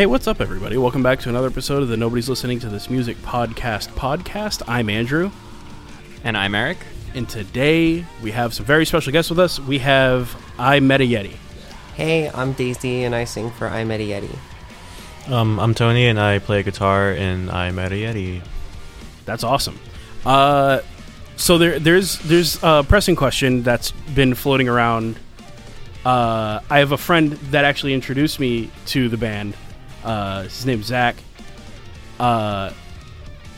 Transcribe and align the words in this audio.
Hey, 0.00 0.06
what's 0.06 0.26
up, 0.26 0.40
everybody? 0.40 0.78
Welcome 0.78 1.02
back 1.02 1.20
to 1.20 1.28
another 1.28 1.48
episode 1.48 1.82
of 1.82 1.90
the 1.90 1.96
Nobody's 1.98 2.26
Listening 2.26 2.58
to 2.60 2.70
This 2.70 2.88
Music 2.88 3.18
Podcast 3.18 3.88
podcast. 3.88 4.62
I'm 4.66 4.88
Andrew, 4.88 5.30
And 6.24 6.38
I'm 6.38 6.54
Eric. 6.54 6.78
and 7.14 7.28
today 7.28 8.06
we 8.22 8.30
have 8.30 8.54
some 8.54 8.64
very 8.64 8.86
special 8.86 9.12
guests 9.12 9.28
with 9.28 9.38
us. 9.38 9.60
We 9.60 9.76
have 9.80 10.34
I 10.58 10.80
Met 10.80 11.02
a 11.02 11.04
Yeti. 11.04 11.36
Hey, 11.96 12.30
I'm 12.30 12.54
Daisy 12.54 13.04
and 13.04 13.14
I 13.14 13.24
sing 13.24 13.50
for 13.50 13.68
I 13.68 13.84
Met 13.84 14.00
a 14.00 14.08
Yeti. 14.08 15.30
Um, 15.30 15.60
I'm 15.60 15.74
Tony 15.74 16.06
and 16.06 16.18
I 16.18 16.38
play 16.38 16.62
guitar 16.62 17.12
in 17.12 17.50
I 17.50 17.70
Met 17.70 17.92
a 17.92 17.96
Yeti. 17.96 18.40
That's 19.26 19.44
awesome. 19.44 19.78
Uh, 20.24 20.80
so 21.36 21.58
there, 21.58 21.78
there's 21.78 22.18
there's 22.20 22.58
a 22.62 22.86
pressing 22.88 23.16
question 23.16 23.64
that's 23.64 23.90
been 23.90 24.32
floating 24.34 24.66
around. 24.66 25.18
Uh, 26.06 26.60
I 26.70 26.78
have 26.78 26.92
a 26.92 26.96
friend 26.96 27.32
that 27.52 27.66
actually 27.66 27.92
introduced 27.92 28.40
me 28.40 28.70
to 28.86 29.10
the 29.10 29.18
band. 29.18 29.54
Uh, 30.04 30.44
his 30.44 30.66
name's 30.66 30.86
Zach. 30.86 31.16
Uh, 32.18 32.72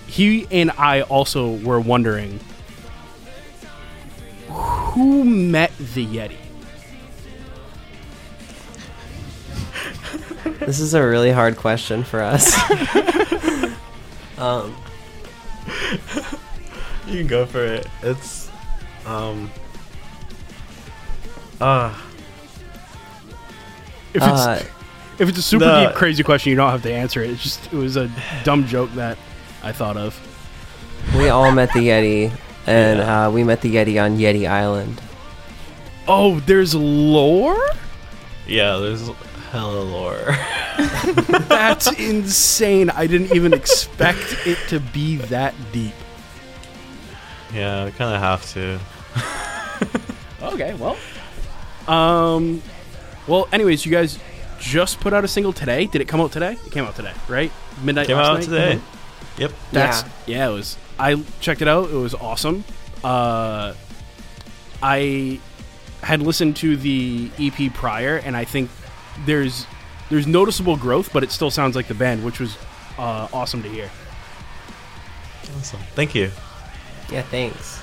he 0.06 0.46
and 0.50 0.70
I 0.73 1.02
also 1.02 1.56
were 1.59 1.80
wondering 1.80 2.38
who 4.48 5.24
met 5.24 5.73
the 5.78 6.06
Yeti. 6.06 6.36
This 10.61 10.80
is 10.80 10.94
a 10.94 11.05
really 11.05 11.33
hard 11.33 11.56
question 11.56 12.05
for 12.05 12.20
us. 12.22 12.52
um, 14.39 14.77
You 17.06 17.19
can 17.19 17.27
go 17.27 17.47
for 17.47 17.64
it. 17.64 17.86
It's, 18.02 18.50
um, 19.06 19.50
uh, 21.61 21.95
If 24.14 24.22
it's 24.22 24.24
uh, 24.24 24.64
if 25.18 25.28
it's 25.28 25.38
a 25.38 25.42
super 25.42 25.64
the- 25.64 25.86
deep, 25.88 25.94
crazy 25.96 26.22
question, 26.22 26.50
you 26.50 26.56
don't 26.56 26.70
have 26.70 26.82
to 26.82 26.92
answer 26.92 27.22
it. 27.22 27.30
It's 27.30 27.42
just 27.42 27.66
it 27.66 27.77
was 27.77 27.96
a 27.96 28.10
dumb 28.44 28.66
joke 28.66 28.91
that 28.94 29.18
I 29.62 29.72
thought 29.72 29.96
of. 29.96 30.18
we 31.16 31.28
all 31.28 31.50
met 31.52 31.72
the 31.72 31.80
Yeti, 31.88 32.32
and 32.66 32.98
Yeah. 32.98 33.27
uh, 33.27 33.30
we 33.30 33.44
met 33.44 33.60
the 33.60 33.74
Yeti 33.74 34.02
on 34.02 34.18
Yeti 34.18 34.48
Island. 34.48 35.00
Oh, 36.08 36.40
there's 36.40 36.74
lore. 36.74 37.60
yeah, 38.46 38.77
there's 38.78 39.08
hella 39.50 39.80
lore. 39.83 40.18
That's 41.48 41.92
insane. 41.98 42.90
I 42.90 43.06
didn't 43.06 43.34
even 43.36 43.52
expect 43.52 44.36
it 44.46 44.58
to 44.68 44.80
be 44.80 45.16
that 45.16 45.55
deep. 45.72 45.92
yeah, 47.55 47.84
we 47.84 47.90
kind 47.92 48.14
of 48.14 48.20
have 48.20 48.50
to. 48.55 48.80
Okay, 50.42 50.74
well. 50.74 50.96
Um 51.86 52.62
well, 53.28 53.48
anyways, 53.52 53.84
you 53.86 53.92
guys 53.92 54.18
just 54.62 55.00
put 55.00 55.12
out 55.12 55.24
a 55.24 55.28
single 55.28 55.52
today. 55.52 55.86
Did 55.86 56.00
it 56.00 56.08
come 56.08 56.20
out 56.20 56.30
today? 56.32 56.52
It 56.64 56.70
came 56.72 56.84
out 56.84 56.94
today, 56.94 57.12
right? 57.28 57.50
Midnight 57.82 58.06
Came 58.06 58.16
last 58.16 58.28
out 58.28 58.34
night? 58.34 58.44
today. 58.44 58.74
Mhm. 58.77 59.38
Yep. 59.38 59.52
That's 59.72 60.02
Yeah. 60.02 60.08
yeah. 60.27 60.48
it 60.48 60.52
was 60.52 60.77
I 60.98 61.22
checked 61.41 61.62
it 61.62 61.68
out. 61.68 61.91
It 61.91 61.96
was 61.96 62.14
awesome. 62.14 62.64
Uh 63.02 63.74
I 64.83 65.40
had 66.02 66.20
listened 66.22 66.56
to 66.56 66.77
the 66.77 67.30
EP 67.38 67.72
prior 67.74 68.16
and 68.16 68.36
I 68.36 68.44
think 68.44 68.70
there's 69.27 69.66
there's 70.10 70.27
noticeable 70.27 70.77
growth, 70.77 71.12
but 71.12 71.22
it 71.24 71.30
still 71.33 71.50
sounds 71.50 71.74
like 71.74 71.88
the 71.88 71.94
band, 71.94 72.24
which 72.24 72.38
was 72.38 72.56
uh, 72.98 73.28
awesome 73.33 73.62
to 73.62 73.68
hear. 73.68 73.90
Awesome. 75.58 75.80
Thank 75.95 76.14
you. 76.14 76.30
Yeah, 77.11 77.22
thanks. 77.22 77.80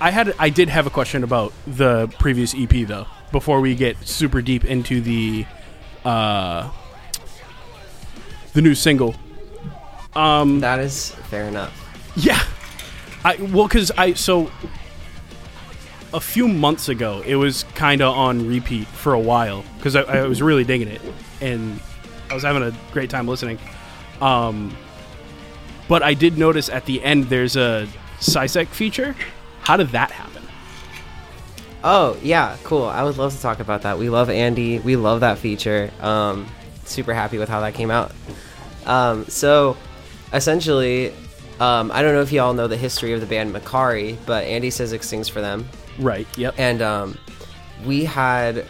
I 0.00 0.10
had 0.10 0.34
I 0.38 0.50
did 0.50 0.68
have 0.68 0.86
a 0.86 0.90
question 0.90 1.22
about 1.24 1.52
the 1.66 2.08
previous 2.18 2.54
EP 2.54 2.86
though. 2.86 3.06
Before 3.32 3.60
we 3.60 3.74
get 3.76 3.96
super 4.06 4.42
deep 4.42 4.64
into 4.64 5.00
the 5.00 5.46
uh 6.04 6.70
the 8.52 8.62
new 8.62 8.74
single. 8.74 9.14
Um 10.14 10.60
That 10.60 10.78
is 10.80 11.10
fair 11.30 11.44
enough. 11.46 11.72
yeah. 12.16 12.42
I 13.24 13.36
well 13.36 13.68
cuz 13.68 13.90
I 13.96 14.14
so 14.14 14.50
a 16.12 16.20
few 16.20 16.48
months 16.48 16.88
ago 16.88 17.22
it 17.24 17.36
was 17.36 17.64
kind 17.74 18.00
of 18.02 18.14
on 18.16 18.48
repeat 18.48 18.86
for 18.88 19.12
a 19.12 19.20
while 19.20 19.64
cuz 19.80 19.94
I, 19.94 20.02
I 20.02 20.22
was 20.26 20.42
really 20.42 20.64
digging 20.64 20.88
it 20.88 21.00
and 21.40 21.78
I 22.30 22.34
was 22.34 22.42
having 22.42 22.62
a 22.62 22.72
great 22.92 23.10
time 23.10 23.28
listening. 23.28 23.58
Um 24.20 24.76
but 25.88 26.02
I 26.02 26.14
did 26.14 26.38
notice 26.38 26.68
at 26.68 26.86
the 26.86 27.02
end 27.02 27.24
there's 27.28 27.56
a 27.56 27.86
Cizek 28.20 28.68
feature. 28.68 29.14
How 29.62 29.76
did 29.76 29.88
that 29.90 30.10
happen? 30.12 30.39
Oh 31.82 32.18
yeah, 32.22 32.56
cool. 32.64 32.84
I 32.84 33.02
would 33.02 33.16
love 33.16 33.34
to 33.34 33.40
talk 33.40 33.60
about 33.60 33.82
that. 33.82 33.98
We 33.98 34.10
love 34.10 34.28
Andy. 34.30 34.78
We 34.78 34.96
love 34.96 35.20
that 35.20 35.38
feature. 35.38 35.90
Um, 36.00 36.46
super 36.84 37.14
happy 37.14 37.38
with 37.38 37.48
how 37.48 37.60
that 37.60 37.74
came 37.74 37.90
out. 37.90 38.12
Um, 38.86 39.24
so 39.26 39.76
essentially, 40.32 41.12
um, 41.60 41.90
I 41.92 42.02
don't 42.02 42.14
know 42.14 42.22
if 42.22 42.32
you 42.32 42.40
all 42.40 42.52
know 42.54 42.66
the 42.68 42.76
history 42.76 43.12
of 43.12 43.20
the 43.20 43.26
band 43.26 43.54
Makari, 43.54 44.16
but 44.26 44.44
Andy 44.44 44.70
Cizek 44.70 45.02
sings 45.02 45.28
for 45.28 45.40
them. 45.40 45.68
Right. 45.98 46.26
Yep. 46.38 46.54
and 46.58 46.82
um, 46.82 47.18
we 47.84 48.04
had 48.04 48.66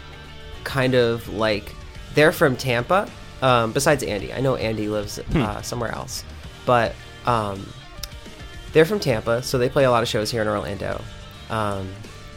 kind 0.63 0.95
of 0.95 1.27
like 1.29 1.73
they're 2.13 2.31
from 2.31 2.55
Tampa. 2.55 3.09
Um, 3.41 3.71
besides 3.71 4.03
Andy, 4.03 4.31
I 4.33 4.39
know 4.39 4.55
Andy 4.55 4.87
lives 4.87 5.19
uh, 5.33 5.61
somewhere 5.63 5.91
else, 5.91 6.23
but 6.65 6.93
um, 7.25 7.65
they're 8.71 8.85
from 8.85 8.99
Tampa, 8.99 9.41
so 9.41 9.57
they 9.57 9.67
play 9.67 9.85
a 9.85 9.91
lot 9.91 10.03
of 10.03 10.09
shows 10.09 10.29
here 10.29 10.41
in 10.43 10.47
Orlando. 10.47 11.01
Um, 11.49 11.89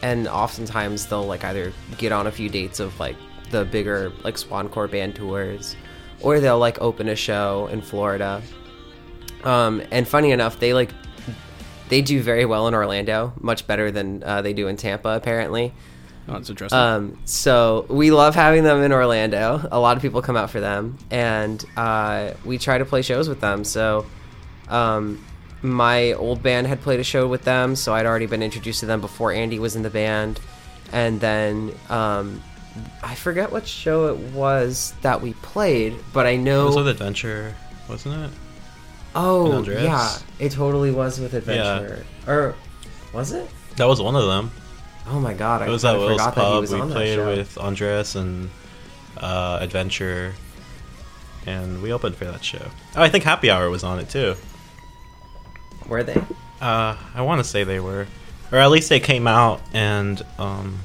and 0.05 0.27
oftentimes 0.27 1.07
they'll 1.07 1.25
like 1.25 1.43
either 1.43 1.73
get 1.97 2.11
on 2.11 2.27
a 2.27 2.31
few 2.31 2.47
dates 2.47 2.79
of 2.79 2.97
like 2.99 3.15
the 3.49 3.65
bigger 3.65 4.11
like 4.23 4.35
Swancore 4.35 4.89
band 4.89 5.15
tours, 5.15 5.75
or 6.21 6.39
they'll 6.39 6.59
like 6.59 6.79
open 6.79 7.09
a 7.09 7.15
show 7.15 7.67
in 7.71 7.81
Florida. 7.81 8.43
Um, 9.43 9.81
and 9.89 10.07
funny 10.07 10.29
enough, 10.29 10.59
they 10.59 10.75
like 10.75 10.91
they 11.89 12.03
do 12.03 12.21
very 12.21 12.45
well 12.45 12.67
in 12.67 12.75
Orlando, 12.75 13.33
much 13.39 13.65
better 13.65 13.89
than 13.89 14.23
uh, 14.23 14.43
they 14.43 14.53
do 14.53 14.67
in 14.67 14.77
Tampa, 14.77 15.09
apparently. 15.09 15.73
Oh, 16.27 16.33
that's 16.33 16.51
interesting. 16.51 16.77
Um, 16.77 17.17
so 17.25 17.87
we 17.89 18.11
love 18.11 18.35
having 18.35 18.63
them 18.63 18.83
in 18.83 18.91
Orlando. 18.91 19.67
A 19.71 19.79
lot 19.79 19.97
of 19.97 20.03
people 20.03 20.21
come 20.21 20.37
out 20.37 20.51
for 20.51 20.59
them, 20.59 20.99
and 21.09 21.65
uh, 21.77 22.33
we 22.43 22.59
try 22.59 22.77
to 22.77 22.85
play 22.85 23.01
shows 23.01 23.27
with 23.27 23.41
them. 23.41 23.63
So 23.63 24.05
um, 24.67 25.25
my 25.69 26.13
old 26.13 26.41
band 26.43 26.67
had 26.67 26.81
played 26.81 26.99
a 26.99 27.03
show 27.03 27.27
with 27.27 27.43
them, 27.43 27.75
so 27.75 27.93
I'd 27.93 28.05
already 28.05 28.25
been 28.25 28.43
introduced 28.43 28.79
to 28.81 28.85
them 28.85 29.01
before 29.01 29.31
Andy 29.31 29.59
was 29.59 29.75
in 29.75 29.81
the 29.83 29.89
band. 29.89 30.39
And 30.91 31.19
then 31.19 31.73
um, 31.89 32.41
I 33.03 33.15
forget 33.15 33.51
what 33.51 33.67
show 33.67 34.07
it 34.07 34.17
was 34.33 34.93
that 35.01 35.21
we 35.21 35.33
played, 35.33 35.95
but 36.13 36.25
I 36.25 36.35
know 36.35 36.63
It 36.63 36.67
was 36.67 36.75
with 36.77 36.87
Adventure, 36.89 37.55
wasn't 37.89 38.25
it? 38.25 38.31
oh, 39.15 39.63
yeah, 39.63 40.17
it 40.39 40.51
totally 40.51 40.91
was 40.91 41.19
with 41.19 41.33
Adventure. 41.33 42.05
Or 42.27 42.53
was 43.13 43.31
it? 43.31 43.49
That 43.77 43.85
was 43.87 44.01
one 44.01 44.15
of 44.15 44.25
them. 44.25 44.51
Oh 45.07 45.19
my 45.19 45.33
god, 45.33 45.61
I, 45.61 45.67
It 45.67 45.69
was 45.69 45.85
at 45.85 45.97
Will's 45.97 46.11
forgot 46.13 46.35
that 46.35 46.41
he 46.41 46.47
Pub. 46.51 46.61
was 46.61 46.73
We 46.73 46.81
played 46.81 47.15
show. 47.15 47.27
with 47.27 47.57
Andres 47.57 48.15
and 48.15 48.49
uh, 49.17 49.59
Adventure, 49.61 50.33
and 51.45 51.81
we 51.81 51.93
opened 51.93 52.15
for 52.15 52.25
that 52.25 52.43
show. 52.43 52.65
Oh, 52.95 53.01
I 53.03 53.09
think 53.09 53.23
Happy 53.23 53.49
Hour 53.49 53.69
was 53.69 53.83
on 53.83 53.99
it 53.99 54.09
too. 54.09 54.35
Were 55.87 56.03
they? 56.03 56.15
Uh, 56.61 56.95
I 57.13 57.21
want 57.21 57.39
to 57.39 57.43
say 57.43 57.63
they 57.63 57.79
were, 57.79 58.07
or 58.51 58.57
at 58.57 58.71
least 58.71 58.89
they 58.89 58.99
came 58.99 59.27
out 59.27 59.61
and 59.73 60.21
um, 60.39 60.79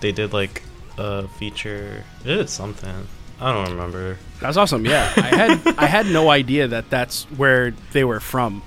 they 0.00 0.12
did 0.12 0.32
like 0.32 0.62
a 0.98 1.26
feature. 1.28 2.04
They 2.24 2.36
did 2.36 2.50
something. 2.50 3.06
I 3.40 3.52
don't 3.52 3.70
remember. 3.70 4.18
That's 4.40 4.56
awesome. 4.56 4.84
Yeah, 4.84 5.10
I 5.16 5.20
had 5.22 5.66
I 5.78 5.86
had 5.86 6.06
no 6.06 6.28
idea 6.30 6.68
that 6.68 6.90
that's 6.90 7.24
where 7.36 7.70
they 7.92 8.04
were 8.04 8.20
from. 8.20 8.62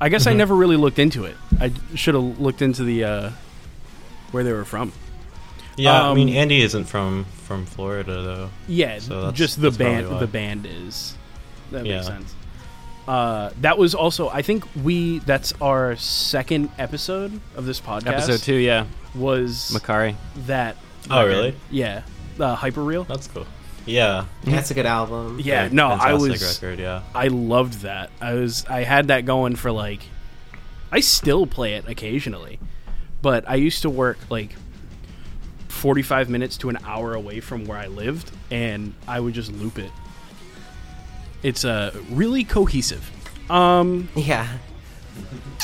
I 0.00 0.08
guess 0.08 0.26
I 0.26 0.32
Mhm. 0.34 0.36
never 0.38 0.54
really 0.54 0.76
looked 0.76 0.98
into 0.98 1.24
it. 1.24 1.36
I 1.60 1.70
should 1.94 2.14
have 2.14 2.38
looked 2.40 2.60
into 2.60 2.82
the 2.84 3.04
uh, 3.04 3.30
where 4.32 4.42
they 4.44 4.52
were 4.52 4.64
from. 4.66 4.92
Yeah, 5.76 6.02
I 6.10 6.12
mean 6.12 6.28
Um, 6.28 6.34
Andy 6.36 6.60
isn't 6.60 6.84
from 6.84 7.24
from 7.46 7.64
Florida 7.64 8.20
though. 8.22 8.50
Yeah, 8.68 8.98
So 8.98 9.30
just 9.32 9.60
the 9.62 9.70
band. 9.70 10.18
The 10.20 10.26
band 10.26 10.66
is 10.66 11.14
that 11.70 11.84
makes 11.84 11.88
Yeah. 11.88 12.02
sense. 12.02 12.34
Uh, 13.06 13.50
that 13.60 13.78
was 13.78 13.94
also 13.94 14.28
I 14.28 14.42
think 14.42 14.64
we 14.76 15.18
that's 15.20 15.52
our 15.60 15.96
second 15.96 16.70
episode 16.78 17.40
of 17.56 17.66
this 17.66 17.80
podcast. 17.80 18.06
Episode 18.06 18.40
two, 18.40 18.54
yeah. 18.54 18.86
was 19.14 19.72
Makari. 19.74 20.14
that. 20.46 20.76
Oh, 21.10 21.18
record. 21.18 21.28
really? 21.28 21.54
Yeah, 21.70 22.02
uh, 22.38 22.56
Hyperreal. 22.56 23.06
That's 23.06 23.26
cool. 23.26 23.46
Yeah. 23.86 24.26
That's 24.44 24.70
a 24.70 24.74
good 24.74 24.86
album. 24.86 25.40
Yeah, 25.42 25.64
Like, 25.64 25.72
no, 25.72 25.88
I 25.88 26.14
was 26.14 26.60
record. 26.60 26.78
Yeah. 26.78 27.02
I 27.14 27.28
loved 27.28 27.80
that. 27.80 28.10
I 28.20 28.34
was 28.34 28.64
I 28.66 28.84
had 28.84 29.08
that 29.08 29.24
going 29.24 29.56
for 29.56 29.72
like 29.72 30.00
I 30.90 31.00
still 31.00 31.46
play 31.46 31.74
it 31.74 31.88
occasionally. 31.88 32.60
But 33.22 33.48
I 33.48 33.54
used 33.56 33.82
to 33.82 33.90
work 33.90 34.18
like 34.30 34.54
45 35.68 36.28
minutes 36.28 36.56
to 36.58 36.68
an 36.68 36.78
hour 36.84 37.14
away 37.14 37.40
from 37.40 37.64
where 37.64 37.78
I 37.78 37.86
lived 37.86 38.30
and 38.50 38.94
I 39.06 39.20
would 39.20 39.34
just 39.34 39.52
loop 39.52 39.78
it. 39.78 39.90
It's 41.42 41.64
uh 41.64 41.92
really 42.10 42.44
cohesive. 42.44 43.10
Um 43.50 44.08
Yeah. 44.14 44.46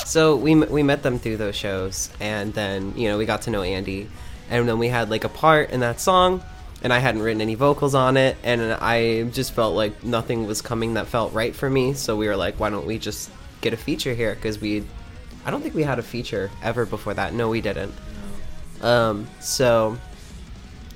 So 0.04 0.36
we 0.36 0.54
we 0.54 0.82
met 0.82 1.02
them 1.02 1.18
through 1.18 1.36
those 1.38 1.56
shows, 1.56 2.10
and 2.20 2.54
then 2.54 2.94
you 2.96 3.08
know 3.08 3.18
we 3.18 3.26
got 3.26 3.42
to 3.42 3.50
know 3.50 3.62
Andy, 3.62 4.08
and 4.50 4.68
then 4.68 4.78
we 4.78 4.88
had 4.88 5.10
like 5.10 5.24
a 5.24 5.28
part 5.28 5.70
in 5.70 5.80
that 5.80 6.00
song, 6.00 6.42
and 6.82 6.92
I 6.92 6.98
hadn't 6.98 7.22
written 7.22 7.40
any 7.40 7.54
vocals 7.54 7.94
on 7.94 8.16
it, 8.16 8.36
and 8.42 8.62
I 8.74 9.24
just 9.24 9.52
felt 9.52 9.74
like 9.74 10.04
nothing 10.04 10.46
was 10.46 10.62
coming 10.62 10.94
that 10.94 11.08
felt 11.08 11.32
right 11.32 11.54
for 11.54 11.68
me. 11.68 11.94
So 11.94 12.16
we 12.16 12.28
were 12.28 12.36
like, 12.36 12.58
why 12.60 12.70
don't 12.70 12.86
we 12.86 12.98
just 12.98 13.30
get 13.60 13.72
a 13.72 13.76
feature 13.76 14.14
here? 14.14 14.34
Because 14.34 14.60
we, 14.60 14.84
I 15.44 15.50
don't 15.50 15.60
think 15.62 15.74
we 15.74 15.82
had 15.82 15.98
a 15.98 16.02
feature 16.02 16.50
ever 16.62 16.86
before 16.86 17.14
that. 17.14 17.34
No, 17.34 17.48
we 17.48 17.60
didn't. 17.60 17.94
Um, 18.80 19.26
so, 19.40 19.98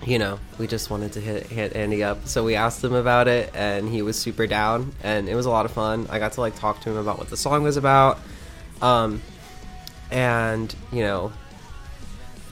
you 0.05 0.19
know, 0.19 0.39
we 0.59 0.67
just 0.67 0.91
wanted 0.91 1.13
to 1.13 1.21
hit 1.21 1.47
hit 1.47 1.75
Andy 1.77 2.03
up. 2.03 2.27
So 2.27 2.43
we 2.45 2.55
asked 2.57 2.83
him 2.83 2.95
about 2.95 3.29
it, 3.29 3.51
and 3.55 3.89
he 3.89 4.03
was 4.03 4.19
super 4.19 4.47
down, 4.47 4.93
and 5.03 5.29
it 5.29 5.35
was 5.35 5.47
a 5.47 5.51
lot 5.51 5.65
of 5.65 5.73
fun. 5.73 6.07
I 6.11 6.19
got 6.19 6.33
to 6.33 6.41
like 6.41 6.57
talk 6.57 6.81
to 6.83 6.91
him 6.91 6.97
about 6.97 7.19
what 7.19 7.31
the 7.31 7.37
song 7.37 7.63
was 7.63 7.77
about, 7.77 8.19
um, 8.81 9.23
and 10.11 10.75
you 10.93 11.03
know, 11.03 11.33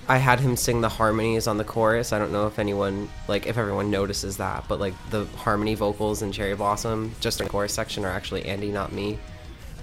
I 0.09 0.17
had 0.19 0.41
him 0.41 0.57
sing 0.57 0.81
the 0.81 0.89
harmonies 0.89 1.47
on 1.47 1.57
the 1.57 1.65
chorus. 1.65 2.13
I 2.13 2.19
don't 2.19 2.33
know 2.33 2.47
if 2.47 2.59
anyone 2.59 3.09
like 3.29 3.47
if 3.47 3.59
everyone 3.59 3.91
notices 3.91 4.37
that, 4.39 4.65
but 4.69 4.81
like 4.81 4.95
the 5.11 5.25
harmony 5.37 5.75
vocals 5.75 6.23
in 6.23 6.33
Cherry 6.33 6.55
Blossom, 6.55 7.15
just 7.21 7.41
in 7.41 7.47
the 7.47 7.51
chorus 7.51 7.73
section, 7.73 8.05
are 8.05 8.11
actually 8.11 8.45
Andy, 8.47 8.71
not 8.71 8.93
me. 8.93 9.19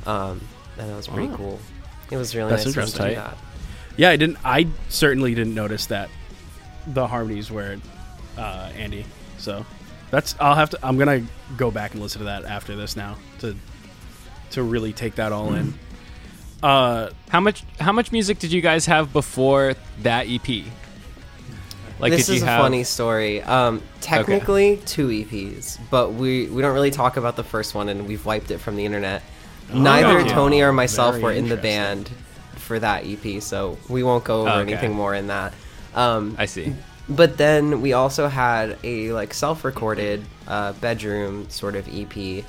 Um, 0.05 0.41
and 0.77 0.89
that 0.89 0.95
was 0.95 1.07
pretty 1.07 1.29
Oh. 1.33 1.35
cool. 1.35 1.59
It 2.11 2.17
was 2.17 2.33
really 2.35 2.51
That's 2.51 2.73
nice 2.75 2.91
to 2.93 3.09
do 3.09 3.15
that. 3.15 3.37
Yeah, 3.97 4.09
I 4.11 4.15
didn't. 4.15 4.37
I 4.45 4.67
certainly 4.89 5.35
didn't 5.35 5.55
notice 5.55 5.87
that 5.87 6.09
the 6.87 7.07
harmonies 7.07 7.51
were 7.51 7.77
uh, 8.37 8.71
Andy. 8.75 9.05
So 9.37 9.65
that's. 10.11 10.35
I'll 10.39 10.55
have 10.55 10.69
to. 10.71 10.79
I'm 10.85 10.97
gonna 10.97 11.23
go 11.57 11.71
back 11.71 11.93
and 11.93 12.01
listen 12.01 12.19
to 12.19 12.25
that 12.25 12.45
after 12.45 12.75
this 12.75 12.95
now 12.95 13.17
to 13.39 13.55
to 14.51 14.63
really 14.63 14.93
take 14.93 15.15
that 15.15 15.31
all 15.31 15.53
in. 15.53 15.73
Uh, 16.63 17.09
How 17.29 17.39
much 17.39 17.63
how 17.79 17.91
much 17.91 18.11
music 18.11 18.39
did 18.39 18.51
you 18.51 18.61
guys 18.61 18.85
have 18.87 19.13
before 19.13 19.75
that 20.01 20.27
EP? 20.27 20.65
Like 21.99 22.11
this 22.11 22.27
did 22.27 22.33
is 22.35 22.41
you 22.41 22.47
a 22.47 22.49
have 22.49 22.61
funny 22.61 22.83
story. 22.83 23.41
Um, 23.41 23.81
technically, 24.01 24.77
two 24.85 25.07
EPs, 25.07 25.79
but 25.89 26.13
we 26.13 26.47
we 26.47 26.61
don't 26.61 26.73
really 26.73 26.91
talk 26.91 27.17
about 27.17 27.35
the 27.35 27.43
first 27.43 27.73
one, 27.75 27.89
and 27.89 28.07
we've 28.07 28.25
wiped 28.25 28.51
it 28.51 28.59
from 28.59 28.75
the 28.75 28.85
internet. 28.85 29.23
Neither 29.73 30.19
okay. 30.19 30.29
Tony 30.29 30.61
or 30.61 30.71
myself 30.71 31.13
Very 31.15 31.23
were 31.23 31.31
in 31.33 31.49
the 31.49 31.57
band 31.57 32.09
for 32.55 32.79
that 32.79 33.03
EP, 33.05 33.41
so 33.41 33.77
we 33.89 34.01
won't 34.03 34.23
go 34.23 34.41
over 34.41 34.49
Okay. 34.49 34.71
anything 34.73 34.93
more 34.93 35.13
in 35.15 35.27
that. 35.27 35.53
Um, 35.97 36.35
I 36.37 36.45
see. 36.45 36.73
but 37.09 37.37
then 37.37 37.81
we 37.81 37.93
also 37.93 38.27
had 38.27 38.77
a 38.83 39.11
like 39.11 39.33
self-recorded 39.33 40.23
uh, 40.47 40.73
bedroom 40.73 41.49
sort 41.49 41.75
of 41.75 41.87
EP 41.91 42.45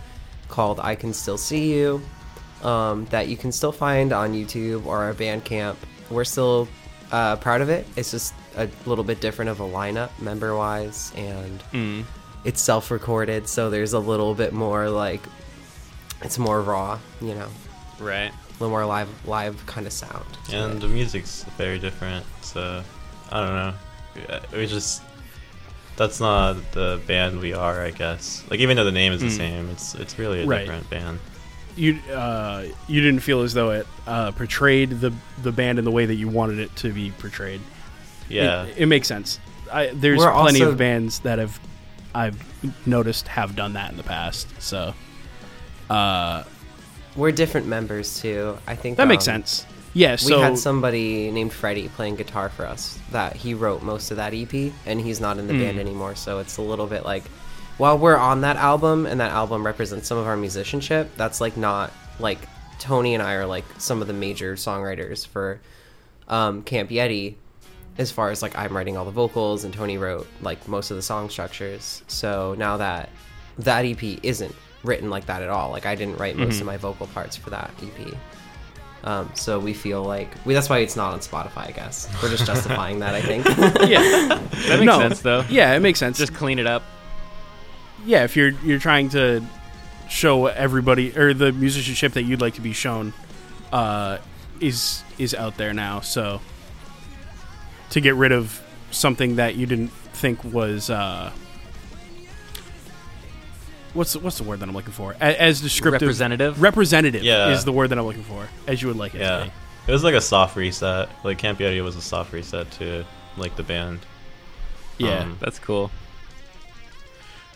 called 0.48 0.80
"I 0.80 0.94
Can 0.94 1.12
Still 1.14 1.38
See 1.38 1.72
You" 1.74 2.02
um, 2.62 3.06
that 3.06 3.28
you 3.28 3.36
can 3.36 3.52
still 3.52 3.72
find 3.72 4.12
on 4.12 4.32
YouTube 4.34 4.84
or 4.86 4.98
our 4.98 5.14
Bandcamp. 5.14 5.76
We're 6.10 6.24
still 6.24 6.68
uh, 7.12 7.36
proud 7.36 7.60
of 7.62 7.68
it. 7.70 7.86
It's 7.96 8.10
just 8.10 8.34
a 8.56 8.68
little 8.84 9.04
bit 9.04 9.20
different 9.20 9.50
of 9.50 9.60
a 9.60 9.64
lineup 9.64 10.10
member-wise, 10.20 11.12
and 11.16 11.62
Mm. 11.72 12.04
it's 12.44 12.60
self-recorded, 12.60 13.48
so 13.48 13.70
there's 13.70 13.92
a 13.94 13.98
little 13.98 14.34
bit 14.34 14.52
more 14.52 14.90
like 14.90 15.22
it's 16.22 16.38
more 16.38 16.60
raw, 16.60 16.98
you 17.20 17.34
know, 17.34 17.48
Right. 18.00 18.30
a 18.32 18.52
little 18.58 18.70
more 18.70 18.84
live, 18.84 19.08
live 19.26 19.64
kind 19.66 19.86
of 19.86 19.92
sound. 19.92 20.26
And 20.52 20.74
it. 20.74 20.80
the 20.80 20.88
music's 20.88 21.44
very 21.56 21.78
different, 21.78 22.26
so 22.42 22.82
I 23.30 23.40
don't 23.44 23.54
know. 23.54 23.74
Yeah, 24.28 24.40
We 24.56 24.66
just 24.66 25.02
that's 25.96 26.20
not 26.20 26.56
the 26.72 27.00
band 27.06 27.40
we 27.40 27.52
are, 27.54 27.82
I 27.82 27.90
guess. 27.90 28.44
Like 28.50 28.60
even 28.60 28.76
though 28.76 28.84
the 28.84 28.92
name 28.92 29.12
is 29.12 29.20
the 29.20 29.26
Mm. 29.28 29.36
same, 29.36 29.70
it's 29.70 29.94
it's 29.94 30.18
really 30.18 30.42
a 30.42 30.46
Right. 30.46 30.60
different 30.60 30.88
band. 30.90 31.18
you 31.76 31.98
uh, 32.12 32.64
you 32.88 33.00
didn't 33.00 33.20
feel 33.20 33.42
as 33.42 33.54
though 33.54 33.70
it 33.70 33.86
uh, 34.06 34.32
portrayed 34.32 34.90
the 35.00 35.12
the 35.42 35.52
band 35.52 35.78
in 35.78 35.84
the 35.84 35.90
way 35.92 36.06
that 36.06 36.14
you 36.16 36.28
wanted 36.28 36.58
it 36.58 36.74
to 36.76 36.92
be 36.92 37.10
portrayed. 37.18 37.60
Yeah. 38.28 38.64
it, 38.64 38.78
it 38.78 38.86
makes 38.86 39.06
sense. 39.08 39.38
I, 39.72 39.88
there's 39.94 40.18
We're 40.18 40.32
plenty 40.32 40.60
also- 40.60 40.72
of 40.72 40.78
bands 40.78 41.20
that 41.20 41.38
have 41.38 41.58
I've 42.14 42.36
noticed 42.86 43.28
have 43.28 43.54
done 43.54 43.74
that 43.74 43.90
in 43.90 43.96
the 43.96 44.02
past. 44.02 44.48
So 44.60 44.94
uh, 45.90 46.42
we're 47.16 47.32
different 47.32 47.66
members 47.66 48.20
too. 48.20 48.58
I 48.66 48.74
think 48.74 48.96
that 48.96 49.08
makes 49.08 49.26
um, 49.28 49.34
sense. 49.42 49.66
Yeah. 49.94 50.16
So 50.16 50.36
we 50.36 50.42
had 50.42 50.58
somebody 50.58 51.30
named 51.30 51.52
Freddie 51.52 51.88
playing 51.88 52.16
guitar 52.16 52.48
for 52.50 52.66
us 52.66 52.98
that 53.10 53.36
he 53.36 53.54
wrote 53.54 53.82
most 53.82 54.10
of 54.10 54.16
that 54.18 54.34
EP 54.34 54.72
and 54.86 55.00
he's 55.00 55.20
not 55.20 55.38
in 55.38 55.46
the 55.46 55.54
Hmm. 55.54 55.60
band 55.60 55.78
anymore 55.80 56.14
so 56.14 56.38
it's 56.38 56.56
a 56.58 56.62
little 56.62 56.86
bit 56.86 57.04
like 57.04 57.24
while 57.78 57.96
we're 57.98 58.16
on 58.16 58.40
that 58.42 58.56
album 58.56 59.06
and 59.06 59.20
that 59.20 59.30
album 59.32 59.64
represents 59.64 60.06
some 60.08 60.18
of 60.18 60.26
our 60.26 60.36
musicianship 60.36 61.10
that's 61.16 61.40
like 61.40 61.56
not 61.56 61.92
like 62.20 62.38
Tony 62.78 63.14
and 63.14 63.22
I 63.22 63.34
are 63.34 63.46
like 63.46 63.64
some 63.78 64.00
of 64.02 64.06
the 64.08 64.12
major 64.14 64.54
songwriters 64.54 65.26
for 65.26 65.60
um, 66.28 66.62
Camp 66.62 66.90
Yeti 66.90 67.34
as 67.96 68.10
far 68.12 68.30
as 68.30 68.42
like 68.42 68.56
I'm 68.56 68.76
writing 68.76 68.96
all 68.96 69.04
the 69.04 69.10
vocals 69.10 69.64
and 69.64 69.72
Tony 69.74 69.96
wrote 69.98 70.26
like 70.42 70.68
most 70.68 70.90
of 70.90 70.96
the 70.96 71.02
song 71.02 71.30
structures 71.30 72.02
so 72.06 72.54
now 72.58 72.76
that 72.76 73.08
that 73.58 73.84
EP 73.84 74.02
isn't 74.22 74.54
written 74.84 75.10
like 75.10 75.26
that 75.26 75.42
at 75.42 75.48
all 75.48 75.70
like 75.70 75.86
I 75.86 75.94
didn't 75.96 76.18
write 76.18 76.36
most 76.36 76.60
of 76.60 76.66
my 76.66 76.76
vocal 76.76 77.06
parts 77.08 77.36
for 77.36 77.50
that 77.50 77.70
EP 77.82 78.14
um, 79.04 79.30
so 79.34 79.58
we 79.58 79.72
feel 79.74 80.02
like 80.02 80.28
we, 80.44 80.54
that's 80.54 80.68
why 80.68 80.78
it's 80.78 80.96
not 80.96 81.12
on 81.12 81.20
Spotify. 81.20 81.68
I 81.68 81.70
guess 81.72 82.08
we're 82.22 82.30
just 82.30 82.46
justifying 82.52 82.98
that. 83.00 83.14
I 83.14 83.20
think. 83.22 83.44
yeah, 83.46 84.38
That 84.68 84.80
makes 84.80 84.84
No. 84.84 84.98
sense 84.98 85.20
though. 85.20 85.44
yeah, 85.48 85.74
it 85.74 85.80
makes 85.80 85.98
sense. 85.98 86.18
Just 86.18 86.34
clean 86.34 86.58
it 86.58 86.66
up. 86.66 86.82
yeah, 88.04 88.24
if 88.24 88.36
you're 88.36 88.50
you're 88.64 88.78
trying 88.78 89.08
to 89.10 89.44
show 90.08 90.46
everybody 90.46 91.16
or 91.18 91.34
the 91.34 91.52
musicianship 91.52 92.12
that 92.14 92.22
you'd 92.22 92.40
like 92.40 92.54
to 92.54 92.60
be 92.62 92.72
shown 92.72 93.12
uh, 93.72 94.18
is 94.60 95.02
is 95.18 95.34
out 95.34 95.56
there 95.56 95.72
now. 95.74 96.00
So 96.00 96.40
to 97.90 98.00
get 98.00 98.14
rid 98.14 98.32
of 98.32 98.60
something 98.90 99.36
that 99.36 99.54
you 99.54 99.66
didn't 99.66 99.90
think 100.14 100.42
was 100.44 100.90
uh, 100.90 101.30
what's 103.98 104.14
the, 104.14 104.20
what's 104.20 104.38
the 104.38 104.44
word 104.44 104.60
that 104.60 104.68
I'm 104.68 104.74
looking 104.74 104.92
for? 104.92 105.12
A- 105.20 105.42
As 105.42 105.60
descriptive, 105.60 106.00
Representative? 106.02 106.62
representative 106.62 107.22
Yeah. 107.22 107.50
is 107.50 107.64
the 107.64 107.72
word 107.72 107.88
that 107.90 107.98
I'm 107.98 108.06
looking 108.06 108.22
for. 108.24 108.48
As 108.66 108.80
you 108.80 108.88
would 108.88 108.96
like 108.96 109.14
it. 109.14 109.18
To 109.18 109.24
Yeah. 109.24 109.44
be. 109.44 109.50
It 109.88 109.92
was 109.92 110.04
like 110.04 110.14
a 110.14 110.20
soft 110.20 110.56
reset. 110.56 111.08
Like 111.24 111.38
Camp 111.38 111.58
Yeti 111.58 111.82
was 111.82 111.96
a 111.96 112.00
soft 112.02 112.32
reset 112.32 112.70
to 112.72 113.04
like 113.36 113.56
the 113.56 113.62
band. 113.62 114.00
Yeah. 114.98 115.20
Um, 115.20 115.36
That's 115.40 115.58
cool. 115.58 115.90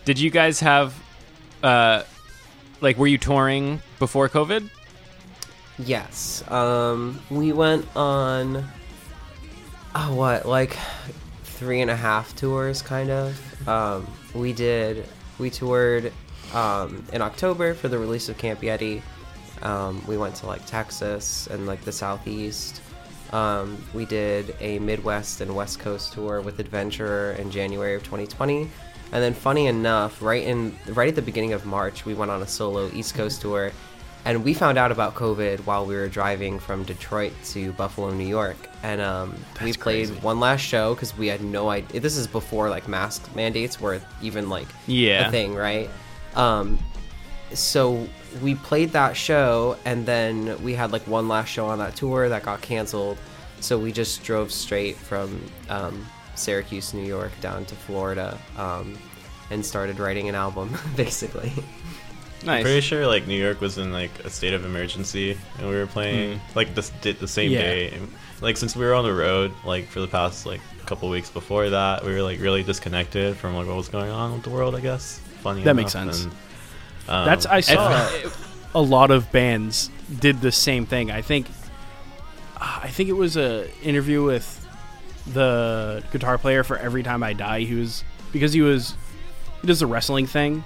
Did 0.05 0.19
you 0.19 0.31
guys 0.31 0.61
have 0.61 0.95
uh 1.63 2.03
like 2.81 2.97
were 2.99 3.07
you 3.07 3.19
touring 3.19 3.81
before 3.99 4.29
COVID? 4.29 4.69
yes. 5.79 6.43
Um, 6.51 7.21
we 7.31 7.53
went 7.53 7.87
on. 7.97 8.65
Oh, 9.95 10.15
what 10.15 10.47
like 10.47 10.77
three 11.45 11.81
and 11.81 11.91
a 11.91 11.97
half 11.97 12.35
tours, 12.35 12.83
kind 12.83 13.11
of. 13.11 13.69
Um, 13.69 14.07
we 14.35 14.53
did. 14.53 15.07
We 15.39 15.51
toured 15.51 16.13
um, 16.55 17.05
in 17.13 17.23
October 17.23 17.75
for 17.75 17.89
the 17.89 17.99
release 17.99 18.29
of 18.29 18.39
Camp 18.39 18.61
Yeti. 18.61 19.03
Um, 19.63 20.03
we 20.07 20.17
went 20.17 20.35
to 20.37 20.47
like 20.47 20.65
Texas 20.67 21.47
and 21.47 21.67
like 21.67 21.83
the 21.85 21.93
Southeast. 21.93 22.81
Um, 23.33 23.83
we 23.95 24.05
did 24.05 24.55
a 24.61 24.79
Midwest 24.81 25.41
and 25.41 25.55
West 25.55 25.79
Coast 25.79 26.13
tour 26.13 26.41
with 26.41 26.59
Adventurer 26.59 27.33
in 27.39 27.51
January 27.51 27.95
of 27.95 28.03
2020, 28.03 28.63
and 28.63 28.71
then 29.13 29.33
funny 29.33 29.67
enough, 29.69 30.21
right 30.21 30.43
in 30.43 30.77
right 30.89 31.09
at 31.09 31.15
the 31.15 31.23
beginning 31.23 31.53
of 31.53 31.65
March, 31.65 32.05
we 32.05 32.13
went 32.15 32.31
on 32.31 32.43
a 32.43 32.47
solo 32.47 32.91
East 32.93 33.15
Coast 33.15 33.41
tour, 33.41 33.73
and 34.27 34.45
we 34.45 34.53
found 34.53 34.77
out 34.77 34.93
about 34.93 35.15
COVID 35.15 35.61
while 35.61 35.87
we 35.87 35.95
were 35.95 36.09
driving 36.09 36.59
from 36.59 36.83
Detroit 36.83 37.33
to 37.47 37.73
Buffalo, 37.73 38.11
New 38.11 38.27
York, 38.27 38.57
and 38.83 39.01
um, 39.01 39.31
we 39.63 39.73
played 39.73 39.79
crazy. 40.09 40.15
one 40.17 40.39
last 40.41 40.61
show 40.61 40.95
because 40.95 41.17
we 41.17 41.29
had 41.29 41.41
no 41.43 41.71
idea. 41.71 42.01
This 42.01 42.17
is 42.19 42.27
before 42.27 42.69
like 42.69 42.87
mask 42.89 43.35
mandates 43.35 43.81
were 43.81 44.03
even 44.21 44.51
like 44.51 44.69
Yeah. 44.87 45.29
a 45.29 45.31
thing, 45.31 45.55
right? 45.55 45.89
Um, 46.35 46.79
so 47.53 48.07
we 48.41 48.55
played 48.55 48.91
that 48.93 49.17
show 49.17 49.77
and 49.85 50.07
then 50.07 50.63
we 50.63 50.75
had 50.75 50.91
like 50.93 51.07
one 51.07 51.29
last 51.29 51.49
show 51.49 51.67
on 51.67 51.79
that 51.81 51.95
tour 51.97 52.29
that 52.31 52.43
got 52.43 52.63
canceled 52.63 53.19
so 53.61 53.79
we 53.79 53.93
just 53.93 54.25
drove 54.25 54.51
straight 54.51 54.97
from 54.97 55.39
um, 55.69 56.07
syracuse 56.35 56.95
new 56.95 57.05
york 57.05 57.31
down 57.43 57.65
to 57.67 57.75
florida 57.75 58.39
um, 58.57 58.97
and 59.51 59.65
started 59.65 59.99
writing 59.99 60.31
an 60.31 60.35
album 60.35 60.75
basically 60.97 61.53
Nice. 62.45 62.65
Pretty 62.65 62.81
sure 62.81 63.07
like 63.07 63.29
New 63.29 63.41
York 63.41 63.61
was 63.61 63.79
in 63.79 63.93
like 63.93 64.11
a 64.25 64.29
state 64.29 64.53
of 64.53 64.65
emergency, 64.65 65.39
and 65.61 65.69
we 65.69 65.77
were 65.77 65.87
playing 65.87 66.41
like 66.57 66.75
this 66.75 66.91
did 67.01 67.21
the 67.21 67.29
same 67.29 67.53
Yeah. 67.53 67.61
day. 67.61 67.99
Like 68.41 68.57
since 68.57 68.75
we 68.75 68.85
were 68.85 68.95
on 68.95 69.05
the 69.05 69.13
road, 69.15 69.53
like 69.65 69.87
for 69.87 70.01
the 70.01 70.09
past 70.09 70.45
like 70.45 70.61
couple 70.85 71.09
weeks 71.09 71.31
before 71.31 71.71
that, 71.71 72.05
we 72.05 72.13
were 72.13 72.21
like 72.23 72.41
really 72.41 72.65
disconnected 72.65 73.37
from 73.37 73.55
like 73.55 73.69
what 73.69 73.77
was 73.77 73.89
going 73.89 74.11
on 74.11 74.33
with 74.33 74.43
the 74.43 74.51
world. 74.51 74.75
I 74.75 74.81
guess 74.81 75.21
funny. 75.43 75.63
That 75.63 75.77
makes 75.77 75.93
sense. 75.93 76.25
and, 76.25 76.33
um, 77.09 77.27
That's 77.27 77.47
I 77.47 77.61
saw 77.61 78.11
a 78.75 78.81
lot 78.81 79.11
of 79.11 79.31
bands 79.33 79.91
did 80.21 80.41
the 80.41 80.53
same 80.53 80.87
thing. 80.87 81.11
I 81.11 81.23
think 81.23 81.47
I 82.57 82.89
think 82.89 83.09
it 83.09 83.15
was 83.15 83.37
a 83.37 83.69
interview 83.83 84.23
with 84.23 84.59
the 85.33 86.03
guitar 86.13 86.39
player 86.39 86.65
for 86.65 86.77
Every 86.77 87.03
Time 87.03 87.23
I 87.23 87.33
Die. 87.33 87.61
He 87.61 87.75
was 87.75 88.05
because 88.33 88.53
he 88.53 88.63
was 88.63 88.95
he 89.61 89.67
does 89.67 89.81
the 89.81 89.87
wrestling 89.87 90.27
thing. 90.27 90.65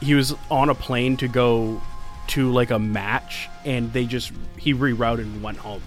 He 0.00 0.14
was 0.14 0.34
on 0.50 0.68
a 0.68 0.74
plane 0.74 1.16
to 1.18 1.28
go 1.28 1.80
to 2.28 2.50
like 2.52 2.70
a 2.70 2.78
match 2.78 3.48
and 3.64 3.92
they 3.92 4.04
just 4.04 4.32
he 4.58 4.74
rerouted 4.74 5.20
and 5.20 5.42
went 5.42 5.58
home. 5.58 5.82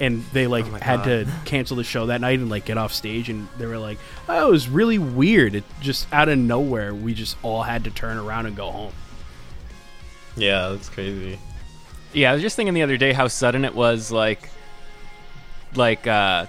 And 0.00 0.24
they 0.32 0.46
like 0.46 0.64
Oh 0.64 0.70
my 0.70 0.78
had 0.82 1.04
to 1.04 1.30
cancel 1.44 1.76
the 1.76 1.84
show 1.84 2.06
that 2.06 2.20
night 2.20 2.38
and 2.38 2.48
like 2.48 2.64
get 2.64 2.78
off 2.78 2.92
stage, 2.92 3.28
and 3.28 3.46
they 3.58 3.66
were 3.66 3.78
like, 3.78 3.98
"Oh, 4.28 4.48
it 4.48 4.50
was 4.50 4.68
really 4.68 4.98
weird. 4.98 5.54
It 5.54 5.64
just 5.80 6.12
out 6.12 6.28
of 6.28 6.38
nowhere, 6.38 6.94
we 6.94 7.14
just 7.14 7.36
all 7.42 7.62
had 7.62 7.84
to 7.84 7.90
turn 7.90 8.16
around 8.16 8.46
and 8.46 8.56
go 8.56 8.70
home." 8.70 8.92
Yeah, 10.36 10.70
that's 10.70 10.88
crazy. 10.88 11.38
Yeah, 12.12 12.30
I 12.30 12.34
was 12.34 12.42
just 12.42 12.56
thinking 12.56 12.74
the 12.74 12.82
other 12.82 12.96
day 12.96 13.12
how 13.12 13.28
sudden 13.28 13.64
it 13.64 13.74
was 13.74 14.10
like 14.10 14.48
like 15.74 16.06
uh 16.06 16.46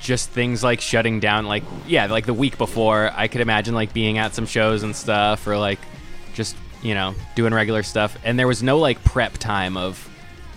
just 0.00 0.30
things 0.30 0.62
like 0.62 0.80
shutting 0.80 1.20
down 1.20 1.46
like 1.46 1.62
yeah, 1.86 2.06
like 2.06 2.26
the 2.26 2.34
week 2.34 2.58
before 2.58 3.10
I 3.14 3.28
could 3.28 3.40
imagine 3.40 3.74
like 3.74 3.92
being 3.92 4.18
at 4.18 4.34
some 4.34 4.46
shows 4.46 4.82
and 4.82 4.94
stuff 4.94 5.46
or 5.46 5.56
like 5.56 5.78
just, 6.34 6.56
you 6.82 6.94
know, 6.94 7.14
doing 7.36 7.54
regular 7.54 7.82
stuff 7.82 8.16
and 8.24 8.38
there 8.38 8.48
was 8.48 8.62
no 8.62 8.78
like 8.78 9.02
prep 9.04 9.34
time 9.38 9.76
of 9.76 10.08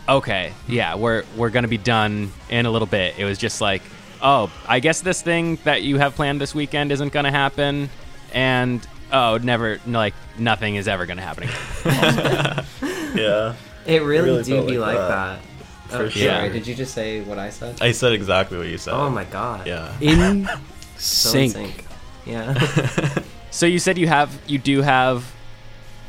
okay, 0.08 0.54
yeah, 0.68 0.96
we're 0.96 1.24
we're 1.36 1.50
going 1.50 1.64
to 1.64 1.70
be 1.70 1.78
done 1.78 2.32
in 2.50 2.66
a 2.66 2.72
little 2.72 2.88
bit. 2.88 3.18
It 3.18 3.26
was 3.26 3.38
just 3.38 3.62
like, 3.62 3.82
oh, 4.22 4.52
I 4.68 4.80
guess 4.80 5.02
this 5.02 5.22
thing 5.22 5.58
that 5.64 5.84
you 5.84 5.98
have 5.98 6.16
planned 6.16 6.42
this 6.42 6.56
weekend 6.56 6.92
isn't 6.92 7.14
going 7.14 7.26
to 7.26 7.32
happen 7.32 7.90
and 8.34 8.86
oh, 9.12 9.38
never 9.42 9.80
like 9.86 10.14
nothing 10.38 10.76
is 10.76 10.88
ever 10.88 11.06
going 11.06 11.18
to 11.18 11.24
happen 11.24 11.44
again. 11.44 12.66
Yeah. 13.18 13.56
It 13.88 14.04
really, 14.04 14.30
really 14.30 14.44
do 14.44 14.68
be 14.68 14.78
like 14.78 14.98
like 14.98 15.08
that. 15.08 15.40
that. 15.40 15.90
For 15.90 16.04
oh, 16.04 16.10
sure. 16.10 16.30
sorry. 16.30 16.50
Did 16.50 16.68
you 16.68 16.76
just 16.76 16.94
say 16.94 17.22
what 17.22 17.40
I 17.40 17.50
said? 17.50 17.82
I 17.82 17.94
said 17.94 18.12
exactly 18.12 18.58
what 18.58 18.68
you 18.68 18.78
said. 18.78 18.94
oh 18.94 19.10
my 19.10 19.24
god. 19.24 19.66
Yeah. 19.66 19.98
In 20.02 20.48
So 20.98 21.38
in 21.40 21.50
sync. 21.50 21.74
sync. 21.74 21.86
Yeah. 22.26 23.24
So 23.52 23.66
you 23.66 23.80
said 23.80 23.98
you 23.98 24.08
have 24.08 24.38
you 24.46 24.60
do 24.60 24.82
have 24.82 25.34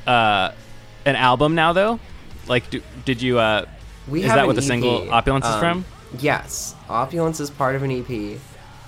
uh, 0.07 0.53
an 1.05 1.17
album 1.17 1.55
now 1.55 1.73
though? 1.73 2.01
Like, 2.47 2.69
do, 2.69 2.83
did 3.05 3.23
you? 3.23 3.39
Uh, 3.39 3.67
We 4.11 4.23
Is 4.23 4.29
that 4.29 4.47
what 4.47 4.57
the 4.57 4.63
single 4.63 5.13
Opulence 5.13 5.45
is 5.45 5.53
um, 5.53 5.61
from? 5.61 5.85
Yes, 6.19 6.75
Opulence 6.89 7.41
is 7.41 7.51
part 7.51 7.77
of 7.77 7.83
an 7.83 7.91
EP. 7.91 8.41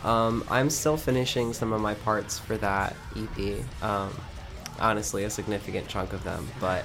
Um, 0.04 0.44
I'm 0.50 0.70
still 0.70 0.96
finishing 0.96 1.52
some 1.52 1.72
of 1.72 1.80
my 1.80 1.94
parts 1.94 2.38
for 2.38 2.56
that 2.58 2.96
EP. 3.16 3.62
Um, 3.82 4.18
honestly, 4.78 5.24
a 5.24 5.30
significant 5.30 5.88
chunk 5.88 6.12
of 6.14 6.24
them, 6.24 6.48
but 6.58 6.84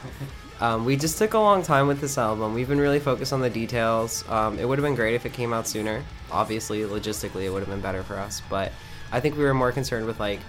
um, 0.60 0.84
we 0.84 0.98
just 0.98 1.18
took 1.18 1.34
a 1.34 1.40
long 1.40 1.64
time 1.64 1.88
with 1.88 2.02
this 2.02 2.18
album. 2.18 2.54
We've 2.54 2.68
been 2.68 2.80
really 2.80 3.00
focused 3.00 3.32
on 3.32 3.40
the 3.40 3.50
details. 3.50 4.28
Um, 4.30 4.60
it 4.60 4.68
would 4.68 4.78
have 4.78 4.86
been 4.86 4.96
great 4.96 5.16
if 5.16 5.26
it 5.26 5.34
came 5.34 5.54
out 5.54 5.68
sooner. 5.68 6.04
Obviously, 6.32 6.82
logistically, 6.82 7.44
it 7.44 7.50
would 7.50 7.62
have 7.62 7.70
been 7.70 7.82
better 7.82 8.04
for 8.04 8.18
us, 8.18 8.42
but 8.50 8.74
I 9.12 9.22
think 9.22 9.38
we 9.38 9.44
were 9.44 9.54
more 9.54 9.72
concerned 9.72 10.06
with 10.06 10.20
like 10.20 10.40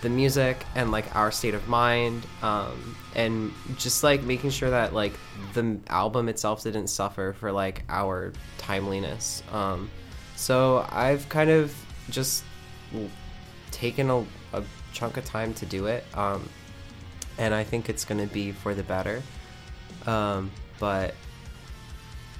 the 0.00 0.08
music 0.08 0.64
and 0.74 0.90
like 0.90 1.14
our 1.14 1.30
state 1.30 1.54
of 1.54 1.68
mind 1.68 2.26
um, 2.42 2.96
and 3.16 3.52
just 3.76 4.04
like 4.04 4.22
making 4.22 4.50
sure 4.50 4.70
that 4.70 4.94
like 4.94 5.14
the 5.54 5.76
album 5.88 6.28
itself 6.28 6.62
didn't 6.62 6.86
suffer 6.86 7.34
for 7.40 7.50
like 7.50 7.82
our 7.88 8.32
timeliness 8.58 9.42
um, 9.50 9.90
so 10.36 10.86
i've 10.90 11.28
kind 11.28 11.50
of 11.50 11.74
just 12.10 12.44
taken 13.72 14.10
a, 14.10 14.24
a 14.52 14.62
chunk 14.92 15.16
of 15.16 15.24
time 15.24 15.52
to 15.54 15.66
do 15.66 15.86
it 15.86 16.04
um, 16.14 16.48
and 17.38 17.52
i 17.52 17.64
think 17.64 17.88
it's 17.88 18.04
going 18.04 18.20
to 18.20 18.32
be 18.32 18.52
for 18.52 18.74
the 18.74 18.84
better 18.84 19.20
um, 20.06 20.52
but 20.78 21.14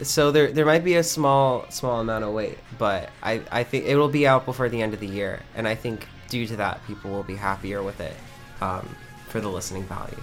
so 0.02 0.30
there 0.30 0.52
there 0.52 0.66
might 0.66 0.84
be 0.84 0.96
a 0.96 1.02
small 1.02 1.64
small 1.70 2.00
amount 2.00 2.24
of 2.24 2.32
wait, 2.32 2.58
but 2.78 3.10
I 3.22 3.40
I 3.50 3.64
think 3.64 3.86
it 3.86 3.96
will 3.96 4.08
be 4.08 4.26
out 4.26 4.44
before 4.44 4.68
the 4.68 4.82
end 4.82 4.94
of 4.94 5.00
the 5.00 5.06
year, 5.06 5.42
and 5.54 5.66
I 5.66 5.74
think 5.74 6.06
due 6.28 6.46
to 6.46 6.56
that, 6.56 6.86
people 6.86 7.10
will 7.10 7.22
be 7.22 7.34
happier 7.34 7.82
with 7.82 8.00
it 8.00 8.14
um, 8.60 8.86
for 9.28 9.40
the 9.40 9.48
listening 9.48 9.84
value. 9.84 10.20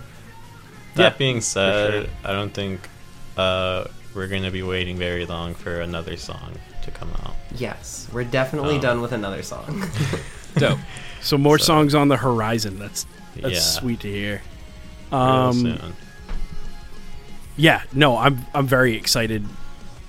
That 0.96 1.14
Yeah, 1.14 1.18
being 1.18 1.42
said, 1.42 2.04
sure. 2.06 2.14
I 2.24 2.34
don't 2.34 2.54
think 2.54 2.88
uh, 3.38 3.86
we're 4.14 4.28
going 4.28 4.44
to 4.44 4.52
be 4.52 4.62
waiting 4.64 4.98
very 4.98 5.26
long 5.26 5.54
for 5.56 5.82
another 5.82 6.18
song 6.18 6.54
to 6.84 6.92
come 6.92 7.10
out. 7.24 7.34
Yes, 7.56 8.08
we're 8.14 8.24
definitely 8.26 8.76
Um, 8.76 8.82
done 8.82 9.02
with 9.02 9.12
another 9.12 9.42
song. 9.44 9.84
dope. 10.58 10.80
So 11.22 11.38
more 11.38 11.58
So- 11.58 11.66
songs 11.66 11.96
on 11.96 12.08
the 12.10 12.18
horizon. 12.18 12.78
That's 12.80 13.06
that's 13.36 13.54
Yeah. 13.56 13.60
sweet 13.60 14.00
to 14.02 14.08
hear. 14.12 14.42
Um, 15.12 15.94
yeah, 17.56 17.84
no, 17.94 18.18
I'm 18.18 18.46
I'm 18.54 18.68
very 18.68 18.96
excited 18.96 19.46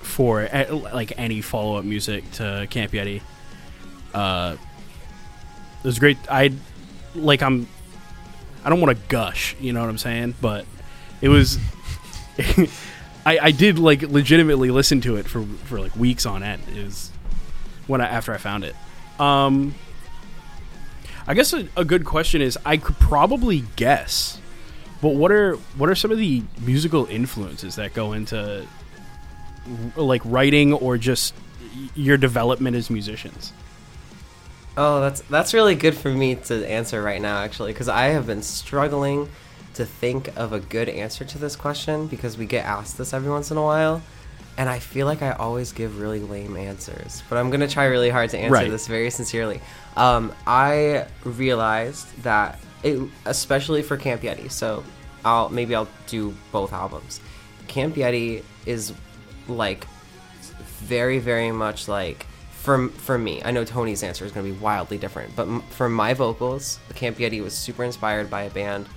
for 0.01 0.47
like 0.51 1.13
any 1.17 1.41
follow 1.41 1.77
up 1.77 1.85
music 1.85 2.29
to 2.33 2.67
Camp 2.69 2.91
Yeti. 2.91 3.21
Uh, 4.13 4.55
it 5.83 5.87
was 5.87 5.99
great. 5.99 6.17
I 6.29 6.51
like 7.15 7.41
I'm. 7.43 7.67
I 8.63 8.69
don't 8.69 8.81
want 8.81 8.97
to 8.97 9.03
gush, 9.09 9.55
you 9.59 9.73
know 9.73 9.81
what 9.81 9.89
I'm 9.89 9.97
saying, 9.99 10.33
but 10.41 10.65
it 11.21 11.29
was. 11.29 11.57
I 13.25 13.39
I 13.39 13.51
did 13.51 13.79
like 13.79 14.01
legitimately 14.03 14.71
listen 14.71 15.01
to 15.01 15.15
it 15.15 15.27
for 15.27 15.43
for 15.65 15.79
like 15.79 15.95
weeks 15.95 16.25
on 16.25 16.43
end. 16.43 16.61
Was 16.75 17.11
when 17.87 18.01
I 18.01 18.07
after 18.07 18.33
I 18.33 18.37
found 18.37 18.63
it. 18.63 18.75
Um. 19.19 19.75
I 21.27 21.33
guess 21.33 21.53
a, 21.53 21.67
a 21.75 21.83
good 21.83 22.05
question 22.05 22.39
is 22.43 22.55
I 22.63 22.77
could 22.77 22.99
probably 22.99 23.63
guess 23.75 24.39
but 25.05 25.13
what 25.13 25.31
are 25.31 25.53
what 25.77 25.87
are 25.87 25.93
some 25.93 26.11
of 26.11 26.17
the 26.17 26.41
musical 26.61 27.05
influences 27.05 27.75
that 27.75 27.93
go 27.93 28.13
into 28.13 28.65
like 29.95 30.21
writing 30.25 30.73
or 30.73 30.97
just 30.97 31.35
your 31.95 32.17
development 32.17 32.75
as 32.75 32.89
musicians? 32.89 33.53
Oh, 34.77 35.01
that's 35.01 35.21
that's 35.21 35.53
really 35.53 35.75
good 35.75 35.95
for 35.95 36.09
me 36.09 36.33
to 36.35 36.67
answer 36.67 37.03
right 37.03 37.21
now, 37.21 37.37
actually, 37.37 37.71
because 37.71 37.87
I 37.87 38.05
have 38.07 38.25
been 38.25 38.41
struggling 38.41 39.29
to 39.75 39.85
think 39.85 40.29
of 40.37 40.53
a 40.53 40.59
good 40.59 40.89
answer 40.89 41.23
to 41.25 41.37
this 41.37 41.55
question 41.55 42.07
because 42.07 42.37
we 42.37 42.45
get 42.45 42.65
asked 42.65 42.97
this 42.97 43.13
every 43.13 43.29
once 43.29 43.51
in 43.51 43.57
a 43.57 43.61
while, 43.63 44.01
and 44.57 44.69
I 44.69 44.79
feel 44.79 45.05
like 45.05 45.21
I 45.21 45.31
always 45.31 45.71
give 45.71 45.99
really 45.99 46.19
lame 46.19 46.55
answers. 46.57 47.23
But 47.29 47.37
I'm 47.37 47.49
gonna 47.49 47.67
try 47.67 47.85
really 47.85 48.09
hard 48.09 48.29
to 48.31 48.37
answer 48.37 48.53
Right. 48.53 48.71
this 48.71 48.87
very 48.87 49.09
sincerely. 49.09 49.61
Um, 49.97 50.33
I 50.47 51.05
realized 51.23 52.07
that, 52.23 52.59
it, 52.83 52.99
especially 53.25 53.81
for 53.81 53.97
Camp 53.97 54.21
Yeti, 54.21 54.49
so 54.51 54.83
I'll 55.23 55.49
maybe 55.49 55.75
I'll 55.75 55.87
do 56.07 56.33
both 56.51 56.71
albums. 56.73 57.19
Camp 57.67 57.95
Yeti 57.95 58.43
is 58.65 58.93
like 59.47 59.85
very 60.79 61.19
very 61.19 61.51
much 61.51 61.87
like 61.87 62.25
for 62.51 62.89
for 62.89 63.17
me 63.17 63.41
i 63.45 63.51
know 63.51 63.63
tony's 63.63 64.03
answer 64.03 64.25
is 64.25 64.31
to 64.31 64.41
be 64.41 64.51
wildly 64.51 64.97
different 64.97 65.35
but 65.35 65.43
m- 65.47 65.61
for 65.69 65.87
my 65.87 66.13
vocals 66.13 66.79
camp 66.95 67.17
yeti 67.17 67.41
was 67.43 67.55
super 67.55 67.83
inspired 67.83 68.29
by 68.29 68.43
a 68.43 68.49
band 68.49 68.87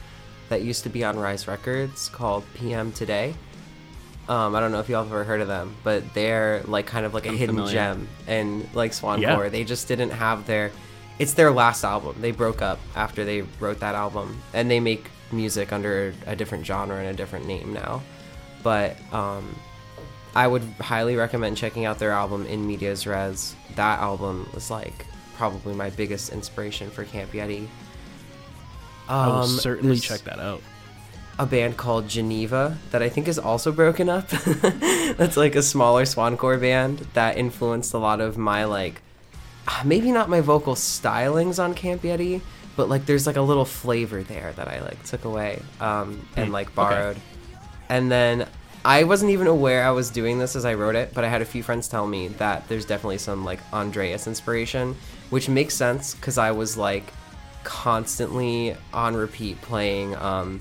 that 0.48 0.62
used 0.62 0.82
to 0.84 0.88
be 0.88 1.04
on 1.04 1.18
rise 1.18 1.46
records 1.48 2.08
called 2.08 2.44
PMtoday 2.56 3.34
um, 4.28 4.54
i 4.54 4.60
don't 4.60 4.72
know 4.72 4.80
if 4.80 4.88
y'all 4.88 5.02
have 5.04 5.12
ever 5.12 5.24
heard 5.24 5.40
of 5.40 5.48
them 5.48 5.74
but 5.84 6.02
they're 6.14 6.62
like 6.66 6.86
kind 6.86 7.06
of 7.06 7.14
like 7.14 7.26
a 7.26 7.30
I'm 7.30 7.36
hidden 7.36 7.54
familiar. 7.56 7.72
gem 7.72 8.08
and 8.26 8.68
like 8.74 8.92
Swan 8.92 9.20
Yeah. 9.20 9.48
they 9.48 9.64
just 9.64 9.88
didn't 9.88 10.10
have 10.10 10.46
their 10.46 10.70
it's 11.18 11.32
their 11.34 11.50
last 11.50 11.84
album 11.84 12.16
they 12.20 12.30
broke 12.32 12.60
up 12.62 12.78
after 12.94 13.24
they 13.24 13.42
wrote 13.60 13.80
that 13.80 13.94
album 13.94 14.40
and 14.52 14.70
they 14.70 14.80
make 14.80 15.10
music 15.32 15.72
under 15.72 16.14
a 16.26 16.34
different 16.36 16.64
genre 16.66 16.96
and 16.98 17.08
a 17.08 17.12
different 17.14 17.46
name 17.46 17.72
now 17.72 18.02
but 18.62 18.96
um, 19.12 19.54
I 20.34 20.46
would 20.46 20.62
highly 20.80 21.16
recommend 21.16 21.56
checking 21.56 21.84
out 21.84 21.98
their 21.98 22.10
album 22.10 22.44
In 22.46 22.66
Medias 22.66 23.06
Res. 23.06 23.54
That 23.76 23.98
album 24.00 24.48
was 24.52 24.70
like 24.70 25.06
probably 25.36 25.74
my 25.74 25.90
biggest 25.90 26.32
inspiration 26.32 26.90
for 26.90 27.04
Camp 27.04 27.32
Yeti. 27.32 27.66
I 29.08 29.28
will 29.28 29.42
Um, 29.42 29.48
certainly 29.48 29.98
check 29.98 30.24
that 30.24 30.38
out. 30.38 30.62
A 31.38 31.46
band 31.46 31.76
called 31.76 32.08
Geneva 32.08 32.78
that 32.90 33.02
I 33.02 33.08
think 33.08 33.28
is 33.28 33.38
also 33.38 33.70
broken 33.72 34.08
up. 34.08 34.28
That's 35.18 35.36
like 35.36 35.54
a 35.54 35.62
smaller 35.62 36.02
swancore 36.04 36.60
band 36.60 37.06
that 37.14 37.36
influenced 37.38 37.94
a 37.94 37.98
lot 37.98 38.20
of 38.20 38.36
my 38.36 38.64
like 38.64 39.02
maybe 39.84 40.10
not 40.12 40.28
my 40.28 40.40
vocal 40.40 40.74
stylings 40.74 41.62
on 41.62 41.74
Camp 41.74 42.02
Yeti, 42.02 42.42
but 42.76 42.88
like 42.88 43.06
there's 43.06 43.26
like 43.26 43.36
a 43.36 43.42
little 43.42 43.64
flavor 43.64 44.22
there 44.22 44.52
that 44.54 44.68
I 44.68 44.80
like 44.80 45.02
took 45.04 45.24
away 45.24 45.62
um, 45.80 46.26
and 46.36 46.50
Hmm, 46.50 46.52
like 46.52 46.74
okay. 46.74 46.74
borrowed. 46.74 47.22
And 47.88 48.10
then 48.10 48.48
I 48.84 49.04
wasn't 49.04 49.30
even 49.32 49.46
aware 49.46 49.84
I 49.86 49.90
was 49.90 50.10
doing 50.10 50.38
this 50.38 50.56
as 50.56 50.64
I 50.64 50.74
wrote 50.74 50.94
it, 50.96 51.12
but 51.14 51.24
I 51.24 51.28
had 51.28 51.42
a 51.42 51.44
few 51.46 51.62
friends 51.62 51.88
tell 51.88 52.06
me 52.06 52.28
that 52.28 52.68
there's 52.68 52.84
definitely 52.86 53.18
some 53.18 53.44
like 53.44 53.60
Andreas 53.72 54.26
inspiration, 54.26 54.96
which 55.30 55.48
makes 55.48 55.74
sense 55.74 56.14
because 56.14 56.38
I 56.38 56.52
was 56.52 56.76
like 56.76 57.12
constantly 57.64 58.76
on 58.92 59.14
repeat 59.14 59.60
playing 59.62 60.14
um, 60.16 60.60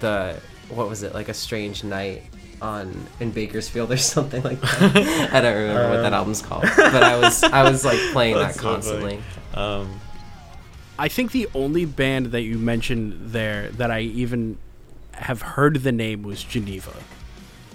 the 0.00 0.40
what 0.70 0.88
was 0.88 1.02
it 1.02 1.14
like 1.14 1.28
a 1.28 1.34
strange 1.34 1.84
night 1.84 2.22
on 2.60 3.06
in 3.20 3.30
Bakersfield 3.30 3.92
or 3.92 3.96
something 3.96 4.42
like 4.42 4.60
that. 4.60 5.30
I 5.32 5.40
don't 5.40 5.56
remember 5.56 5.90
what 5.90 6.02
that 6.02 6.12
album's 6.12 6.42
called, 6.42 6.64
but 6.76 7.02
I 7.02 7.18
was 7.18 7.42
I 7.42 7.68
was 7.68 7.84
like 7.84 7.98
playing 8.12 8.34
that 8.34 8.54
That's 8.54 8.56
so 8.56 8.62
constantly. 8.62 9.22
Um, 9.54 10.00
I 10.98 11.08
think 11.08 11.32
the 11.32 11.48
only 11.54 11.84
band 11.84 12.26
that 12.26 12.42
you 12.42 12.58
mentioned 12.58 13.30
there 13.30 13.70
that 13.72 13.90
I 13.90 14.00
even 14.00 14.58
have 15.12 15.42
heard 15.42 15.82
the 15.82 15.92
name 15.92 16.22
was 16.22 16.42
Geneva. 16.42 16.92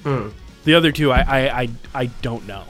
Hmm. 0.03 0.29
The 0.65 0.75
other 0.75 0.91
two, 0.91 1.11
I 1.11 1.21
I, 1.21 1.61
I, 1.61 1.69
I 1.93 2.05
don't 2.21 2.45
know. 2.47 2.63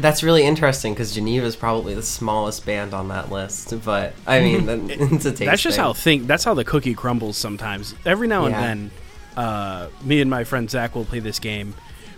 That's 0.00 0.22
really 0.22 0.42
interesting 0.44 0.92
because 0.94 1.12
Geneva 1.14 1.46
is 1.46 1.56
probably 1.56 1.94
the 1.94 2.02
smallest 2.02 2.64
band 2.66 2.94
on 2.94 3.08
that 3.08 3.30
list. 3.30 3.74
But 3.84 4.14
I 4.26 4.40
mean, 4.40 4.68
it's 4.90 5.24
a 5.24 5.30
taste. 5.30 5.38
that's 5.44 5.62
just 5.62 5.76
thing. 5.76 5.84
how 5.84 5.92
think. 5.92 6.26
That's 6.26 6.44
how 6.44 6.54
the 6.54 6.64
cookie 6.64 6.94
crumbles. 6.94 7.36
Sometimes, 7.36 7.94
every 8.04 8.26
now 8.28 8.44
and 8.46 8.52
Yeah. 8.54 8.60
then, 8.60 8.90
uh, 9.36 9.86
me 10.02 10.20
and 10.20 10.30
my 10.30 10.44
friend 10.44 10.70
Zach 10.70 10.94
will 10.94 11.04
play 11.04 11.20
this 11.20 11.38
game 11.38 11.74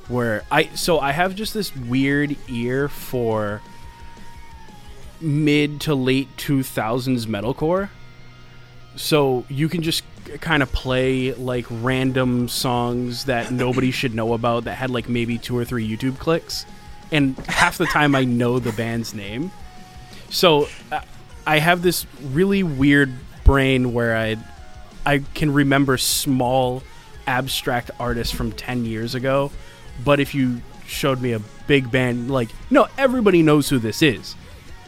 where 0.08 0.42
I 0.50 0.64
so 0.74 0.98
I 0.98 1.12
have 1.12 1.34
just 1.34 1.54
this 1.54 1.74
weird 1.76 2.36
ear 2.48 2.88
for 2.88 3.60
mid 5.20 5.80
to 5.82 5.94
late 5.94 6.28
2000s 6.36 7.26
metalcore. 7.26 7.88
So 8.96 9.44
you 9.48 9.68
can 9.68 9.82
just 9.82 10.04
kind 10.40 10.62
of 10.62 10.70
play 10.72 11.32
like 11.34 11.66
random 11.70 12.48
songs 12.48 13.24
that 13.24 13.50
nobody 13.50 13.90
should 13.90 14.14
know 14.14 14.34
about 14.34 14.64
that 14.64 14.74
had 14.74 14.90
like 14.90 15.08
maybe 15.08 15.38
two 15.38 15.56
or 15.56 15.64
three 15.64 15.88
YouTube 15.88 16.18
clicks 16.18 16.66
and 17.12 17.36
half 17.46 17.78
the 17.78 17.86
time 17.86 18.16
I 18.16 18.24
know 18.24 18.58
the 18.58 18.72
band's 18.72 19.14
name. 19.14 19.52
So 20.30 20.68
uh, 20.90 21.02
I 21.46 21.58
have 21.58 21.82
this 21.82 22.06
really 22.22 22.62
weird 22.62 23.12
brain 23.44 23.92
where 23.92 24.16
I 24.16 24.36
I 25.04 25.22
can 25.34 25.52
remember 25.52 25.98
small 25.98 26.82
abstract 27.26 27.90
artists 28.00 28.34
from 28.34 28.52
10 28.52 28.84
years 28.84 29.14
ago, 29.14 29.52
but 30.04 30.18
if 30.20 30.34
you 30.34 30.62
showed 30.86 31.20
me 31.20 31.32
a 31.32 31.40
big 31.66 31.90
band 31.90 32.30
like 32.30 32.48
no, 32.70 32.88
everybody 32.98 33.42
knows 33.42 33.68
who 33.68 33.78
this 33.78 34.02
is. 34.02 34.34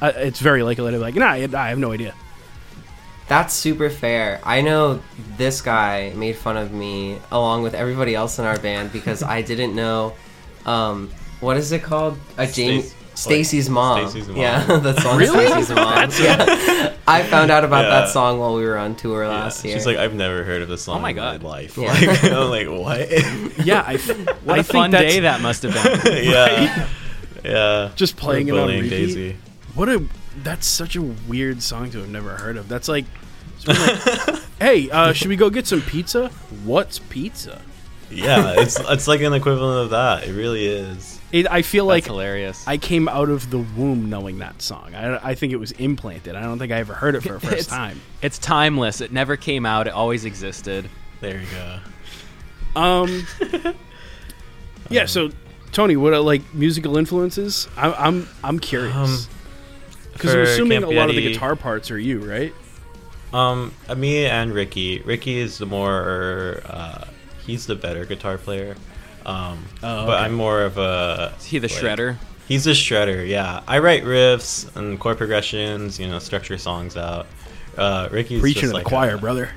Uh, 0.00 0.12
it's 0.16 0.40
very 0.40 0.62
likely 0.62 0.90
to 0.90 0.92
be 0.92 0.98
like, 0.98 1.14
nah, 1.14 1.30
I 1.30 1.68
have 1.68 1.78
no 1.78 1.92
idea. 1.92 2.14
That's 3.26 3.54
super 3.54 3.88
fair. 3.88 4.40
I 4.44 4.60
know 4.60 5.00
this 5.38 5.62
guy 5.62 6.12
made 6.14 6.36
fun 6.36 6.56
of 6.56 6.72
me 6.72 7.18
along 7.30 7.62
with 7.62 7.74
everybody 7.74 8.14
else 8.14 8.38
in 8.38 8.44
our 8.44 8.58
band 8.58 8.92
because 8.92 9.22
I 9.22 9.40
didn't 9.40 9.74
know 9.74 10.14
um, 10.66 11.10
what 11.44 11.56
is 11.56 11.70
it 11.72 11.82
called? 11.82 12.18
A 12.38 12.46
Jamie 12.46 12.84
Stacy's 13.14 13.70
mom. 13.70 14.02
Mom. 14.04 14.36
Yeah, 14.36 14.64
that 14.78 14.98
song 15.00 15.18
Really? 15.18 15.46
Stacy's 15.46 15.70
mom. 15.70 16.10
yeah. 16.20 16.94
I 17.06 17.22
found 17.22 17.50
out 17.52 17.62
about 17.64 17.84
Yeah. 17.84 17.90
that 18.00 18.08
song 18.08 18.40
while 18.40 18.56
we 18.56 18.64
were 18.64 18.76
on 18.76 18.96
tour 18.96 19.22
Yeah, 19.22 19.28
last 19.28 19.64
year. 19.64 19.74
She's 19.74 19.86
like, 19.86 19.98
I've 19.98 20.14
never 20.14 20.42
heard 20.42 20.62
of 20.62 20.68
this 20.68 20.82
song 20.82 20.98
Oh 20.98 21.00
my 21.02 21.10
in 21.10 21.16
God. 21.16 21.42
my 21.42 21.48
life. 21.48 21.76
Yeah. 21.76 21.92
Like, 21.92 22.24
I'm 22.32 22.50
like, 22.50 22.68
what? 22.68 23.08
Yeah, 23.64 23.84
I, 23.86 23.98
What 24.42 24.56
I 24.56 24.60
a 24.60 24.62
fun 24.64 24.90
that's 24.90 25.04
day 25.14 25.20
that 25.20 25.40
must 25.42 25.62
have 25.62 25.74
been. 26.02 26.24
yeah. 26.24 26.88
Yeah. 27.44 27.90
Just 27.94 28.16
playing 28.16 28.48
it 28.48 28.56
on 28.56 28.68
repeat. 28.68 28.88
Daisy. 28.90 29.36
What 29.74 29.88
a 29.88 30.04
that's 30.42 30.66
such 30.66 30.96
a 30.96 31.02
weird 31.02 31.62
song 31.62 31.90
to 31.92 31.98
have 31.98 32.08
never 32.08 32.30
heard 32.30 32.56
of. 32.56 32.68
That's 32.68 32.88
like, 32.88 33.04
like, 33.66 34.00
hey, 34.60 34.90
uh, 34.90 35.12
should 35.12 35.28
we 35.28 35.36
go 35.36 35.48
get 35.50 35.66
some 35.68 35.82
pizza? 35.82 36.28
What's 36.64 36.98
pizza? 36.98 37.60
Yeah, 38.10 38.54
it's 38.60 38.78
it's 38.80 39.06
like 39.06 39.20
an 39.20 39.32
equivalent 39.34 39.84
of 39.84 39.90
that. 39.90 40.26
It 40.26 40.32
really 40.32 40.66
is. 40.66 41.20
It, 41.34 41.50
I 41.50 41.62
feel 41.62 41.88
That's 41.88 41.96
like 41.96 42.04
hilarious. 42.06 42.64
I 42.68 42.76
came 42.76 43.08
out 43.08 43.28
of 43.28 43.50
the 43.50 43.58
womb 43.58 44.08
knowing 44.08 44.38
that 44.38 44.62
song. 44.62 44.94
I, 44.94 45.30
I 45.30 45.34
think 45.34 45.52
it 45.52 45.56
was 45.56 45.72
implanted. 45.72 46.36
I 46.36 46.42
don't 46.42 46.60
think 46.60 46.70
I 46.70 46.76
ever 46.76 46.94
heard 46.94 47.16
it 47.16 47.22
for 47.22 47.34
a 47.34 47.40
first 47.40 47.52
It's- 47.54 47.66
time. 47.66 48.00
It's 48.22 48.38
timeless. 48.38 49.00
It 49.00 49.10
never 49.10 49.36
came 49.36 49.66
out. 49.66 49.88
It 49.88 49.92
always 49.94 50.24
existed. 50.24 50.88
There 51.20 51.40
you 51.40 51.46
go. 52.74 52.80
Um, 52.80 53.26
yeah. 54.90 55.06
So, 55.06 55.30
Tony, 55.72 55.96
what 55.96 56.12
are 56.12 56.20
like 56.20 56.54
musical 56.54 56.96
influences? 56.96 57.66
I, 57.76 57.92
I'm 57.92 58.28
I'm 58.44 58.58
curious 58.60 58.94
Um, 58.94 59.16
because 60.12 60.34
I'm 60.34 60.40
assuming 60.42 60.80
Camp 60.82 60.92
a 60.92 60.96
lot 60.96 61.08
of 61.10 61.16
the 61.16 61.22
guitar 61.32 61.56
parts 61.56 61.90
are 61.90 61.98
you, 61.98 62.20
right? 62.20 62.54
Um, 63.32 63.72
uh, 63.88 63.96
me 63.96 64.26
and 64.26 64.52
Ricky. 64.52 65.00
Ricky 65.00 65.38
is 65.38 65.58
the 65.58 65.66
more. 65.66 66.62
Uh, 66.64 67.06
he's 67.44 67.66
the 67.66 67.74
better 67.74 68.04
guitar 68.04 68.38
player. 68.38 68.76
Um, 69.26 69.64
Oh, 69.82 70.06
but 70.06 70.14
okay. 70.14 70.24
I'm 70.24 70.34
more 70.34 70.62
of 70.62 70.78
a. 70.78 71.32
Is 71.38 71.44
he 71.46 71.58
the 71.58 71.68
like- 71.68 71.76
shredder? 71.76 72.16
He's 72.46 72.66
a 72.66 72.72
shredder. 72.72 73.26
Yeah, 73.26 73.62
I 73.66 73.78
write 73.78 74.04
riffs 74.04 74.74
and 74.76 75.00
chord 75.00 75.16
progressions. 75.16 75.98
You 75.98 76.08
know, 76.08 76.18
structure 76.18 76.58
songs 76.58 76.96
out. 76.96 77.26
Uh, 77.76 78.08
Ricky's 78.12 78.40
Preaching 78.40 78.60
just 78.62 78.70
to 78.72 78.74
like 78.76 78.84
the 78.84 78.88
choir, 78.90 79.14
a- 79.14 79.18
brother. 79.18 79.48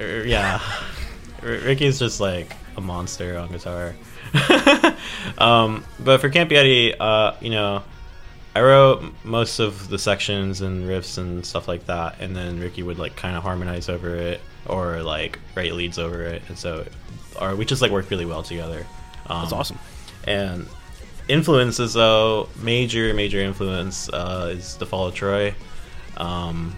er, 0.00 0.24
yeah, 0.24 0.60
Ricky's 1.42 1.98
just 1.98 2.20
like 2.20 2.54
a 2.76 2.80
monster 2.80 3.36
on 3.38 3.50
guitar. 3.50 3.94
um, 5.38 5.84
but 6.00 6.20
for 6.20 6.28
Camp 6.28 6.50
Yeti, 6.50 6.94
uh, 6.98 7.34
you 7.40 7.50
know, 7.50 7.82
I 8.54 8.60
wrote 8.62 9.02
most 9.24 9.58
of 9.58 9.88
the 9.88 9.98
sections 9.98 10.60
and 10.60 10.88
riffs 10.88 11.18
and 11.18 11.44
stuff 11.44 11.68
like 11.68 11.86
that, 11.86 12.16
and 12.20 12.34
then 12.34 12.60
Ricky 12.60 12.82
would 12.82 12.98
like 12.98 13.16
kind 13.16 13.36
of 13.36 13.42
harmonize 13.42 13.88
over 13.88 14.14
it 14.14 14.40
or 14.66 15.02
like 15.02 15.38
write 15.54 15.72
leads 15.74 15.98
over 15.98 16.22
it, 16.22 16.42
and 16.48 16.56
so, 16.58 16.86
or 17.40 17.54
we 17.56 17.64
just 17.64 17.82
like 17.82 17.90
work 17.90 18.10
really 18.10 18.26
well 18.26 18.42
together. 18.42 18.86
Um, 19.26 19.42
That's 19.42 19.52
awesome. 19.52 19.78
And 20.24 20.66
influences 21.28 21.94
though, 21.94 22.48
major 22.62 23.12
major 23.14 23.38
influence 23.40 24.08
uh, 24.10 24.52
is 24.56 24.76
the 24.76 24.86
Fall 24.86 25.06
of 25.08 25.14
Troy. 25.14 25.54
Um, 26.16 26.74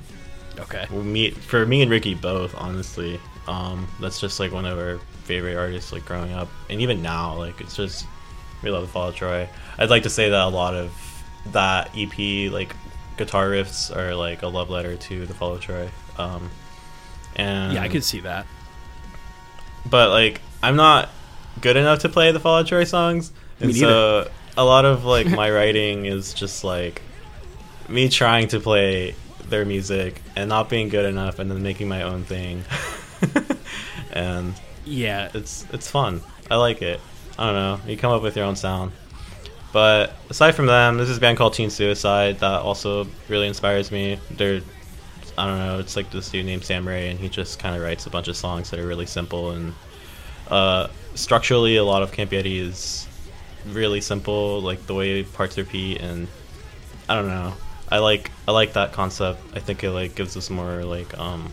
Okay. 0.59 0.87
me 0.93 1.31
for 1.31 1.65
me 1.65 1.83
and 1.83 1.91
Ricky 1.91 2.15
both, 2.15 2.55
honestly. 2.57 3.21
Um, 3.47 3.87
that's 4.01 4.21
just 4.21 4.41
like 4.41 4.51
one 4.53 4.67
of 4.67 4.77
our 4.79 4.99
favorite 5.25 5.57
artists, 5.57 5.93
like 5.93 6.05
growing 6.05 6.33
up, 6.33 6.49
and 6.69 6.81
even 6.81 7.01
now, 7.01 7.37
like 7.37 7.61
it's 7.61 7.77
just 7.77 8.07
we 8.63 8.71
love 8.71 8.83
the 8.83 8.89
Fall 8.89 9.09
of 9.09 9.15
Troy. 9.15 9.49
I'd 9.79 9.89
like 9.91 10.03
to 10.03 10.11
say 10.11 10.29
that 10.31 10.43
a 10.45 10.49
lot 10.49 10.75
of 10.75 10.93
that 11.53 11.91
EP, 11.97 12.51
like 12.53 12.75
guitar 13.17 13.49
riffs, 13.51 13.95
are 13.97 14.15
like 14.17 14.43
a 14.43 14.49
love 14.49 14.69
letter 14.69 14.97
to 14.97 15.27
the 15.27 15.33
Fall 15.35 15.55
of 15.55 15.61
Troy. 15.61 15.89
Um, 16.19 16.51
and 17.37 17.75
Yeah, 17.75 17.83
I 17.83 17.89
could 17.89 18.03
see 18.03 18.21
that. 18.21 18.45
but 19.89 20.11
like 20.11 20.41
I'm 20.63 20.77
not 20.77 21.09
good 21.61 21.77
enough 21.77 22.01
to 22.01 22.09
play 22.09 22.33
the 22.33 22.41
Fall 22.41 22.59
of 22.59 22.67
Troy 22.67 22.85
songs, 22.85 23.33
and 23.61 23.75
so 23.75 24.31
a 24.57 24.65
lot 24.65 24.85
of 24.85 25.05
like 25.05 25.27
my 25.31 25.51
writing 25.51 26.07
is 26.07 26.35
just 26.35 26.65
like 26.65 27.03
me 27.89 28.09
trying 28.09 28.49
to 28.49 28.61
play 28.61 29.15
their 29.49 29.65
music 29.65 30.21
and 30.37 30.49
not 30.49 30.69
being 30.69 30.89
good 30.89 31.05
enough, 31.07 31.39
and 31.39 31.51
then 31.51 31.63
making 31.63 31.89
my 31.89 32.03
own 32.03 32.25
thing. 32.25 32.65
and 34.13 34.55
Yeah. 34.85 35.31
it's 35.35 35.67
it's 35.73 35.91
fun. 35.91 36.21
I 36.51 36.57
like 36.57 36.83
it. 36.83 37.01
I 37.39 37.47
don't 37.47 37.55
know. 37.55 37.91
You 37.91 37.97
come 37.97 38.13
up 38.13 38.23
with 38.23 38.37
your 38.37 38.45
own 38.47 38.57
sound. 38.57 38.93
But 39.73 40.15
aside 40.31 40.53
from 40.53 40.67
them, 40.67 40.97
this 40.97 41.09
is 41.11 41.19
a 41.19 41.21
band 41.21 41.37
called 41.37 41.53
Teen 41.55 41.69
Suicide 41.71 42.39
that 42.41 42.63
also 42.63 43.07
really 43.29 43.47
inspires 43.47 43.91
me. 43.93 44.19
They're 44.31 44.61
I 45.37 45.47
don't 45.47 45.59
know, 45.59 45.79
it's 45.79 45.95
like 45.95 46.11
this 46.11 46.31
dude 46.31 46.47
named 46.47 46.65
Sam 46.65 46.89
Ray 46.89 47.11
and 47.11 47.21
he 47.21 47.29
just 47.29 47.61
kind 47.61 47.77
of 47.77 47.83
writes 47.83 48.07
a 48.07 48.11
bunch 48.11 48.27
of 48.27 48.37
songs 48.37 48.71
that 48.71 48.81
are 48.81 48.87
really 48.87 49.07
simple 49.07 49.53
and 49.53 49.73
uh, 50.51 50.89
structurally 51.15 51.77
a 51.77 51.85
lot 51.85 52.03
of 52.03 52.13
Camp 52.13 52.31
Yeti 52.31 52.61
is 52.61 53.07
really 53.67 54.01
simple, 54.01 54.61
like 54.61 54.87
the 54.87 54.95
way 54.95 55.23
parts 55.23 55.57
repeat 55.59 56.01
and 56.01 56.29
I 57.09 57.15
don't 57.15 57.29
know. 57.29 57.55
I 57.91 57.99
like 57.99 58.31
I 58.47 58.53
like 58.53 58.75
that 58.75 58.93
concept. 58.93 59.41
I 59.55 59.61
think 59.61 59.83
it 59.83 59.91
like 59.91 60.15
gives 60.15 60.37
us 60.37 60.51
more 60.51 60.85
like 60.85 61.17
um 61.19 61.51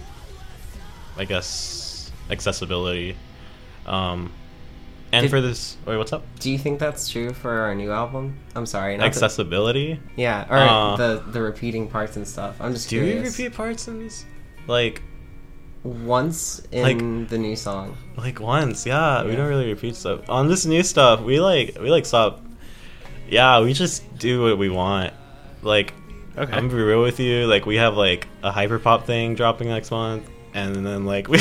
I 1.18 1.26
guess 1.26 2.12
accessibility. 2.30 3.16
Um 3.86 4.32
and 5.14 5.24
Did- 5.24 5.30
for 5.30 5.40
this 5.42 5.78
wait, 5.86 5.96
what's 5.98 6.12
up? 6.12 6.24
Do 6.40 6.52
you 6.52 6.58
think 6.58 6.80
that's 6.80 7.08
true 7.10 7.32
for 7.32 7.52
our 7.52 7.74
new 7.76 7.92
album? 7.92 8.38
I'm 8.54 8.66
sorry. 8.66 8.98
Accessibility? 9.00 10.00
yeah, 10.18 10.46
or 10.50 10.58
Uh, 10.58 10.96
the 10.98 11.24
the 11.32 11.42
repeating 11.42 11.88
parts 11.88 12.18
and 12.18 12.28
stuff. 12.28 12.58
I'm 12.60 12.74
just 12.74 12.90
Do 12.90 13.02
curious. 13.02 13.38
repeat 13.38 13.56
parts 13.56 13.88
in 13.88 14.00
these? 14.00 14.26
Like 14.68 15.02
once 15.86 16.62
in 16.72 16.84
Like- 16.84 17.30
the 17.30 17.38
new 17.38 17.56
song? 17.56 17.96
like 18.18 18.40
once, 18.40 18.86
yeah, 18.86 19.24
We 19.24 19.36
don't 19.36 19.48
really 19.48 19.68
repeat 19.68 19.96
stuff. 19.96 20.28
On 20.30 20.48
this 20.48 20.66
new 20.66 20.82
stuff, 20.84 21.22
we 21.22 21.40
like 21.40 21.78
we 21.80 21.90
like 21.92 22.06
stop 22.06 22.42
Yeah, 23.30 23.62
we 23.62 23.74
just 23.74 24.04
do 24.18 24.42
what 24.44 24.58
we 24.58 24.70
want. 24.70 25.14
Like 25.62 25.94
Okay. 26.38 26.52
I'm 26.52 26.68
gonna 26.68 26.76
be 26.82 26.84
real 26.84 27.02
with 27.02 27.20
you, 27.20 27.46
like 27.48 27.66
we 27.66 27.76
have 27.78 27.96
like 27.96 28.28
a 28.44 28.52
hyperpop 28.52 29.06
thing 29.06 29.36
dropping 29.36 29.70
next 29.70 29.92
month 29.92 30.28
and 30.54 30.86
then 30.86 31.06
like 31.06 31.28
we 31.34 31.38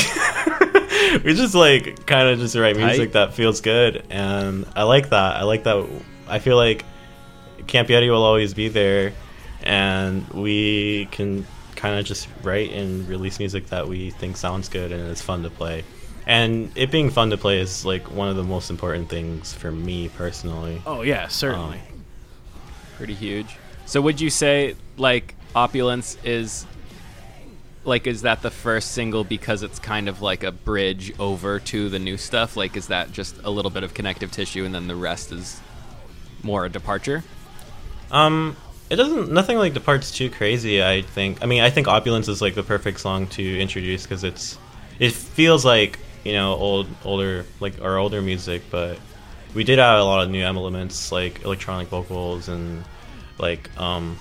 we 1.23 1.33
just 1.33 1.55
like 1.55 2.05
kind 2.05 2.27
of 2.29 2.39
just 2.39 2.55
write 2.55 2.75
music 2.77 3.11
Tight. 3.11 3.13
that 3.13 3.33
feels 3.33 3.61
good 3.61 4.03
and 4.09 4.65
I 4.75 4.83
like 4.83 5.09
that. 5.09 5.37
I 5.37 5.43
like 5.43 5.63
that 5.63 5.85
I 6.27 6.39
feel 6.39 6.55
like 6.57 6.85
Camp 7.67 7.87
Yeti 7.89 8.09
will 8.09 8.23
always 8.23 8.53
be 8.53 8.67
there 8.69 9.13
and 9.63 10.27
we 10.29 11.07
can 11.11 11.45
kind 11.85 11.99
of 11.99 12.05
just 12.05 12.27
write 12.41 12.71
and 12.71 13.07
release 13.07 13.37
music 13.37 13.67
that 13.67 13.87
we 13.87 14.09
think 14.09 14.35
sounds 14.35 14.69
good 14.69 14.91
and 14.91 15.07
is 15.11 15.21
fun 15.21 15.43
to 15.43 15.51
play. 15.51 15.83
And 16.25 16.71
it 16.73 16.89
being 16.89 17.11
fun 17.11 17.29
to 17.29 17.37
play 17.37 17.59
is 17.59 17.85
like 17.85 18.09
one 18.09 18.27
of 18.27 18.35
the 18.35 18.43
most 18.43 18.71
important 18.71 19.07
things 19.07 19.53
for 19.53 19.71
me 19.71 20.09
personally. 20.09 20.81
oh 20.87 21.03
yeah, 21.03 21.27
certainly. 21.27 21.77
Um, 21.77 22.03
Pretty 22.97 23.13
huge. 23.13 23.57
So 23.85 24.01
would 24.01 24.19
you 24.19 24.31
say 24.31 24.75
like 24.97 25.35
Opulence 25.55 26.17
is 26.23 26.65
like 27.83 28.07
is 28.07 28.23
that 28.23 28.41
the 28.41 28.49
first 28.49 28.91
single 28.91 29.23
because 29.23 29.61
it's 29.61 29.77
kind 29.77 30.09
of 30.09 30.23
like 30.23 30.43
a 30.43 30.51
bridge 30.51 31.13
over 31.19 31.59
to 31.59 31.87
the 31.89 31.99
new 31.99 32.17
stuff? 32.17 32.57
Like 32.57 32.75
is 32.75 32.87
that 32.87 33.11
just 33.11 33.37
a 33.43 33.51
little 33.51 33.69
bit 33.69 33.83
of 33.83 33.93
connective 33.93 34.31
tissue 34.31 34.65
and 34.65 34.73
then 34.73 34.87
the 34.87 34.95
rest 34.95 35.31
is 35.31 35.61
more 36.41 36.65
a 36.65 36.69
departure? 36.69 37.23
Um, 38.09 38.55
it 38.89 38.95
doesn't. 38.97 39.31
Nothing 39.31 39.57
like 39.57 39.73
departs 39.73 40.11
too 40.11 40.29
crazy. 40.29 40.83
I 40.83 41.01
think. 41.01 41.41
I 41.41 41.45
mean, 41.45 41.61
I 41.61 41.69
think 41.69 41.87
opulence 41.87 42.27
is 42.27 42.41
like 42.41 42.55
the 42.55 42.63
perfect 42.63 42.99
song 42.99 43.27
to 43.27 43.59
introduce 43.59 44.03
because 44.03 44.23
it's. 44.23 44.57
It 44.99 45.11
feels 45.11 45.65
like 45.65 45.99
you 46.23 46.33
know 46.33 46.53
old, 46.53 46.87
older 47.03 47.45
like 47.59 47.81
our 47.81 47.97
older 47.97 48.21
music, 48.21 48.63
but 48.69 48.97
we 49.53 49.63
did 49.63 49.79
add 49.79 49.99
a 49.99 50.03
lot 50.03 50.23
of 50.23 50.29
new 50.29 50.43
elements 50.43 51.11
like 51.11 51.43
electronic 51.43 51.87
vocals 51.87 52.47
and 52.47 52.83
like 53.39 53.69
um, 53.79 54.17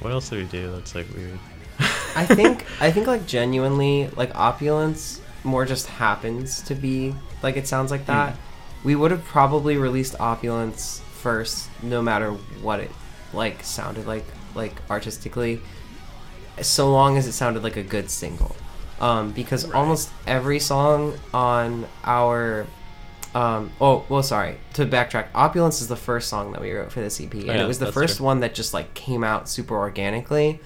what 0.00 0.12
else 0.12 0.28
did 0.28 0.42
we 0.42 0.44
do 0.46 0.72
that's 0.72 0.94
like 0.94 1.06
weird? 1.14 1.38
I 2.16 2.26
think 2.26 2.66
I 2.80 2.90
think 2.90 3.06
like 3.06 3.26
genuinely 3.26 4.08
like 4.16 4.34
opulence 4.34 5.20
more 5.44 5.64
just 5.64 5.86
happens 5.86 6.62
to 6.62 6.74
be 6.74 7.14
like 7.42 7.56
it 7.56 7.68
sounds 7.68 7.90
like 7.90 8.06
that. 8.06 8.36
we 8.82 8.96
would 8.96 9.10
have 9.10 9.24
probably 9.24 9.76
released 9.76 10.18
Opulence 10.18 11.00
first, 11.12 11.68
no 11.82 12.02
matter 12.02 12.32
what 12.62 12.80
it 12.80 12.90
like 13.34 13.62
sounded 13.62 14.06
like, 14.06 14.24
like 14.54 14.74
artistically, 14.90 15.60
so 16.60 16.90
long 16.90 17.16
as 17.16 17.26
it 17.26 17.32
sounded 17.32 17.62
like 17.62 17.76
a 17.76 17.82
good 17.82 18.10
single. 18.10 18.54
Um, 19.00 19.32
because 19.32 19.70
almost 19.70 20.10
every 20.26 20.60
song 20.60 21.18
on 21.32 21.86
our 22.04 22.66
um, 23.34 23.72
oh 23.80 24.04
well 24.08 24.22
sorry 24.22 24.58
to 24.74 24.86
backtrack 24.86 25.26
opulence 25.34 25.80
is 25.80 25.88
the 25.88 25.96
first 25.96 26.28
song 26.28 26.52
that 26.52 26.60
we 26.60 26.72
wrote 26.72 26.92
for 26.92 27.00
this 27.00 27.20
ep 27.20 27.34
and 27.34 27.46
yeah, 27.46 27.64
it 27.64 27.66
was 27.66 27.80
the 27.80 27.90
first 27.90 28.18
fair. 28.18 28.24
one 28.24 28.40
that 28.40 28.54
just 28.54 28.72
like 28.72 28.94
came 28.94 29.24
out 29.24 29.48
super 29.48 29.76
organically 29.76 30.60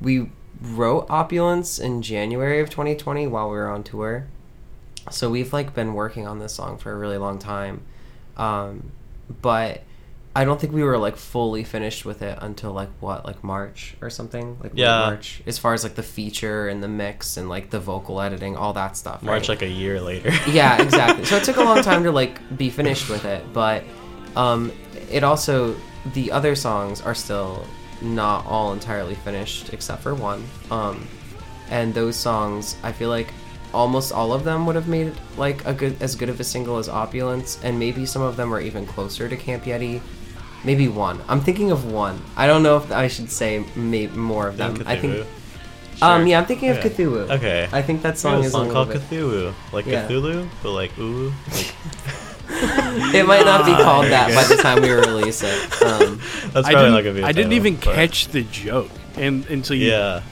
we 0.00 0.28
wrote 0.60 1.06
opulence 1.08 1.78
in 1.78 2.02
january 2.02 2.60
of 2.60 2.68
2020 2.68 3.28
while 3.28 3.48
we 3.48 3.56
were 3.56 3.70
on 3.70 3.84
tour 3.84 4.26
so 5.08 5.30
we've 5.30 5.52
like 5.52 5.72
been 5.72 5.94
working 5.94 6.26
on 6.26 6.40
this 6.40 6.54
song 6.54 6.76
for 6.76 6.90
a 6.90 6.96
really 6.96 7.18
long 7.18 7.38
time 7.38 7.80
um, 8.36 8.90
but 9.40 9.82
i 10.36 10.44
don't 10.44 10.60
think 10.60 10.72
we 10.72 10.82
were 10.82 10.98
like 10.98 11.16
fully 11.16 11.62
finished 11.64 12.04
with 12.04 12.20
it 12.22 12.36
until 12.42 12.72
like 12.72 12.88
what 13.00 13.24
like 13.24 13.42
march 13.44 13.94
or 14.00 14.10
something 14.10 14.56
like 14.62 14.72
Yeah. 14.74 14.98
march 15.10 15.42
as 15.46 15.58
far 15.58 15.74
as 15.74 15.84
like 15.84 15.94
the 15.94 16.02
feature 16.02 16.68
and 16.68 16.82
the 16.82 16.88
mix 16.88 17.36
and 17.36 17.48
like 17.48 17.70
the 17.70 17.78
vocal 17.80 18.20
editing 18.20 18.56
all 18.56 18.72
that 18.72 18.96
stuff 18.96 19.22
March 19.22 19.42
right? 19.42 19.48
like 19.50 19.62
a 19.62 19.68
year 19.68 20.00
later. 20.00 20.30
yeah 20.50 20.82
exactly 20.82 21.24
so 21.24 21.36
it 21.36 21.44
took 21.44 21.56
a 21.56 21.62
long 21.62 21.82
time 21.90 22.02
to 22.04 22.10
like 22.10 22.40
be 22.56 22.68
finished 22.70 23.08
with 23.08 23.24
it 23.24 23.44
but 23.52 23.84
um 24.36 24.72
it 25.10 25.22
also 25.24 25.76
the 26.14 26.30
other 26.32 26.54
songs 26.54 27.00
are 27.00 27.14
still 27.14 27.64
not 28.02 28.44
all 28.46 28.72
entirely 28.72 29.14
finished 29.14 29.72
except 29.72 30.02
for 30.02 30.14
one 30.14 30.44
um 30.70 31.06
and 31.70 31.94
those 31.94 32.16
songs 32.16 32.76
i 32.82 32.90
feel 32.92 33.08
like 33.08 33.32
almost 33.72 34.12
all 34.12 34.32
of 34.32 34.44
them 34.44 34.66
would 34.66 34.74
have 34.76 34.86
made 34.88 35.12
like 35.36 35.64
a 35.66 35.72
good 35.72 35.96
as 36.02 36.14
good 36.14 36.28
of 36.28 36.38
a 36.40 36.44
single 36.44 36.76
as 36.78 36.88
opulence 36.88 37.58
and 37.64 37.78
maybe 37.78 38.04
some 38.04 38.22
of 38.22 38.36
them 38.36 38.52
are 38.54 38.60
even 38.60 38.84
closer 38.86 39.28
to 39.28 39.36
camp 39.36 39.64
yeti 39.64 40.00
maybe 40.64 40.88
one 40.88 41.20
i'm 41.28 41.40
thinking 41.40 41.70
of 41.70 41.90
one 41.92 42.20
i 42.36 42.46
don't 42.46 42.62
know 42.62 42.76
if 42.76 42.90
i 42.92 43.06
should 43.08 43.30
say 43.30 43.64
may- 43.76 44.06
more 44.08 44.48
of 44.48 44.56
them 44.56 44.82
i 44.86 44.96
think 44.96 45.14
Cthulhu. 45.14 46.02
um 46.02 46.26
yeah 46.26 46.38
i'm 46.40 46.46
thinking 46.46 46.70
of 46.70 46.78
Okay. 46.78 46.90
cthulhu 46.90 47.30
Okay. 47.30 47.68
i 47.72 47.82
think 47.82 48.02
that 48.02 48.16
song 48.18 48.32
have 48.36 48.42
a 48.42 48.46
is 48.46 48.52
song 48.52 48.70
a 48.70 48.72
called 48.72 48.88
little 48.88 49.02
bit 49.02 49.10
Cthulhu, 49.20 49.54
like 49.72 49.86
Yeah. 49.86 50.08
Cthulhu, 50.08 50.48
but 50.62 50.72
like 50.72 50.96
ooh, 50.98 51.32
like 51.52 51.74
It 53.14 53.26
might 53.26 53.44
not 53.44 53.64
be 53.64 53.72
Ah, 53.72 53.82
called 53.82 54.06
that 54.06 54.32
by 54.34 54.44
the 54.44 54.60
time 54.62 54.82
we 54.82 54.90
release 54.90 55.42
it. 55.42 55.82
Um, 55.82 56.20
that's 56.52 56.68
I 56.68 56.72
probably 56.72 56.90
didn't, 56.90 57.04
gonna 57.04 57.12
be. 57.14 57.22
a 57.22 57.26
I 57.26 57.32
didn't 57.32 57.52
even 57.54 57.76
but- 57.76 57.94
catch 57.94 58.28
the 58.28 58.42
joke 58.44 58.90
and 59.16 59.44
until 59.46 59.76
you. 59.76 59.88
Yeah, 59.90 60.22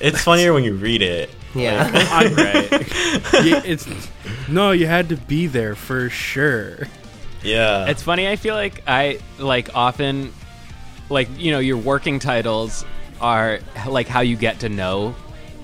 it's 0.00 0.22
funnier 0.22 0.52
when 0.52 0.64
you 0.64 0.74
read 0.74 1.02
it. 1.02 1.30
yeah. 1.54 1.90
I'm 2.10 2.34
right. 2.34 2.70
Yeah, 3.44 3.62
it's 3.64 3.86
no, 4.48 4.70
you 4.72 4.86
had 4.86 5.08
to 5.10 5.16
be 5.16 5.46
there 5.46 5.74
for 5.76 6.08
sure. 6.10 6.88
Yeah, 7.42 7.86
It's 7.86 8.02
funny. 8.02 8.28
I 8.28 8.36
feel 8.36 8.54
like 8.54 8.82
I 8.86 9.20
like 9.38 9.74
often, 9.74 10.32
like 11.08 11.28
you 11.38 11.52
know, 11.52 11.58
your 11.58 11.76
working 11.76 12.18
titles 12.18 12.84
are 13.20 13.60
like 13.88 14.08
how 14.08 14.20
you 14.20 14.36
get 14.36 14.60
to 14.60 14.68
know 14.68 15.14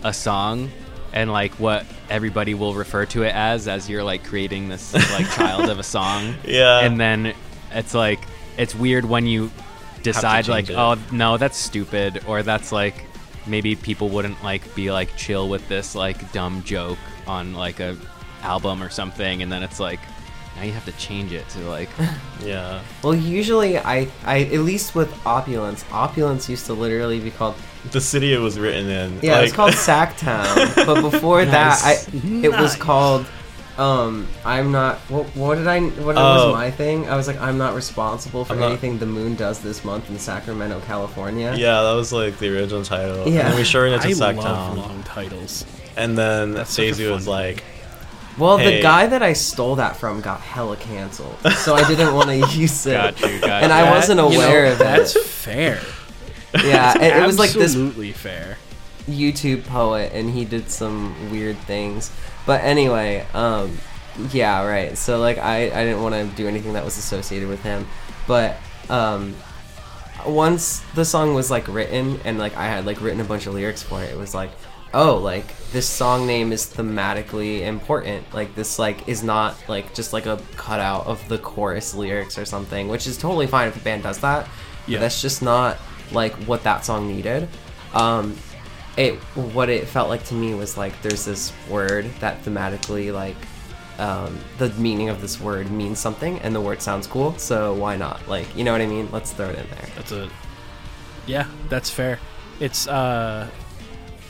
a 0.04 0.12
song, 0.12 0.70
and 1.12 1.30
like 1.30 1.52
what 1.54 1.86
everybody 2.08 2.54
will 2.54 2.74
refer 2.74 3.06
to 3.06 3.22
it 3.22 3.34
as 3.34 3.68
as 3.68 3.88
you're 3.88 4.04
like 4.04 4.24
creating 4.24 4.68
this 4.68 4.94
like 4.94 5.28
child 5.36 5.68
of 5.68 5.78
a 5.78 5.82
song. 5.82 6.34
Yeah. 6.44 6.80
And 6.80 7.00
then 7.00 7.34
it's 7.72 7.94
like 7.94 8.20
it's 8.56 8.74
weird 8.74 9.04
when 9.04 9.26
you 9.26 9.50
decide 10.02 10.48
like, 10.48 10.70
it. 10.70 10.76
oh 10.76 10.96
no, 11.10 11.36
that's 11.36 11.56
stupid, 11.56 12.22
or 12.26 12.42
that's 12.42 12.72
like 12.72 13.06
maybe 13.46 13.74
people 13.74 14.08
wouldn't 14.08 14.42
like 14.44 14.74
be 14.74 14.92
like 14.92 15.16
chill 15.16 15.48
with 15.48 15.66
this 15.68 15.94
like 15.94 16.32
dumb 16.32 16.62
joke 16.62 16.98
on 17.26 17.54
like 17.54 17.80
a 17.80 17.96
album 18.42 18.82
or 18.82 18.90
something, 18.90 19.42
and 19.42 19.50
then 19.50 19.62
it's 19.62 19.80
like. 19.80 20.00
Now 20.56 20.62
you 20.64 20.72
have 20.72 20.84
to 20.84 20.92
change 20.92 21.32
it 21.32 21.48
to 21.50 21.60
like 21.68 21.88
yeah. 22.44 22.82
Well, 23.02 23.14
usually 23.14 23.78
I, 23.78 24.08
I 24.24 24.40
at 24.44 24.60
least 24.60 24.94
with 24.94 25.10
opulence, 25.26 25.84
opulence 25.90 26.48
used 26.48 26.66
to 26.66 26.74
literally 26.74 27.20
be 27.20 27.30
called 27.30 27.54
The 27.90 28.00
city 28.00 28.32
it 28.34 28.38
was 28.38 28.58
written 28.58 28.88
in. 28.88 29.18
yeah, 29.22 29.36
like, 29.36 29.44
it's 29.46 29.52
called 29.54 29.72
Sactown. 29.72 30.86
but 30.86 31.00
before 31.10 31.44
that, 31.44 31.80
I 31.82 31.96
it 32.46 32.50
was 32.50 32.76
called 32.76 33.26
um 33.78 34.28
I'm 34.44 34.70
not 34.70 34.98
what, 35.08 35.24
what 35.34 35.54
did 35.56 35.66
I 35.66 35.80
what 35.80 36.16
Oh. 36.18 36.48
was 36.48 36.54
my 36.54 36.70
thing? 36.70 37.08
I 37.08 37.16
was 37.16 37.26
like 37.26 37.40
I'm 37.40 37.56
not 37.56 37.74
responsible 37.74 38.44
for 38.44 38.54
not- 38.54 38.66
anything 38.68 38.98
the 38.98 39.06
moon 39.06 39.34
does 39.34 39.60
this 39.62 39.82
month 39.84 40.10
in 40.10 40.18
Sacramento, 40.18 40.80
California. 40.86 41.54
Yeah, 41.56 41.80
that 41.82 41.94
was 41.94 42.12
like 42.12 42.38
the 42.38 42.54
original 42.54 42.84
title. 42.84 43.26
Yeah. 43.26 43.48
And 43.48 43.56
we 43.56 43.64
shortened 43.64 43.96
it 43.96 44.02
to 44.02 44.08
I 44.08 44.12
Sactown. 44.34 44.36
love 44.44 44.76
long 44.76 45.02
titles. 45.04 45.64
And 45.96 46.16
then 46.18 46.52
That's 46.52 46.70
such 46.70 46.78
a 46.84 46.86
Daisy 46.88 47.06
was 47.10 47.26
like, 47.26 47.64
Well, 48.38 48.56
Hey. 48.58 48.76
the 48.76 48.82
guy 48.82 49.06
that 49.06 49.22
I 49.22 49.34
stole 49.34 49.76
that 49.76 49.96
from 49.96 50.20
got 50.20 50.40
hella 50.40 50.76
canceled, 50.76 51.36
so 51.58 51.74
I 51.74 51.86
didn't 51.86 52.14
want 52.18 52.28
to 52.30 52.36
use 52.58 52.86
it. 52.86 52.92
Got 52.94 53.20
you, 53.20 53.40
got 53.40 53.62
and 53.62 53.70
you. 53.70 53.78
I 53.78 53.90
wasn't 53.90 54.20
you 54.20 54.28
know, 54.30 54.34
aware 54.34 54.66
of 54.72 54.78
That's 54.78 55.14
it. 55.16 55.24
fair. 55.24 55.80
Yeah, 56.64 56.94
it, 56.96 57.22
it 57.22 57.26
was 57.26 57.38
like 57.38 57.50
this 57.52 57.72
absolutely 57.72 58.12
fair. 58.12 58.56
YouTube 59.08 59.64
poet 59.66 60.12
and 60.14 60.30
he 60.30 60.44
did 60.44 60.70
some 60.70 61.30
weird 61.30 61.56
things. 61.58 62.10
But 62.46 62.62
anyway, 62.62 63.26
um 63.34 63.78
yeah, 64.30 64.64
right. 64.64 64.96
So 64.96 65.18
like 65.18 65.38
I 65.38 65.64
I 65.66 65.84
didn't 65.84 66.02
want 66.02 66.14
to 66.14 66.24
do 66.36 66.46
anything 66.46 66.74
that 66.74 66.84
was 66.84 66.96
associated 66.98 67.48
with 67.48 67.62
him. 67.62 67.86
But 68.26 68.56
um 68.90 69.34
once 70.26 70.80
the 70.94 71.04
song 71.04 71.34
was 71.34 71.50
like 71.50 71.66
written 71.68 72.20
and 72.24 72.38
like 72.38 72.56
I 72.56 72.66
had 72.66 72.86
like 72.86 73.00
written 73.00 73.20
a 73.20 73.24
bunch 73.24 73.46
of 73.46 73.54
lyrics 73.54 73.82
for 73.82 74.02
it, 74.02 74.10
it 74.10 74.16
was 74.18 74.34
like, 74.34 74.50
"Oh, 74.94 75.16
like 75.16 75.46
this 75.72 75.88
song 75.88 76.26
name 76.26 76.52
is 76.52 76.66
thematically 76.66 77.62
important. 77.62 78.32
Like 78.34 78.54
this 78.54 78.78
like 78.78 79.08
is 79.08 79.22
not 79.22 79.56
like 79.68 79.94
just 79.94 80.12
like 80.12 80.26
a 80.26 80.40
cutout 80.56 81.06
of 81.06 81.26
the 81.28 81.38
chorus 81.38 81.94
lyrics 81.94 82.38
or 82.38 82.44
something, 82.44 82.88
which 82.88 83.06
is 83.06 83.16
totally 83.16 83.46
fine 83.46 83.68
if 83.68 83.76
a 83.76 83.80
band 83.80 84.02
does 84.02 84.18
that. 84.18 84.48
Yeah. 84.86 85.00
That's 85.00 85.22
just 85.22 85.42
not 85.42 85.78
like 86.10 86.34
what 86.44 86.62
that 86.64 86.84
song 86.84 87.08
needed. 87.08 87.48
Um 87.94 88.36
it 88.96 89.14
what 89.54 89.68
it 89.70 89.88
felt 89.88 90.08
like 90.10 90.24
to 90.24 90.34
me 90.34 90.54
was 90.54 90.76
like 90.76 91.00
there's 91.00 91.24
this 91.24 91.52
word 91.70 92.04
that 92.20 92.42
thematically 92.44 93.12
like 93.12 93.36
um, 93.98 94.38
the 94.58 94.70
meaning 94.70 95.08
of 95.10 95.20
this 95.20 95.40
word 95.40 95.70
means 95.70 95.98
something 95.98 96.38
and 96.40 96.54
the 96.54 96.60
word 96.60 96.82
sounds 96.82 97.06
cool 97.06 97.38
so 97.38 97.72
why 97.72 97.96
not 97.96 98.26
like 98.26 98.54
you 98.56 98.64
know 98.64 98.72
what 98.72 98.80
i 98.80 98.86
mean 98.86 99.08
let's 99.12 99.32
throw 99.32 99.48
it 99.48 99.58
in 99.58 99.66
there 99.70 99.88
That's 99.96 100.12
a 100.12 100.28
yeah, 101.26 101.46
that's 101.68 101.90
fair. 101.90 102.18
It's 102.60 102.86
uh, 102.86 103.48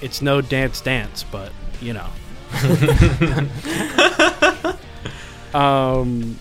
it's 0.03 0.23
no 0.23 0.41
dance 0.41 0.81
dance, 0.81 1.25
but 1.25 1.51
you 1.81 1.95
know. 1.95 2.07
um, 5.59 6.39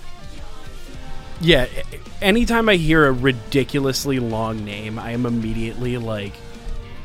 yeah. 1.39 1.65
Anytime 2.21 2.69
I 2.69 2.76
hear 2.76 3.08
a 3.08 3.12
ridiculously 3.12 4.19
long 4.19 4.63
name, 4.63 5.00
I 5.00 5.12
am 5.12 5.26
immediately 5.26 5.97
like, 5.97 6.34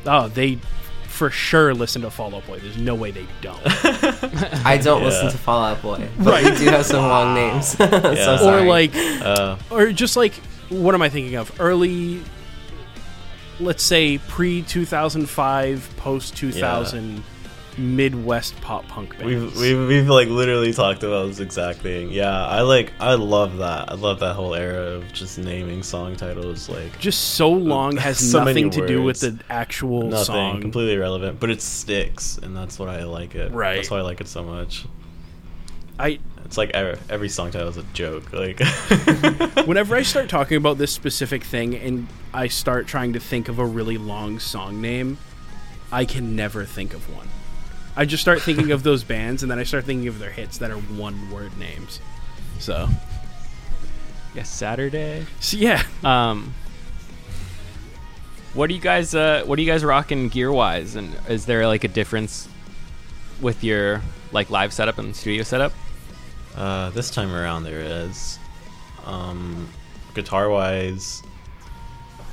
oh, 0.05 0.27
they 0.27 0.59
for 1.07 1.31
sure 1.31 1.73
listen 1.73 2.03
to 2.03 2.11
Fall 2.11 2.35
Out 2.35 2.45
Boy. 2.45 2.59
There's 2.59 2.77
no 2.77 2.93
way 2.93 3.09
they 3.09 3.25
don't. 3.41 3.59
i 4.65 4.77
don't 4.77 4.99
Yeah. 5.01 5.07
listen 5.07 5.31
to 5.31 5.37
Fall 5.39 5.63
Out 5.63 5.81
boy 5.81 6.07
but 6.19 6.27
Right. 6.27 6.43
we 6.45 6.51
do 6.59 6.65
have 6.65 6.85
some 6.85 7.07
long 7.07 7.33
names 7.33 7.69
so 7.77 7.83
Yeah. 7.91 8.61
or 8.61 8.65
like 8.67 8.91
uh, 8.95 9.57
or 9.71 9.91
just 9.91 10.15
like 10.15 10.33
what 10.69 10.93
am 10.93 11.01
I 11.01 11.07
thinking 11.09 11.35
of? 11.35 11.51
Early, 11.61 12.21
let's 13.59 13.83
say 13.83 14.17
pre 14.27 14.61
two 14.63 14.85
thousand 14.85 15.29
five, 15.29 15.89
post 15.97 16.35
two 16.37 16.51
thousand, 16.51 17.23
Midwest 17.77 18.59
pop 18.61 18.87
punk 18.87 19.11
bands. 19.19 19.25
we've, 19.25 19.57
we've, 19.77 19.87
we've 19.87 20.09
like 20.09 20.29
literally 20.29 20.73
talked 20.73 21.03
about 21.03 21.27
this 21.27 21.39
exact 21.39 21.79
thing. 21.79 22.09
Yeah, 22.11 22.45
I 22.45 22.61
like, 22.61 22.91
I 22.99 23.13
love 23.13 23.57
that. 23.57 23.91
I 23.91 23.93
love 23.95 24.19
that 24.21 24.33
whole 24.33 24.55
era 24.55 24.81
of 24.95 25.13
just 25.13 25.37
naming 25.37 25.83
song 25.83 26.15
titles 26.15 26.69
like 26.69 26.97
just 26.97 27.35
so 27.35 27.49
long 27.51 27.95
has 27.97 28.17
So 28.31 28.43
nothing 28.43 28.71
to 28.71 28.87
do 28.87 29.03
with 29.03 29.19
the 29.19 29.37
actual 29.49 30.03
nothing, 30.09 30.25
song. 30.25 30.61
completely 30.61 30.95
irrelevant, 30.95 31.39
but 31.39 31.51
it 31.51 31.61
sticks, 31.61 32.39
and 32.39 32.57
that's 32.57 32.79
what 32.79 32.89
I 32.89 33.03
like 33.03 33.35
it. 33.35 33.51
Right. 33.51 33.75
That's 33.75 33.91
why 33.91 33.99
I 33.99 34.01
like 34.01 34.21
it 34.21 34.27
so 34.27 34.43
much. 34.43 34.85
I 35.99 36.19
It's 36.45 36.57
like 36.57 36.69
every, 36.71 36.97
every 37.09 37.29
song 37.29 37.51
title 37.51 37.67
is 37.67 37.77
a 37.77 37.83
joke. 37.93 38.31
Like, 38.31 38.59
whenever 39.67 39.95
I 39.95 40.01
start 40.03 40.29
talking 40.29 40.57
about 40.57 40.77
this 40.77 40.93
specific 40.93 41.43
thing 41.43 41.75
and 41.75 42.07
I 42.33 42.47
start 42.47 42.87
trying 42.87 43.13
to 43.13 43.19
think 43.19 43.49
of 43.49 43.59
a 43.59 43.65
really 43.65 43.97
long 43.97 44.39
song 44.39 44.81
name, 44.81 45.17
I 45.91 46.05
can 46.05 46.35
never 46.35 46.63
think 46.65 46.93
of 46.93 47.13
one. 47.13 47.27
I 47.95 48.05
just 48.05 48.21
start 48.21 48.41
thinking 48.41 48.71
of 48.71 48.83
those 48.83 49.03
bands 49.03 49.43
and 49.43 49.51
then 49.51 49.59
I 49.59 49.63
start 49.63 49.83
thinking 49.85 50.07
of 50.07 50.19
their 50.19 50.29
hits 50.31 50.57
that 50.59 50.71
are 50.71 50.77
one 50.77 51.31
word 51.31 51.57
names. 51.57 51.99
So, 52.59 52.87
yes, 54.33 54.49
Saturday. 54.49 55.25
so 55.39 55.57
yeah, 55.57 55.83
Um, 56.03 56.53
what 58.53 58.67
do 58.67 58.73
you 58.73 58.81
guys 58.81 59.13
uh, 59.13 59.43
What 59.45 59.59
are 59.59 59.61
you 59.61 59.67
guys 59.71 59.83
rocking 59.83 60.29
gear 60.29 60.51
wise? 60.51 60.95
And 60.95 61.13
is 61.27 61.45
there 61.45 61.67
like 61.67 61.83
a 61.83 61.87
difference 61.89 62.47
with 63.41 63.63
your 63.63 64.01
like 64.31 64.49
live 64.49 64.71
setup 64.73 64.97
and 64.97 65.15
studio 65.15 65.43
setup? 65.43 65.73
Uh, 66.57 66.89
this 66.91 67.11
time 67.11 67.33
around, 67.33 67.63
there 67.63 67.79
is. 67.81 68.39
Um, 69.05 69.69
guitar 70.15 70.49
wise, 70.49 71.21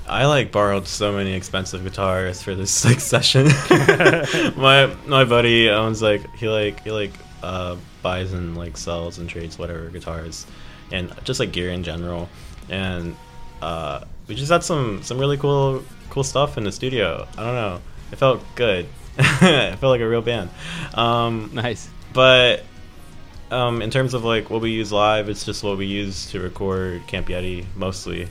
I 0.08 0.26
like 0.26 0.50
borrowed 0.50 0.87
so 0.87 1.12
many 1.12 1.34
expensive 1.34 1.84
guitars 1.84 2.42
for 2.42 2.54
this 2.54 2.84
like 2.84 3.00
session. 3.14 3.46
my 4.56 4.94
my 5.06 5.24
buddy 5.24 5.68
owns 5.70 6.02
like 6.02 6.34
he 6.37 6.48
like 6.48 6.82
he 6.82 6.90
like 6.90 7.12
uh, 7.42 7.76
buys 8.02 8.32
and 8.32 8.56
like 8.56 8.76
sells 8.76 9.18
and 9.18 9.28
trades 9.28 9.58
whatever 9.58 9.88
guitars, 9.90 10.46
and 10.90 11.12
just 11.24 11.38
like 11.40 11.52
gear 11.52 11.70
in 11.70 11.82
general. 11.84 12.28
And 12.70 13.16
uh, 13.62 14.04
we 14.26 14.34
just 14.34 14.50
had 14.50 14.64
some 14.64 15.02
some 15.02 15.18
really 15.18 15.37
cool 15.37 15.82
cool 16.10 16.24
stuff 16.24 16.56
in 16.58 16.64
the 16.64 16.72
studio. 16.72 17.26
I 17.37 17.44
don't 17.44 17.54
know. 17.54 17.80
It 18.12 18.16
felt 18.16 18.42
good. 18.54 18.87
it 19.18 19.76
felt 19.76 19.90
like 19.90 20.00
a 20.00 20.08
real 20.08 20.22
band. 20.22 20.50
Um, 20.94 21.50
Nice. 21.52 21.88
but 22.12 22.64
um, 23.50 23.83
in 23.83 23.90
terms 23.90 24.14
of 24.14 24.24
like 24.24 24.50
what 24.50 24.61
we 24.61 24.70
use 24.70 24.92
live, 24.92 25.28
it's 25.28 25.44
just 25.44 25.62
what 25.62 25.78
we 25.78 25.87
use 25.87 26.30
to 26.33 26.40
record 26.40 27.07
Camp 27.07 27.28
Yeti 27.28 27.64
mostly. 27.76 28.28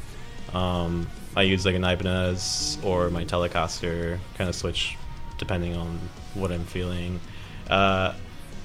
Um, 0.53 1.07
I 1.35 1.41
use 1.43 1.65
like 1.65 1.75
an 1.75 1.83
Ibanez 1.83 2.77
or 2.83 3.09
my 3.09 3.25
Telecaster, 3.25 4.19
kind 4.35 4.49
of 4.49 4.55
switch 4.55 4.97
depending 5.37 5.75
on 5.75 5.99
what 6.35 6.51
I'm 6.51 6.65
feeling. 6.65 7.19
Uh, 7.69 8.13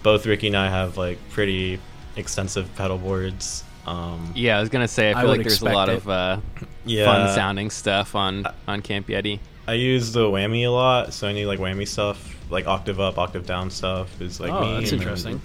both 0.02 0.26
Ricky 0.26 0.48
and 0.48 0.56
I 0.56 0.68
have 0.68 0.96
like 0.96 1.18
pretty 1.30 1.80
extensive 2.16 2.72
pedal 2.76 2.98
boards. 2.98 3.64
Um, 3.86 4.32
Yeah, 4.34 4.58
I 4.58 4.60
was 4.60 4.68
gonna 4.68 4.86
say 4.88 5.12
I 5.12 5.18
I 5.18 5.22
feel 5.22 5.30
would 5.30 5.38
like 5.38 5.46
there's 5.46 5.62
a 5.62 5.64
lot 5.66 5.88
it. 5.88 5.96
of 5.96 6.08
uh, 6.08 6.40
yeah, 6.84 7.04
fun 7.06 7.34
sounding 7.34 7.70
stuff 7.70 8.14
on 8.14 8.46
on 8.66 8.82
Camp 8.82 9.06
Yeti. 9.08 9.38
I 9.66 9.74
use 9.74 10.12
the 10.12 10.20
whammy 10.20 10.64
a 10.66 10.70
lot, 10.70 11.12
so 11.12 11.26
any 11.26 11.44
like 11.46 11.58
whammy 11.58 11.86
stuff, 11.86 12.36
like 12.50 12.66
octave 12.66 13.00
up, 13.00 13.18
octave 13.18 13.46
down 13.46 13.70
stuff 13.70 14.20
is 14.20 14.40
like 14.40 14.50
Oh, 14.52 14.60
me. 14.60 14.80
that's 14.80 14.92
and 14.92 15.00
then 15.00 15.08
interesting. 15.08 15.42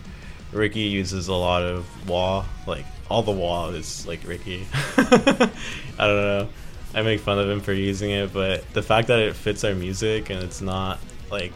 Ricky 0.53 0.81
uses 0.81 1.27
a 1.27 1.33
lot 1.33 1.63
of 1.63 1.85
wah, 2.09 2.45
like 2.67 2.85
all 3.09 3.21
the 3.21 3.31
wah 3.31 3.69
is 3.69 4.05
like 4.07 4.25
Ricky. 4.27 4.65
I 4.97 5.49
don't 5.97 6.15
know. 6.23 6.49
I 6.95 7.01
make 7.01 7.19
fun 7.21 7.39
of 7.39 7.49
him 7.49 7.59
for 7.59 7.73
using 7.73 8.11
it, 8.11 8.31
but 8.33 8.71
the 8.73 8.83
fact 8.83 9.07
that 9.07 9.19
it 9.19 9.35
fits 9.35 9.63
our 9.63 9.73
music 9.73 10.29
and 10.29 10.43
it's 10.43 10.61
not 10.61 10.99
like 11.31 11.53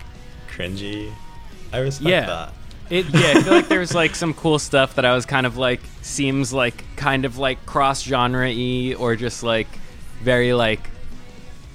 cringy, 0.50 1.12
I 1.72 1.80
respect 1.80 2.10
Yeah. 2.10 2.26
that. 2.26 2.54
It, 2.90 3.06
yeah, 3.10 3.34
I 3.36 3.42
feel 3.44 3.54
like 3.54 3.68
there's 3.68 3.94
like 3.94 4.16
some 4.16 4.34
cool 4.34 4.60
stuff 4.60 4.96
that 4.96 5.04
I 5.06 5.14
was 5.14 5.26
kind 5.26 5.46
of 5.46 5.58
like 5.58 5.82
seems 6.02 6.54
like 6.54 6.84
kind 6.96 7.26
of 7.26 7.38
like 7.38 7.66
cross 7.66 8.02
genre 8.02 8.48
y 8.48 8.96
or 8.98 9.16
just 9.18 9.44
like 9.44 9.68
very 10.24 10.54
like 10.54 10.90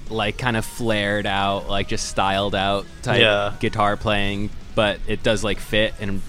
like 0.09 0.37
kind 0.37 0.57
of 0.57 0.65
flared 0.65 1.25
out, 1.27 1.69
like 1.69 1.87
just 1.87 2.07
styled 2.09 2.55
out 2.55 2.85
type 3.03 3.21
Yeah. 3.21 3.53
guitar 3.59 3.95
playing, 3.95 4.49
but 4.75 4.99
it 5.07 5.21
does 5.23 5.43
like 5.43 5.59
fit 5.59 5.93
and 6.01 6.21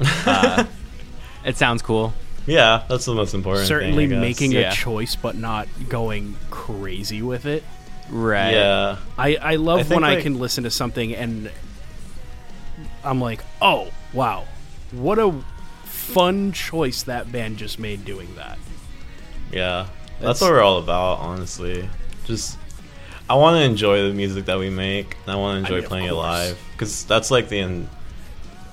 uh, 0.00 0.64
it 1.44 1.56
sounds 1.56 1.82
cool. 1.82 2.12
Yeah, 2.46 2.84
that's 2.88 3.04
the 3.04 3.14
most 3.14 3.34
important. 3.34 3.66
Certainly 3.66 4.08
thing, 4.08 4.20
making 4.20 4.52
Yeah. 4.52 4.70
a 4.72 4.74
choice, 4.74 5.16
but 5.16 5.36
not 5.36 5.66
going 5.88 6.36
crazy 6.50 7.22
with 7.22 7.44
it. 7.46 7.64
Right. 8.08 8.52
Yeah, 8.52 8.98
I, 9.18 9.34
I 9.36 9.56
love 9.56 9.80
I 9.80 9.82
think, 9.82 10.00
when 10.00 10.04
I 10.10 10.20
can 10.22 10.38
listen 10.38 10.62
to 10.64 10.70
something 10.70 11.12
and 11.14 11.50
I'm 13.04 13.20
like, 13.20 13.42
oh 13.60 13.90
wow, 14.12 14.44
what 14.92 15.18
a 15.18 15.32
fun 15.84 16.52
choice 16.52 17.02
that 17.04 17.32
band 17.32 17.56
just 17.56 17.78
made 17.78 18.04
doing 18.04 18.34
that. 18.36 18.58
yeah. 19.52 19.88
That's, 20.20 20.40
That's- 20.40 20.40
what 20.40 20.50
we're 20.52 20.62
all 20.62 20.78
about, 20.78 21.18
honestly. 21.18 21.90
Just, 22.24 22.56
I 23.28 23.34
want 23.34 23.56
to 23.58 23.62
enjoy 23.62 24.08
the 24.08 24.14
music 24.14 24.46
that 24.46 24.58
we 24.58 24.70
make. 24.70 25.14
And 25.26 25.32
I 25.32 25.36
want 25.36 25.54
to 25.56 25.58
enjoy 25.58 25.80
mean, 25.80 25.88
playing 25.88 26.06
it 26.06 26.12
live 26.14 26.58
because 26.72 27.04
that's 27.04 27.30
like 27.30 27.50
the. 27.50 27.58
In, 27.58 27.88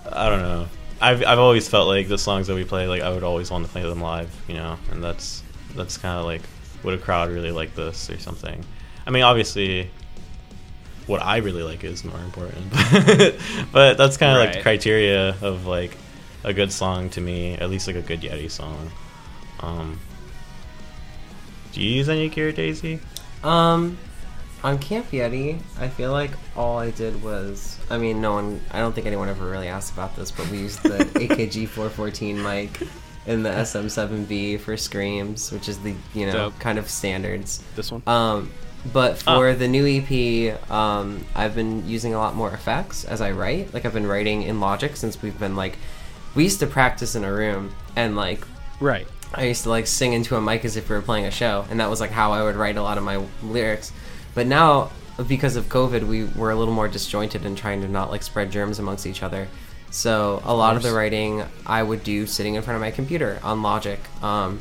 I 0.10 0.30
don't 0.30 0.42
know. 0.42 0.68
I've 1.04 1.24
I've 1.26 1.40
always 1.40 1.68
felt 1.68 1.88
like 1.88 2.08
the 2.08 2.18
songs 2.18 2.48
that 2.48 2.56
we 2.56 2.64
play, 2.64 2.88
like 2.88 3.02
I 3.02 3.10
would 3.10 3.24
always 3.24 3.52
want 3.52 3.66
to 3.66 3.72
play 3.72 3.82
them 3.84 4.02
live, 4.02 4.34
you 4.48 4.56
know, 4.56 4.78
and 4.92 5.04
that's 5.04 5.44
that's 5.76 5.98
kind 5.98 6.18
of 6.18 6.26
like 6.26 6.42
would 6.84 6.94
a 6.94 6.98
crowd 6.98 7.30
really 7.30 7.52
like 7.52 7.76
this 7.76 8.10
or 8.10 8.18
something. 8.20 8.64
I 9.06 9.12
mean, 9.12 9.24
obviously, 9.24 9.90
what 11.06 11.22
I 11.22 11.38
really 11.38 11.64
like 11.64 11.84
is 11.84 12.06
more 12.06 12.20
important, 12.20 12.72
but 13.74 13.98
that's 13.98 14.16
kind 14.16 14.38
of 14.38 14.46
like 14.46 14.56
the 14.56 14.62
criteria 14.62 15.36
of 15.42 15.66
like 15.66 15.98
a 16.46 16.54
good 16.54 16.72
song 16.72 17.10
to 17.12 17.22
me, 17.22 17.56
at 17.56 17.70
least 17.70 17.88
like 17.88 17.98
a 17.98 18.02
good 18.02 18.22
Yeti 18.22 18.50
song. 18.50 18.90
Um, 19.60 20.00
do 21.74 21.82
you 21.82 21.90
use 21.90 22.08
any 22.08 22.30
gear, 22.30 22.52
Daisy? 22.54 23.00
Um, 23.44 23.98
on 24.64 24.78
Camp 24.80 25.10
Yeti, 25.12 25.60
I 25.80 25.88
feel 25.90 26.12
like 26.12 26.32
all 26.56 26.78
I 26.78 26.92
did 26.92 27.22
was, 27.22 27.78
I 27.90 27.98
mean, 27.98 28.22
no 28.22 28.34
one, 28.34 28.62
I 28.72 28.80
don't 28.80 28.94
think 28.94 29.06
anyone 29.08 29.28
ever 29.30 29.46
really 29.50 29.68
asked 29.68 29.92
about 29.94 30.16
this, 30.16 30.32
but 30.32 30.50
we 30.50 30.60
used 30.60 30.82
the 30.84 30.98
AKG 31.16 31.68
414 31.68 32.42
mic 32.42 32.80
and 33.28 33.46
the 33.46 33.50
SM7B 33.50 34.60
for 34.60 34.78
screams, 34.78 35.52
which 35.52 35.68
is 35.68 35.80
the, 35.80 35.94
you 36.14 36.26
know, 36.28 36.32
Dope. 36.34 36.60
kind 36.60 36.78
of 36.80 36.90
standards. 36.90 37.62
This 37.76 37.92
one? 37.92 38.04
Um, 38.08 38.52
but 38.92 39.18
for 39.18 39.50
Ah. 39.50 39.54
the 39.54 39.68
new 39.68 39.86
EP, 39.86 40.60
um, 40.72 41.26
I've 41.36 41.56
been 41.56 41.88
using 41.88 42.14
a 42.14 42.18
lot 42.18 42.36
more 42.36 42.52
effects 42.52 43.06
as 43.06 43.22
I 43.22 43.32
write. 43.32 43.74
Like 43.74 43.86
I've 43.86 43.94
been 43.94 44.08
writing 44.08 44.44
in 44.44 44.60
Logic 44.60 44.96
since 44.96 45.22
we've 45.22 45.38
been 45.40 45.56
like, 45.56 45.78
we 46.36 46.44
used 46.44 46.60
to 46.62 46.68
practice 46.68 47.16
in 47.16 47.24
a 47.24 47.32
room 47.32 47.74
and 47.96 48.16
like 48.16 48.46
right. 48.80 49.08
I 49.36 49.46
used 49.46 49.64
to 49.64 49.70
like 49.70 49.88
sing 49.88 50.14
into 50.14 50.36
a 50.36 50.42
mic 50.42 50.64
as 50.66 50.76
if 50.78 50.90
we 50.90 50.96
were 50.96 51.02
playing 51.02 51.26
a 51.26 51.32
show, 51.32 51.66
and 51.70 51.80
that 51.80 51.90
was 51.90 52.00
like 52.02 52.12
how 52.12 52.34
I 52.34 52.44
would 52.44 52.56
write 52.56 52.76
a 52.78 52.84
lot 52.84 52.98
of 52.98 53.04
my 53.04 53.24
lyrics. 53.42 53.92
But 54.34 54.48
now, 54.48 54.92
because 55.28 55.56
of 55.56 55.66
COVID, 55.66 56.08
we 56.08 56.26
were 56.26 56.52
a 56.52 56.56
little 56.56 56.74
more 56.74 56.88
disjointed 56.88 57.46
and 57.46 57.58
trying 57.58 57.82
to 57.82 57.88
not 57.88 58.10
like 58.10 58.24
spread 58.24 58.52
germs 58.52 58.80
amongst 58.80 59.06
each 59.06 59.24
other. 59.24 59.48
So 59.92 60.42
a 60.44 60.56
lot 60.56 60.76
of 60.76 60.82
the 60.82 60.92
writing 60.92 61.44
I 61.68 61.84
would 61.84 62.04
do 62.04 62.26
sitting 62.26 62.56
in 62.56 62.64
front 62.64 62.76
of 62.76 62.82
my 62.82 62.90
computer 62.90 63.40
on 63.44 63.62
Logic, 63.62 64.00
um, 64.24 64.60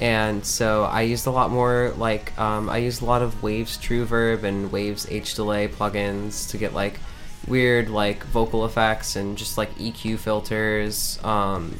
and 0.00 0.42
so 0.42 0.84
I 0.84 1.02
used 1.02 1.26
a 1.26 1.30
lot 1.30 1.50
more 1.50 1.92
like 1.98 2.36
um, 2.38 2.70
I 2.70 2.78
used 2.78 3.02
a 3.02 3.04
lot 3.04 3.20
of 3.20 3.42
Waves 3.42 3.76
TrueVerb 3.76 4.42
and 4.42 4.72
Waves 4.72 5.06
H 5.10 5.34
Delay 5.34 5.68
plugins 5.68 6.48
to 6.50 6.56
get 6.56 6.72
like 6.72 6.98
weird 7.46 7.90
like 7.90 8.24
vocal 8.24 8.64
effects 8.64 9.16
and 9.16 9.36
just 9.36 9.58
like 9.58 9.74
EQ 9.74 10.18
filters. 10.18 11.22
Um, 11.22 11.76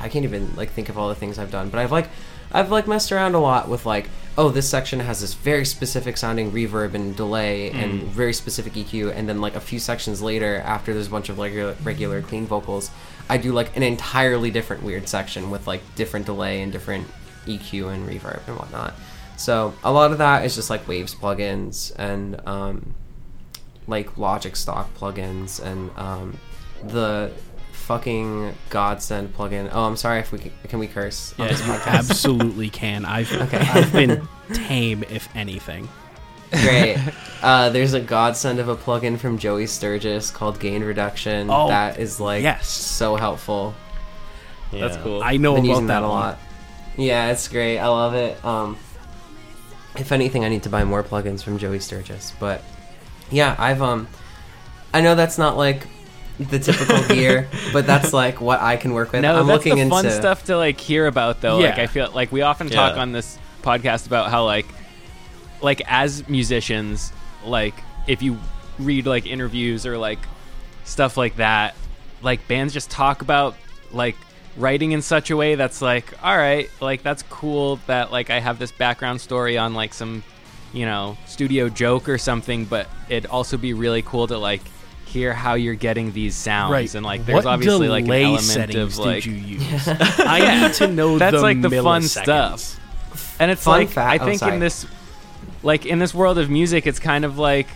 I 0.00 0.08
can't 0.08 0.24
even 0.24 0.56
like 0.56 0.70
think 0.70 0.88
of 0.88 0.98
all 0.98 1.08
the 1.08 1.14
things 1.14 1.38
I've 1.38 1.52
done, 1.52 1.68
but 1.68 1.78
I've 1.78 1.92
like 1.92 2.08
I've 2.54 2.70
like 2.70 2.86
messed 2.86 3.12
around 3.12 3.34
a 3.34 3.40
lot 3.40 3.68
with 3.68 3.84
like 3.84 4.08
oh 4.38 4.48
this 4.48 4.68
section 4.68 5.00
has 5.00 5.20
this 5.20 5.34
very 5.34 5.64
specific 5.64 6.16
sounding 6.16 6.50
reverb 6.52 6.94
and 6.94 7.14
delay 7.14 7.70
and 7.70 8.02
very 8.04 8.32
specific 8.32 8.72
EQ, 8.72 9.14
and 9.14 9.28
then 9.28 9.40
like 9.40 9.56
a 9.56 9.60
few 9.60 9.78
sections 9.78 10.22
later 10.22 10.62
after 10.64 10.94
there's 10.94 11.08
a 11.08 11.10
bunch 11.10 11.28
of 11.28 11.38
regular 11.38 11.76
regular 11.82 12.22
clean 12.22 12.46
vocals, 12.46 12.90
I 13.28 13.36
do 13.36 13.52
like 13.52 13.76
an 13.76 13.82
entirely 13.82 14.50
different 14.50 14.82
weird 14.82 15.08
section 15.08 15.50
with 15.50 15.66
like 15.66 15.82
different 15.96 16.26
delay 16.26 16.62
and 16.62 16.72
different 16.72 17.06
EQ 17.46 17.92
and 17.92 18.08
reverb 18.08 18.46
and 18.46 18.56
whatnot. 18.56 18.94
So 19.36 19.74
a 19.82 19.92
lot 19.92 20.12
of 20.12 20.18
that 20.18 20.44
is 20.44 20.54
just 20.54 20.70
like 20.70 20.86
Waves 20.86 21.14
plugins 21.14 21.92
and 21.96 22.40
um, 22.46 22.94
like 23.86 24.16
Logic 24.16 24.54
stock 24.54 24.94
plugins 24.94 25.60
and 25.60 25.90
um, 25.96 26.38
the 26.84 27.32
fucking 27.74 28.54
Godsend 28.70 29.34
plugin. 29.36 29.68
Oh, 29.72 29.84
I'm 29.84 29.96
sorry 29.96 30.20
if 30.20 30.32
we 30.32 30.38
can, 30.38 30.52
can 30.68 30.78
we 30.78 30.86
curse 30.86 31.34
on 31.38 31.46
Yeah, 31.46 31.52
this 31.52 31.66
you 31.66 31.72
podcast? 31.72 31.86
absolutely 32.10 32.70
can. 32.70 33.04
I've 33.04 33.32
Okay. 33.42 33.58
I've 33.58 33.92
been 33.92 34.26
tame, 34.52 35.04
if 35.10 35.28
anything. 35.36 35.88
Great. 36.50 36.98
Uh, 37.44 37.68
there's 37.68 37.92
a 37.92 38.00
godsend 38.00 38.58
of 38.58 38.70
a 38.70 38.74
plugin 38.76 39.18
from 39.18 39.36
Joey 39.36 39.66
Sturgis 39.66 40.30
called 40.30 40.58
Gain 40.58 40.82
Reduction. 40.82 41.50
Oh, 41.50 41.68
that 41.68 41.98
is 41.98 42.18
like 42.18 42.42
yes. 42.42 42.66
so 42.66 43.16
helpful. 43.16 43.74
That's 44.72 44.96
cool. 44.96 45.22
I 45.22 45.36
know 45.36 45.52
Been 45.56 45.64
about 45.64 45.68
using 45.68 45.86
that, 45.88 46.00
that 46.00 46.06
a 46.06 46.08
one. 46.08 46.20
lot. 46.20 46.38
Yeah, 46.96 47.30
it's 47.32 47.48
great. 47.48 47.78
I 47.78 47.86
love 47.88 48.14
it. 48.14 48.42
Um, 48.42 48.78
if 49.98 50.10
anything, 50.10 50.42
I 50.42 50.48
need 50.48 50.62
to 50.62 50.70
buy 50.70 50.84
more 50.84 51.02
plugins 51.02 51.42
from 51.42 51.58
Joey 51.58 51.80
Sturgis. 51.80 52.32
But 52.40 52.62
yeah, 53.30 53.54
I've 53.58 53.82
um, 53.82 54.08
I 54.94 55.02
know 55.02 55.14
that's 55.14 55.36
not 55.36 55.58
like 55.58 55.86
the 56.38 56.58
typical 56.58 57.02
gear, 57.08 57.48
but 57.72 57.86
that's 57.86 58.12
like 58.12 58.40
what 58.40 58.60
I 58.60 58.76
can 58.76 58.92
work 58.92 59.12
with. 59.12 59.22
No, 59.22 59.36
I'm 59.40 59.46
that's 59.46 59.58
looking 59.58 59.76
the 59.76 59.82
into 59.82 59.94
fun 59.94 60.10
stuff 60.10 60.44
to 60.44 60.56
like 60.56 60.80
hear 60.80 61.06
about 61.06 61.40
though. 61.40 61.58
Like 61.58 61.76
Yeah. 61.76 61.82
I 61.82 61.86
feel 61.86 62.10
like 62.12 62.32
we 62.32 62.42
often 62.42 62.68
talk 62.68 62.96
on 62.96 63.12
this 63.12 63.38
podcast 63.62 64.06
about 64.06 64.30
how 64.30 64.44
like 64.44 64.66
like 65.62 65.82
as 65.86 66.28
musicians, 66.28 67.12
like 67.44 67.74
if 68.06 68.22
you 68.22 68.38
read 68.78 69.06
like 69.06 69.26
interviews 69.26 69.86
or 69.86 69.96
like 69.96 70.18
stuff 70.84 71.16
like 71.16 71.36
that, 71.36 71.74
like 72.22 72.46
bands 72.48 72.74
just 72.74 72.90
talk 72.90 73.22
about 73.22 73.54
like 73.92 74.16
writing 74.56 74.92
in 74.92 75.02
such 75.02 75.30
a 75.30 75.36
way 75.36 75.54
that's 75.54 75.80
like, 75.80 76.12
all 76.22 76.36
right, 76.36 76.68
like 76.80 77.02
that's 77.02 77.22
cool 77.24 77.76
that 77.86 78.12
like 78.12 78.30
I 78.30 78.40
have 78.40 78.58
this 78.58 78.72
background 78.72 79.20
story 79.20 79.56
on 79.56 79.74
like 79.74 79.94
some, 79.94 80.22
you 80.72 80.84
know, 80.86 81.16
studio 81.26 81.68
joke 81.68 82.08
or 82.08 82.18
something, 82.18 82.64
but 82.64 82.88
it'd 83.08 83.30
also 83.30 83.56
be 83.56 83.72
really 83.72 84.02
cool 84.02 84.26
to 84.26 84.38
like 84.38 84.62
hear 85.14 85.32
how 85.32 85.54
you're 85.54 85.76
getting 85.76 86.12
these 86.12 86.34
sounds 86.34 86.72
Right. 86.72 86.92
and 86.94 87.06
like 87.06 87.24
there's 87.24 87.44
what 87.44 87.46
obviously 87.46 87.88
like 87.88 88.00
an 88.02 88.06
delay 88.06 88.24
element 88.24 88.74
of 88.74 88.98
like 88.98 89.22
did 89.22 89.26
you 89.32 89.58
use? 89.58 89.88
I 89.88 90.62
need 90.66 90.74
to 90.74 90.88
know 90.88 91.18
That's 91.18 91.36
the 91.36 91.40
like 91.40 91.62
the 91.62 91.70
fun 91.82 92.02
stuff. 92.02 92.78
and 93.38 93.48
it's 93.50 93.62
Fun 93.62 93.78
like 93.78 93.88
fact- 93.90 94.20
I 94.20 94.22
oh, 94.22 94.26
think 94.26 94.40
sorry. 94.40 94.54
in 94.54 94.60
this 94.60 94.86
like 95.62 95.86
in 95.86 96.00
this 96.00 96.12
world 96.12 96.36
of 96.38 96.50
music 96.50 96.86
it's 96.88 96.98
kind 96.98 97.24
of 97.24 97.38
like 97.38 97.68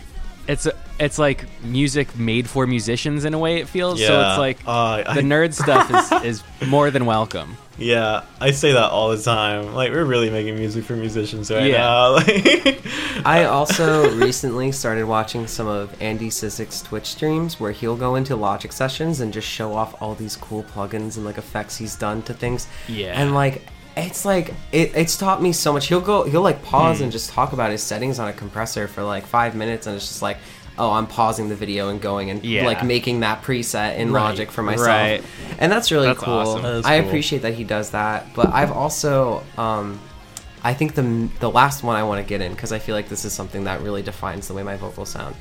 it's 0.49 0.67
it's 0.99 1.17
like 1.17 1.45
music 1.63 2.17
made 2.17 2.49
for 2.49 2.67
musicians 2.67 3.23
in 3.23 3.33
a 3.33 3.39
way. 3.39 3.59
It 3.61 3.69
feels 3.69 4.01
Yeah. 4.01 4.07
so. 4.07 4.29
It's 4.29 4.39
like 4.39 4.57
Uh, 4.67 5.03
I- 5.07 5.13
the 5.15 5.21
nerd 5.21 5.53
stuff 5.53 5.89
is, 6.23 6.23
is 6.41 6.67
more 6.67 6.91
than 6.91 7.05
welcome. 7.05 7.55
Yeah, 7.77 8.23
I 8.41 8.51
say 8.51 8.73
that 8.73 8.89
all 8.91 9.07
the 9.15 9.21
time. 9.23 9.73
Like 9.73 9.91
we're 9.93 10.03
really 10.03 10.29
making 10.29 10.55
music 10.55 10.83
for 10.83 10.97
musicians 10.97 11.49
right 11.49 11.65
Yeah. 11.71 11.77
now. 11.77 12.15
Like, 12.19 12.81
I 13.25 13.45
also 13.45 14.09
recently 14.17 14.71
started 14.71 15.05
watching 15.05 15.47
some 15.47 15.67
of 15.67 15.95
Andy 16.01 16.29
Cizek's 16.29 16.81
Twitch 16.81 17.05
streams 17.05 17.59
where 17.59 17.71
he'll 17.71 17.95
go 17.97 18.15
into 18.15 18.35
Logic 18.35 18.71
sessions 18.71 19.19
and 19.21 19.31
just 19.33 19.47
show 19.47 19.73
off 19.73 19.95
all 20.01 20.15
these 20.15 20.35
cool 20.35 20.63
plugins 20.63 21.15
and 21.17 21.25
like 21.25 21.37
effects 21.37 21.77
he's 21.77 21.95
done 21.95 22.21
to 22.23 22.33
things. 22.33 22.67
Yeah. 22.87 23.13
And 23.19 23.33
like 23.33 23.65
it's 23.97 24.23
like 24.25 24.53
it, 24.71 24.91
it's 24.95 25.17
taught 25.17 25.41
me 25.41 25.51
so 25.53 25.73
much. 25.73 25.87
He'll 25.87 26.01
go 26.01 26.23
he'll 26.23 26.41
like 26.41 26.63
pause 26.63 26.97
Hmm. 26.97 27.03
and 27.05 27.11
just 27.11 27.29
talk 27.31 27.53
about 27.53 27.71
his 27.71 27.83
settings 27.83 28.19
on 28.19 28.27
a 28.27 28.33
compressor 28.33 28.87
for 28.87 29.03
like 29.03 29.25
five 29.25 29.55
minutes 29.55 29.87
and 29.87 29.95
it's 29.95 30.07
just 30.07 30.21
like 30.21 30.37
Oh, 30.81 30.91
I'm 30.91 31.07
pausing 31.07 31.49
the 31.49 31.55
video 31.57 31.89
and 31.89 31.99
going 31.99 32.29
and 32.29 32.41
Yeah. 32.41 32.65
like 32.65 32.85
making 32.85 33.19
that 33.19 33.43
preset 33.43 33.97
in 33.97 34.13
Right. 34.13 34.21
Logic 34.29 34.49
for 34.49 34.63
myself, 34.63 34.87
Right. 34.87 35.21
and 35.57 35.69
that's 35.69 35.91
really 35.91 36.07
That's 36.07 36.19
cool. 36.23 36.33
awesome. 36.35 36.61
That 36.61 36.73
is 36.75 36.85
I 36.85 36.99
cool. 36.99 37.09
appreciate 37.09 37.41
that 37.41 37.53
he 37.55 37.65
does 37.65 37.89
that, 37.89 38.33
but 38.33 38.47
I've 38.53 38.71
also 38.71 39.43
um, 39.57 39.99
I 40.63 40.73
think 40.73 40.95
the 40.95 41.27
the 41.41 41.49
last 41.49 41.83
one 41.83 41.97
I 41.97 42.03
want 42.03 42.21
to 42.25 42.27
get 42.29 42.39
in 42.39 42.53
because 42.53 42.71
I 42.71 42.79
feel 42.79 42.95
like 42.95 43.09
this 43.09 43.25
is 43.25 43.33
something 43.33 43.65
that 43.65 43.81
really 43.81 44.01
defines 44.03 44.47
the 44.47 44.53
way 44.53 44.63
my 44.63 44.77
vocals 44.77 45.09
sound. 45.09 45.35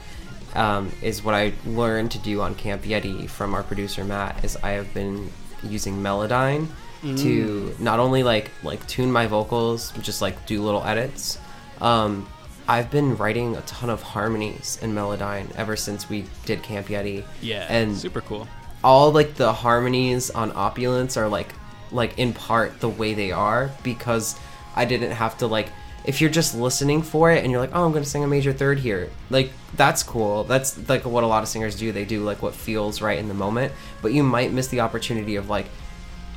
Um, 0.57 0.91
is 1.03 1.23
what 1.23 1.35
I 1.37 1.53
learned 1.67 2.11
to 2.13 2.19
do 2.19 2.41
on 2.41 2.57
Camp 2.57 2.83
Yeti 2.83 3.29
from 3.29 3.55
our 3.55 3.63
producer 3.63 4.03
Matt. 4.05 4.45
Is 4.45 4.57
I 4.65 4.71
have 4.71 4.93
been 4.93 5.31
using 5.63 6.03
Melodyne 6.03 6.67
to 7.03 7.75
not 7.79 8.01
only 8.01 8.23
like 8.23 8.51
like 8.63 8.85
tune 8.87 9.11
my 9.13 9.27
vocals, 9.27 9.93
just 10.03 10.21
like 10.23 10.47
do 10.47 10.63
little 10.63 10.83
edits. 10.85 11.39
Um, 11.81 12.27
I've 12.67 12.91
been 12.91 13.17
writing 13.17 13.57
a 13.57 13.63
ton 13.63 13.89
of 13.89 14.03
harmonies 14.03 14.79
in 14.83 14.93
Melodyne 14.95 15.55
ever 15.57 15.75
since 15.77 16.09
we 16.11 16.25
did 16.45 16.63
Camp 16.63 16.89
Yeti. 16.89 17.25
Yeah, 17.41 17.67
and 17.69 17.97
Super 17.97 18.21
cool. 18.21 18.47
all 18.85 19.11
like 19.13 19.35
the 19.35 19.53
harmonies 19.53 20.31
on 20.31 20.53
opulence 20.55 21.17
are 21.17 21.29
like 21.29 21.53
like 21.91 22.19
in 22.19 22.33
part 22.35 22.81
the 22.81 22.89
way 22.89 23.15
they 23.15 23.33
are 23.33 23.71
because 23.83 24.39
i 24.77 24.85
didn't 24.85 25.11
have 25.13 25.39
to 25.39 25.47
like 25.47 25.69
if 26.05 26.21
you're 26.21 26.29
just 26.31 26.55
listening 26.55 27.01
for 27.01 27.31
it 27.33 27.43
and 27.43 27.51
you're 27.51 27.61
like 27.61 27.71
oh 27.75 27.87
i'm 27.87 27.93
gonna 27.93 28.05
sing 28.05 28.23
a 28.23 28.27
major 28.27 28.53
third 28.53 28.79
here 28.79 29.09
like 29.31 29.51
that's 29.75 30.03
cool 30.03 30.45
that's 30.45 30.87
like 30.87 31.07
what 31.07 31.25
a 31.25 31.27
lot 31.27 31.43
of 31.43 31.49
singers 31.49 31.77
do 31.77 31.91
they 31.91 32.05
do 32.05 32.23
like 32.23 32.43
what 32.43 32.55
feels 32.55 33.01
right 33.01 33.19
in 33.19 33.27
the 33.27 33.33
moment 33.35 33.73
but 34.03 34.13
you 34.13 34.23
might 34.23 34.53
miss 34.53 34.69
the 34.69 34.81
opportunity 34.81 35.37
of 35.37 35.49
like 35.49 35.67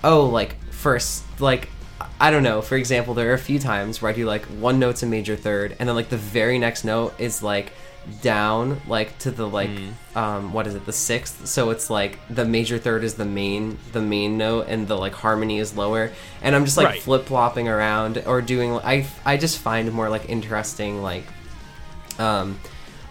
oh 0.04 0.26
like 0.26 0.56
first 0.72 1.24
like 1.40 1.70
i 2.20 2.32
don't 2.32 2.44
know 2.44 2.62
for 2.62 2.76
example 2.76 3.14
there 3.14 3.30
are 3.30 3.34
a 3.34 3.38
few 3.40 3.60
times 3.60 4.02
where 4.02 4.12
i 4.12 4.16
do 4.16 4.26
like 4.26 4.44
one 4.46 4.80
note's 4.80 5.04
a 5.04 5.06
major 5.06 5.36
third 5.36 5.76
and 5.80 5.88
then 5.88 5.96
like 5.96 6.10
the 6.10 6.18
very 6.18 6.58
next 6.58 6.84
note 6.84 7.14
is 7.20 7.44
like 7.44 7.72
down 8.24 8.82
like 8.88 9.16
to 9.20 9.30
the 9.30 9.48
like 9.48 9.70
um 10.16 10.54
what 10.54 10.66
is 10.66 10.74
it 10.74 10.88
the 10.88 10.92
sixth? 10.92 11.46
So 11.46 11.70
it's 11.70 11.88
like 11.92 12.18
the 12.32 12.44
major 12.46 12.80
third 12.80 13.04
is 13.04 13.14
the 13.14 13.26
main 13.26 13.78
the 13.92 14.02
main 14.02 14.40
note 14.40 14.66
and 14.70 14.88
the 14.88 14.98
like 14.98 15.14
harmony 15.14 15.60
is 15.60 15.78
lower. 15.78 16.12
And 16.42 16.56
i'm 16.56 16.66
just 16.66 16.78
like 16.78 16.88
Right. 16.88 17.02
flip-flopping 17.04 17.68
around 17.68 18.24
or 18.26 18.42
doing 18.42 18.72
i 18.80 19.06
i 19.24 19.38
just 19.38 19.60
find 19.60 19.92
more 19.92 20.10
like 20.10 20.28
interesting 20.30 21.04
like 21.04 21.26
um 22.18 22.60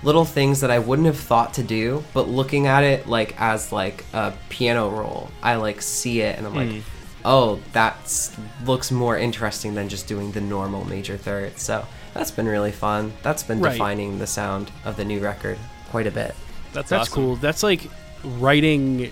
little 0.02 0.24
things 0.24 0.60
that 0.60 0.70
i 0.70 0.78
wouldn't 0.78 1.06
have 1.06 1.18
thought 1.18 1.54
to 1.54 1.62
do 1.62 2.02
but 2.14 2.28
looking 2.28 2.66
at 2.66 2.82
it 2.84 3.06
like 3.06 3.38
as 3.40 3.70
like 3.72 4.04
a 4.12 4.32
piano 4.48 4.88
roll 4.88 5.30
i 5.42 5.54
like 5.56 5.82
see 5.82 6.20
it 6.20 6.38
and 6.38 6.46
i'm 6.46 6.54
like 6.54 6.70
hmm. 6.70 6.78
oh 7.24 7.60
that 7.72 8.30
looks 8.64 8.90
more 8.90 9.16
interesting 9.18 9.74
than 9.74 9.88
just 9.88 10.06
doing 10.06 10.32
the 10.32 10.40
normal 10.40 10.84
major 10.86 11.16
third 11.16 11.58
so 11.58 11.84
that's 12.14 12.30
been 12.30 12.46
really 12.46 12.72
fun 12.72 13.12
that's 13.22 13.42
been 13.42 13.60
Right. 13.60 13.72
defining 13.72 14.18
the 14.18 14.26
sound 14.26 14.70
of 14.84 14.96
the 14.96 15.04
new 15.04 15.20
record 15.20 15.58
quite 15.90 16.06
a 16.06 16.10
bit 16.10 16.34
That's 16.72 16.88
That's 16.88 17.08
awesome. 17.10 17.14
cool. 17.14 17.36
That's 17.36 17.62
like 17.62 17.82
writing 18.24 19.10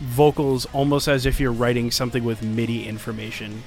vocals 0.00 0.66
almost 0.72 1.08
as 1.08 1.26
if 1.26 1.40
you're 1.40 1.52
writing 1.52 1.90
something 1.90 2.22
with 2.24 2.42
MIDI 2.42 2.86
information 2.86 3.62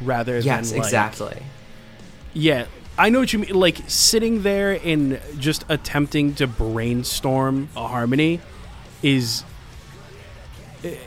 rather 0.00 0.38
yes 0.38 0.70
than 0.70 0.78
like, 0.78 0.86
exactly 0.86 1.42
Yeah, 2.34 2.66
I 2.98 3.08
know 3.08 3.20
what 3.20 3.32
you 3.32 3.38
mean. 3.40 3.54
Like 3.54 3.78
sitting 3.88 4.42
there 4.42 4.78
and 4.84 5.20
just 5.38 5.64
attempting 5.68 6.34
to 6.36 6.46
brainstorm 6.46 7.68
a 7.76 7.88
harmony 7.88 8.40
is 9.02 9.44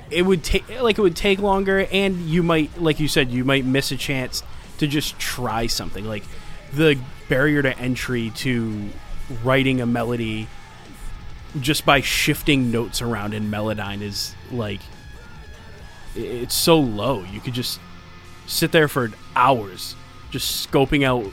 it- 0.10 0.26
would 0.26 0.43
take 0.43 0.67
like 0.82 0.98
it 0.98 1.02
would 1.02 1.15
take 1.15 1.39
longer 1.39 1.88
and 1.91 2.21
you 2.21 2.43
might 2.43 2.82
like 2.82 3.00
you 3.00 3.08
said 3.08 3.30
you 3.30 3.43
might 3.43 3.65
miss 3.65 3.91
a 3.91 3.98
chance 3.98 4.41
to 4.78 4.88
just 4.88 5.17
try 5.19 5.67
something 5.67 6.06
like 6.06 6.24
the 6.74 6.98
barrier 7.30 7.62
to 7.62 7.78
entry 7.78 8.32
to 8.36 8.89
writing 9.43 9.82
a 9.82 9.86
melody 9.86 10.48
just 11.60 11.86
by 11.86 12.02
shifting 12.02 12.71
notes 12.71 13.02
around 13.02 13.34
in 13.34 13.50
melodyne 13.50 14.02
is 14.02 14.34
like 14.52 14.82
it's 16.15 16.56
so 16.56 16.80
low 16.80 17.24
you 17.24 17.39
could 17.41 17.54
just 17.54 17.80
sit 18.48 18.71
there 18.71 18.88
for 18.88 19.12
hours 19.36 19.95
just 20.32 20.69
scoping 20.69 21.04
out 21.04 21.26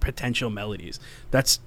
potential 0.00 0.50
melodies 0.50 0.98
that's 1.30 1.60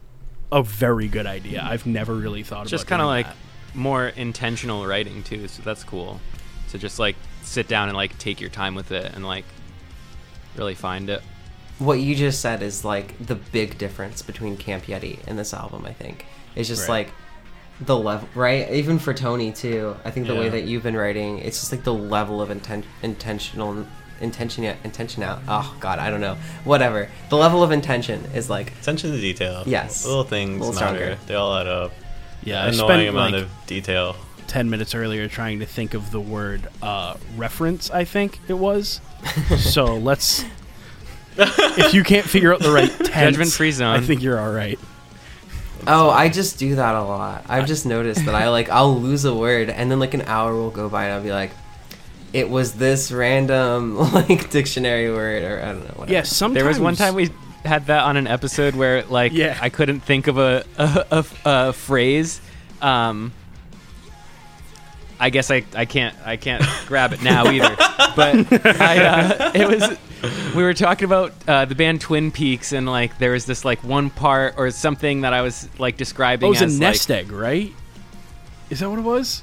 a 0.51 0.61
very 0.63 1.07
good 1.07 1.25
idea 1.25 1.61
i've 1.63 1.85
never 1.85 2.13
really 2.15 2.43
thought 2.43 2.67
Just 2.67 2.73
about 2.73 2.77
just 2.79 2.87
kind 2.87 3.01
of 3.01 3.07
like 3.07 3.27
that. 3.27 3.35
more 3.75 4.07
intentional 4.07 4.85
writing 4.85 5.23
too. 5.23 5.47
So 5.47 5.63
that's 5.63 5.83
cool. 5.83 6.19
To 6.69 6.77
just 6.77 6.99
like 6.99 7.15
sit 7.41 7.67
down 7.67 7.87
and 7.89 7.97
like 7.97 8.15
take 8.19 8.39
your 8.39 8.51
time 8.51 8.75
with 8.75 8.91
it 8.91 9.11
and 9.15 9.25
like 9.25 9.45
really 10.55 10.75
find 10.75 11.09
it. 11.09 11.21
what 11.79 11.99
you 11.99 12.15
just 12.15 12.39
said 12.39 12.61
is 12.61 12.85
like 12.85 13.17
the 13.25 13.33
big 13.35 13.77
difference 13.79 14.21
between 14.21 14.57
Camp 14.57 14.83
Yeti 14.85 15.17
and 15.27 15.39
this 15.39 15.53
album. 15.55 15.85
I 15.85 15.93
think 15.93 16.25
it's 16.55 16.67
just 16.69 16.87
Right. 16.87 17.07
like 17.07 17.13
the 17.81 17.97
level, 17.97 18.29
right? 18.35 18.69
Even 18.71 18.99
for 18.99 19.13
Tony 19.13 19.51
too. 19.51 19.95
I 20.05 20.11
think 20.11 20.27
the 20.27 20.35
way 20.35 20.49
that 20.49 20.65
you've 20.65 20.83
been 20.83 20.95
writing, 20.95 21.39
it's 21.39 21.59
just 21.59 21.71
like 21.71 21.83
the 21.83 21.93
level 21.93 22.41
of 22.43 22.49
inten- 22.49 22.85
intentional 23.01 23.87
intention 24.23 24.63
yet, 24.63 24.77
intention 24.83 25.21
out. 25.23 25.41
Oh 25.47 25.75
God, 25.79 25.99
I 25.99 26.09
don't 26.09 26.21
know. 26.21 26.35
Whatever. 26.63 27.09
The 27.29 27.37
level 27.37 27.61
of 27.61 27.71
intention 27.71 28.23
is 28.33 28.49
like 28.49 28.71
attention 28.81 29.11
to 29.11 29.19
detail. 29.19 29.63
Yes. 29.65 30.05
little 30.05 30.23
things 30.23 30.59
Little 30.59 30.73
matter. 30.73 30.97
stronger. 30.97 31.17
They 31.27 31.35
all 31.35 31.55
add 31.55 31.67
up. 31.67 31.91
yeah 32.43 32.63
i 32.63 32.67
annoying 32.69 32.87
spent 32.87 33.09
amount 33.09 33.33
like 33.33 33.43
of 33.43 33.49
detail. 33.67 34.15
10 34.47 34.69
minutes 34.69 34.93
earlier 34.93 35.27
trying 35.27 35.59
to 35.59 35.65
think 35.65 35.93
of 35.93 36.11
the 36.11 36.19
word 36.19 36.67
uh, 36.81 37.15
reference 37.37 37.89
i 37.89 38.03
think 38.03 38.39
it 38.47 38.53
was 38.53 38.99
so 39.57 39.95
let's 39.97 40.43
if 41.37 41.93
you 41.95 42.03
can't 42.03 42.25
figure 42.25 42.53
out 42.53 42.59
the 42.59 42.71
right 42.71 42.89
tense, 42.99 43.11
Judgment-free 43.37 43.71
zone. 43.71 43.95
i 43.95 43.99
think 44.01 44.21
you're 44.21 44.39
all 44.39 44.51
right 44.51 44.77
Oh, 45.85 46.09
I 46.09 46.29
just 46.29 46.59
do 46.59 46.75
that 46.75 46.95
a 46.95 47.01
lot. 47.03 47.43
I've 47.49 47.67
just 47.67 47.85
noticed 47.85 48.23
that 48.25 48.33
I 48.35 48.47
like 48.49 48.69
I'll 48.69 48.97
lose 49.01 49.25
a 49.25 49.35
word 49.35 49.69
and 49.69 49.91
then 49.91 49.99
like 49.99 50.13
an 50.13 50.21
hour 50.21 50.53
will 50.55 50.69
go 50.71 50.87
by 50.87 51.05
and 51.05 51.13
I'll 51.15 51.21
be 51.23 51.31
like, 51.33 51.51
it 52.33 52.49
was 52.49 52.73
this 52.73 53.11
random 53.11 53.97
like 54.13 54.49
dictionary 54.49 55.11
word 55.11 55.43
or 55.43 55.61
I 55.61 55.65
don't 55.67 55.79
know. 55.79 55.93
Whatever. 55.95 56.11
yes 56.11 56.35
sometimes 56.35 56.55
There 56.55 56.67
was 56.67 56.79
one 56.79 56.95
time 56.95 57.15
we 57.15 57.29
had 57.63 57.85
that 57.85 58.03
on 58.03 58.17
an 58.17 58.27
episode 58.27 58.75
where 58.75 59.03
like 59.05 59.31
Yeah. 59.31 59.57
I 59.61 59.69
couldn't 59.69 60.01
think 60.01 60.27
of 60.27 60.37
a 60.37 60.65
a, 60.77 61.05
a, 61.11 61.25
a 61.45 61.73
phrase. 61.73 62.41
Um, 62.81 63.31
I 65.19 65.29
guess 65.29 65.49
I, 65.51 65.63
I 65.73 65.85
can't 65.85 66.15
I 66.25 66.35
can't 66.35 66.63
grab 66.87 67.13
it 67.13 67.21
now 67.21 67.49
either. 67.49 67.75
But 68.15 68.65
I, 68.79 69.05
uh, 69.05 69.51
it 69.55 69.67
was 69.67 69.97
we 70.55 70.61
were 70.61 70.75
talking 70.75 71.05
about 71.05 71.33
uh, 71.47 71.65
the 71.65 71.73
band 71.73 71.99
Twin 71.99 72.31
Peaks 72.31 72.71
and 72.71 72.85
like 72.87 73.17
there 73.17 73.31
was 73.31 73.47
this 73.47 73.65
like 73.65 73.83
one 73.83 74.11
part 74.11 74.53
or 74.57 74.69
something 74.69 75.21
that 75.21 75.33
I 75.33 75.41
was 75.41 75.67
like 75.79 75.97
describing 75.97 76.45
oh, 76.45 76.51
it 76.51 76.61
was 76.61 76.75
a 76.75 76.79
nest 76.79 77.09
like, 77.09 77.25
egg 77.25 77.31
right 77.31 77.73
is 78.69 78.81
that 78.81 78.89
what 78.89 78.99
it 78.99 79.03
was 79.03 79.41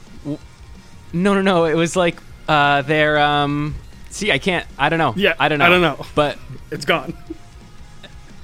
no 1.13 1.35
no 1.35 1.43
no 1.43 1.65
it 1.65 1.75
was 1.75 1.97
like 1.97 2.17
uh, 2.49 2.83
they're 2.83 3.19
um 3.19 3.75
see 4.11 4.33
I 4.33 4.39
can't 4.39 4.67
I 4.79 4.89
don't 4.89 4.99
know. 4.99 5.15
Yeah, 5.17 5.35
I 5.39 5.49
don't 5.49 5.59
know. 5.59 5.65
I 5.65 5.69
don't 5.69 5.83
know. 5.83 6.07
but 6.15 6.39
it's 6.71 6.85
gone. 6.85 7.17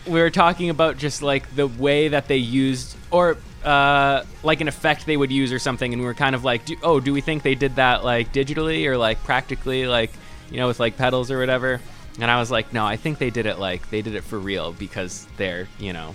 we 0.06 0.20
were 0.20 0.30
talking 0.30 0.70
about 0.70 0.96
just 0.98 1.22
like 1.22 1.54
the 1.56 1.66
way 1.66 2.08
that 2.08 2.28
they 2.28 2.36
used 2.36 2.96
or 3.10 3.36
uh, 3.64 4.22
like 4.44 4.60
an 4.60 4.68
effect 4.68 5.06
they 5.06 5.16
would 5.16 5.32
use 5.32 5.52
or 5.52 5.58
something 5.58 5.92
and 5.92 6.00
we 6.00 6.06
were 6.06 6.14
kind 6.14 6.36
of 6.36 6.44
like 6.44 6.64
do, 6.64 6.76
oh 6.84 7.00
do 7.00 7.12
we 7.12 7.20
think 7.20 7.42
they 7.42 7.56
did 7.56 7.74
that 7.76 8.04
like 8.04 8.32
digitally 8.32 8.86
or 8.86 8.96
like 8.96 9.22
practically 9.24 9.86
like 9.88 10.12
you 10.52 10.58
know 10.58 10.68
with 10.68 10.78
like 10.78 10.96
pedals 10.96 11.30
or 11.30 11.38
whatever? 11.38 11.80
And 12.20 12.30
i 12.30 12.38
was 12.38 12.50
like 12.50 12.72
no 12.72 12.86
i 12.86 12.96
think 12.96 13.18
they 13.18 13.28
did 13.30 13.44
it 13.44 13.58
like 13.58 13.90
they 13.90 14.00
did 14.02 14.14
it 14.14 14.22
for 14.24 14.38
real 14.38 14.72
because 14.72 15.26
they're 15.36 15.68
you 15.78 15.92
know 15.92 16.14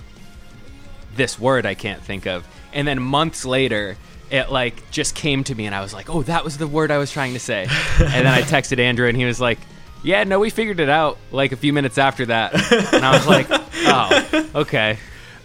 this 1.16 1.38
word 1.38 1.66
i 1.66 1.76
can't 1.76 2.02
think 2.02 2.26
of. 2.26 2.48
And 2.74 2.88
then 2.88 3.02
months 3.02 3.44
later 3.46 3.98
it 4.32 4.50
like 4.50 4.90
just 4.92 5.14
came 5.14 5.44
to 5.44 5.54
me 5.54 5.66
and 5.66 5.76
i 5.76 5.82
was 5.82 5.94
like 5.94 6.10
oh 6.10 6.24
that 6.24 6.44
was 6.44 6.58
the 6.58 6.68
word 6.68 6.90
i 6.90 6.98
was 6.98 7.12
trying 7.12 7.34
to 7.34 7.40
say. 7.40 7.68
And 8.00 8.26
then 8.26 8.28
i 8.28 8.42
texted 8.56 8.80
andrew 8.80 9.08
and 9.08 9.18
he 9.18 9.26
was 9.26 9.40
like 9.42 9.60
yeah 10.04 10.24
no 10.24 10.40
we 10.40 10.50
figured 10.50 10.80
it 10.80 10.90
out 10.90 11.18
like 11.32 11.52
a 11.52 11.56
few 11.58 11.74
minutes 11.74 11.98
after 11.98 12.26
that. 12.28 12.54
And 12.94 13.06
i 13.06 13.12
was 13.12 13.28
like 13.28 13.48
oh 13.86 14.50
okay. 14.56 14.98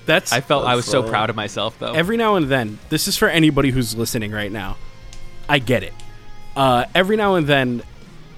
That's 0.06 0.32
I 0.32 0.40
felt 0.40 0.64
I 0.66 0.76
was 0.76 0.86
so 0.86 1.02
proud 1.02 1.30
of 1.30 1.36
myself 1.36 1.76
though. 1.80 1.92
every 1.92 2.16
now 2.16 2.36
and 2.36 2.48
then 2.48 2.78
this 2.90 3.08
is 3.08 3.16
for 3.16 3.28
anybody 3.28 3.70
who's 3.70 3.96
listening 3.96 4.30
right 4.30 4.52
now 4.52 4.76
i 5.48 5.58
get 5.58 5.82
it. 5.82 5.92
Uh, 6.54 6.86
every 6.94 7.16
now 7.16 7.34
and 7.34 7.46
then 7.46 7.82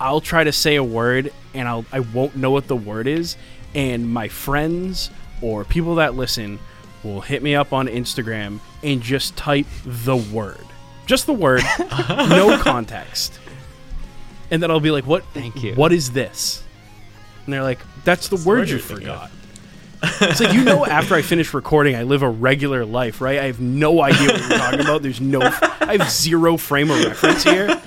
i'll 0.00 0.22
try 0.22 0.42
to 0.44 0.52
say 0.52 0.76
a 0.76 0.84
word 0.84 1.32
and 1.54 1.68
I'll, 1.68 1.84
i 1.92 2.00
won't 2.00 2.36
know 2.36 2.50
what 2.50 2.68
the 2.68 2.76
word 2.76 3.06
is 3.06 3.36
and 3.74 4.10
my 4.10 4.28
friends 4.28 5.10
or 5.42 5.64
people 5.64 5.96
that 5.96 6.14
listen 6.14 6.58
will 7.04 7.20
hit 7.20 7.42
me 7.42 7.54
up 7.54 7.72
on 7.72 7.86
Instagram 7.88 8.60
and 8.82 9.00
just 9.02 9.36
type 9.36 9.66
the 9.84 10.16
word, 10.16 10.64
just 11.06 11.26
the 11.26 11.32
word, 11.32 11.62
no 12.08 12.58
context, 12.60 13.38
and 14.50 14.62
then 14.62 14.70
I'll 14.70 14.80
be 14.80 14.90
like, 14.90 15.06
"What? 15.06 15.24
Thank 15.34 15.62
you. 15.62 15.74
What 15.74 15.92
is 15.92 16.12
this?" 16.12 16.62
And 17.44 17.52
they're 17.54 17.62
like, 17.62 17.78
"That's 18.04 18.28
the 18.28 18.36
word 18.36 18.46
word 18.46 18.68
you 18.68 18.74
you're 18.76 18.84
thinking 18.84 19.08
of." 19.08 19.20
forgot." 19.20 19.30
it's 20.30 20.40
like 20.40 20.52
you 20.54 20.62
know, 20.62 20.86
after 20.86 21.14
I 21.16 21.22
finish 21.22 21.52
recording, 21.52 21.96
I 21.96 22.04
live 22.04 22.22
a 22.22 22.28
regular 22.28 22.84
life, 22.84 23.20
right? 23.20 23.40
I 23.40 23.44
have 23.46 23.58
no 23.60 24.00
idea 24.00 24.28
what 24.28 24.40
you're 24.48 24.58
talking 24.58 24.80
about. 24.80 25.02
There's 25.02 25.20
no, 25.20 25.40
I 25.42 25.96
have 25.98 26.08
zero 26.10 26.56
frame 26.56 26.90
of 26.90 27.04
reference 27.04 27.42
here. 27.42 27.80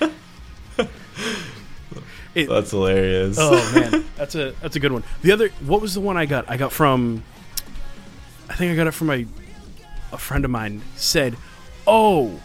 It- 2.33 2.47
That's 2.47 2.71
hilarious. 2.71 3.37
Oh 3.39 3.51
man, 3.73 4.05
that's 4.15 4.35
a 4.35 4.51
that's 4.61 4.75
a 4.77 4.79
good 4.79 4.91
one. 4.93 5.03
The 5.21 5.31
other, 5.33 5.49
what 5.65 5.81
was 5.81 5.93
the 5.93 5.99
one 5.99 6.15
I 6.17 6.25
got? 6.25 6.49
I 6.49 6.55
got 6.57 6.71
from, 6.71 7.23
I 8.51 8.55
think 8.55 8.73
I 8.73 8.75
got 8.75 8.87
it 8.87 8.91
from 8.91 9.09
a 9.09 9.25
a 10.11 10.17
friend 10.17 10.43
of 10.43 10.51
mine. 10.51 10.81
Said, 10.97 11.37
"Oh, 11.87 12.41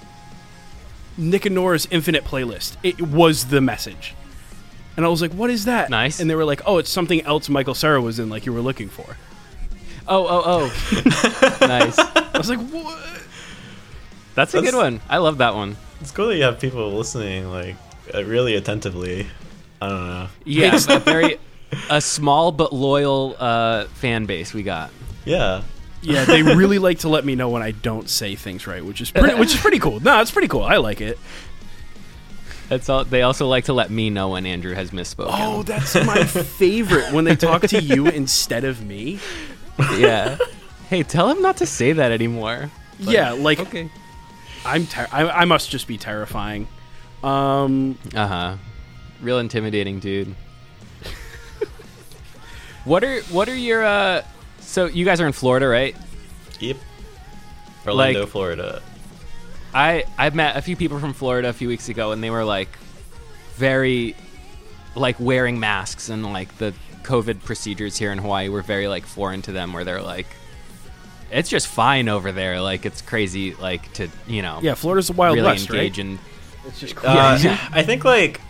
Nick 1.17 1.47
and 1.47 1.55
Norah's 1.57 1.89
Infinite 1.91 2.25
playlist." 2.25 2.77
It 2.85 3.01
was 3.03 3.47
the 3.47 3.61
message, 3.61 4.15
and 4.97 5.05
I 5.05 5.09
was 5.09 5.21
like, 5.21 5.33
"What 5.33 5.51
is 5.51 5.65
that?" 5.65 5.91
Nice. 5.91 6.21
And 6.21 6.31
they 6.31 6.37
were 6.37 6.45
like, 6.45 6.63
"Oh, 6.65 6.79
it's 6.79 6.91
something 6.91 7.23
else 7.23 7.49
Michael 7.49 7.75
Cera 7.75 8.01
was 8.01 8.21
in, 8.21 8.31
like 8.31 8.47
you 8.47 8.53
were 8.53 8.61
looking 8.61 8.89
for." 8.89 9.17
Oh, 10.07 10.25
oh, 10.29 10.43
oh. 10.47 11.57
nice. 11.67 11.99
I 11.99 12.39
was 12.39 12.49
like, 12.49 12.61
"What?" 12.69 13.23
That's 14.37 14.55
a 14.55 14.63
good 14.63 14.77
one. 14.77 15.01
I 15.09 15.19
love 15.19 15.39
that 15.39 15.57
one. 15.57 15.77
It's 16.01 16.13
cool 16.13 16.29
that 16.29 16.37
you 16.37 16.45
have 16.45 16.61
people 16.61 16.93
listening 16.93 17.51
like 17.51 17.75
uh, 18.15 18.23
really 18.25 18.55
attentively. 18.55 19.27
I 19.83 19.89
don't 19.89 20.07
know. 20.07 20.29
Yeah, 20.45 20.79
a 20.89 21.01
very 21.01 21.39
a 21.91 22.01
small 22.01 22.53
but 22.53 22.73
loyal 22.73 23.35
uh, 23.41 23.87
fan 23.87 24.27
base 24.27 24.55
we 24.55 24.63
got. 24.63 24.93
Yeah. 25.25 25.63
Yeah, 26.03 26.25
they 26.25 26.43
really 26.43 26.79
like 26.79 27.01
to 27.01 27.09
let 27.09 27.25
me 27.25 27.35
know 27.35 27.49
when 27.49 27.63
I 27.63 27.73
don't 27.73 28.09
say 28.09 28.35
things 28.37 28.67
right, 28.67 28.85
which 28.85 29.01
is 29.01 29.11
pretty, 29.11 29.35
which 29.35 29.55
is 29.55 29.61
pretty 29.61 29.79
cool. 29.81 29.99
No, 30.01 30.21
it's 30.21 30.31
pretty 30.31 30.47
cool. 30.49 30.63
I 30.63 30.77
like 30.77 31.01
it. 31.01 31.19
That's 32.69 32.89
all. 32.89 33.05
They 33.05 33.23
also 33.23 33.47
like 33.49 33.65
to 33.65 33.73
let 33.73 33.91
me 33.91 34.11
know 34.11 34.31
when 34.31 34.45
Andrew 34.47 34.75
has 34.75 34.91
misspoken. 34.91 35.31
Oh, 35.33 35.63
that's 35.63 35.95
my 36.05 36.25
favorite 36.25 37.13
when 37.13 37.25
they 37.25 37.35
talk 37.37 37.63
to 37.63 37.81
you 37.83 38.07
instead 38.23 38.65
of 38.65 38.85
me. 38.85 39.19
yeah. 39.97 40.39
Hey, 40.89 41.03
tell 41.03 41.29
him 41.31 41.43
not 41.43 41.57
to 41.59 41.67
say 41.67 41.93
that 41.93 42.13
anymore. 42.13 42.71
yeah, 42.99 43.33
like 43.33 43.59
Okay. 43.61 43.91
I'm 44.65 44.87
ter- 44.87 45.09
I, 45.13 45.29
I 45.29 45.45
must 45.45 45.71
just 45.71 45.87
be 45.89 45.97
terrifying. 45.99 46.67
Um, 47.25 47.99
Uh 48.15 48.27
huh. 48.27 48.57
Real 49.21 49.39
intimidating, 49.39 49.99
dude. 50.01 50.35
what 52.85 53.03
are 53.03 53.21
what 53.25 53.49
are 53.49 53.57
your 53.57 53.85
uh? 53.85 54.23
So 54.67 54.87
you 54.87 55.05
guys 55.05 55.21
are 55.21 55.27
in 55.27 55.33
Florida, 55.33 55.67
right? 55.69 55.97
Yep. 56.61 56.77
Orlando, 57.87 58.21
Like- 58.21 58.29
Florida. 58.29 58.83
I 59.73 60.05
I 60.19 60.31
met 60.31 60.57
a 60.57 60.63
few 60.63 60.75
people 60.77 60.99
from 60.99 61.13
Florida 61.13 61.49
a 61.49 61.53
few 61.53 61.69
weeks 61.69 61.89
ago, 61.89 62.13
and 62.13 62.23
they 62.23 62.31
were 62.31 62.45
like 62.45 62.69
very 63.57 64.17
like 64.95 65.19
wearing 65.21 65.61
masks 65.61 66.09
and 66.09 66.25
like 66.33 66.57
the 66.59 66.73
COVID 67.03 67.45
procedures 67.45 67.97
here 67.99 68.11
in 68.11 68.19
Hawaii 68.19 68.49
were 68.49 68.63
very 68.63 68.89
like 68.89 69.05
foreign 69.07 69.43
to 69.43 69.53
them. 69.53 69.73
Where 69.75 69.85
they're 69.85 70.01
like, 70.03 70.27
it's 71.31 71.51
just 71.51 71.67
fine 71.69 72.09
over 72.09 72.33
there. 72.33 72.61
Like 72.61 72.87
it's 72.87 73.03
crazy. 73.03 73.55
Like 73.55 73.93
to 73.95 74.09
you 74.27 74.41
know 74.43 74.61
yeah, 74.63 74.75
Florida's 74.75 75.11
a 75.11 75.13
Wild 75.13 75.37
really 75.37 75.47
West, 75.47 75.69
engage 75.69 75.99
right? 75.99 76.07
in 76.07 76.19
It's 76.67 76.81
just 76.81 76.97
Uh, 77.05 77.39
I 77.73 77.83
think 77.83 78.05
like 78.05 78.41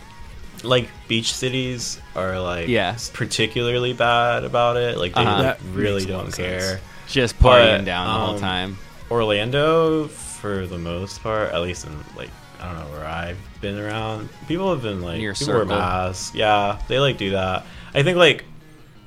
like 0.63 0.89
beach 1.07 1.33
cities 1.33 1.99
are 2.15 2.39
like 2.39 2.67
Yeah. 2.67 2.97
particularly 3.13 3.93
bad 3.93 4.43
about 4.43 4.77
it. 4.77 4.97
Like 4.97 5.13
they 5.13 5.21
Uh-huh. 5.21 5.41
That 5.41 5.59
really 5.73 6.01
makes 6.01 6.05
a 6.09 6.13
lot 6.13 6.23
don't 6.23 6.33
care. 6.35 6.59
sense. 6.61 6.81
just 7.07 7.39
partying 7.39 7.77
But, 7.79 7.85
down 7.85 8.07
the 8.07 8.13
whole 8.25 8.35
um, 8.35 8.41
time. 8.41 8.77
Orlando, 9.09 10.07
for 10.07 10.65
the 10.67 10.77
most 10.77 11.21
part, 11.23 11.51
at 11.53 11.61
least 11.61 11.85
in 11.85 11.91
like 12.15 12.29
I 12.61 12.65
don't 12.73 12.75
know 12.79 12.97
where 12.97 13.05
I've 13.05 13.37
been 13.61 13.77
around, 13.77 14.29
people 14.47 14.71
have 14.73 14.81
been 14.81 15.01
like 15.01 15.19
Near 15.19 15.33
people 15.33 15.53
wear 15.55 15.65
masks. 15.65 16.33
Yeah, 16.35 16.79
they 16.87 16.99
like 16.99 17.17
do 17.17 17.31
that. 17.31 17.65
I 17.93 18.03
think 18.03 18.17
like 18.17 18.45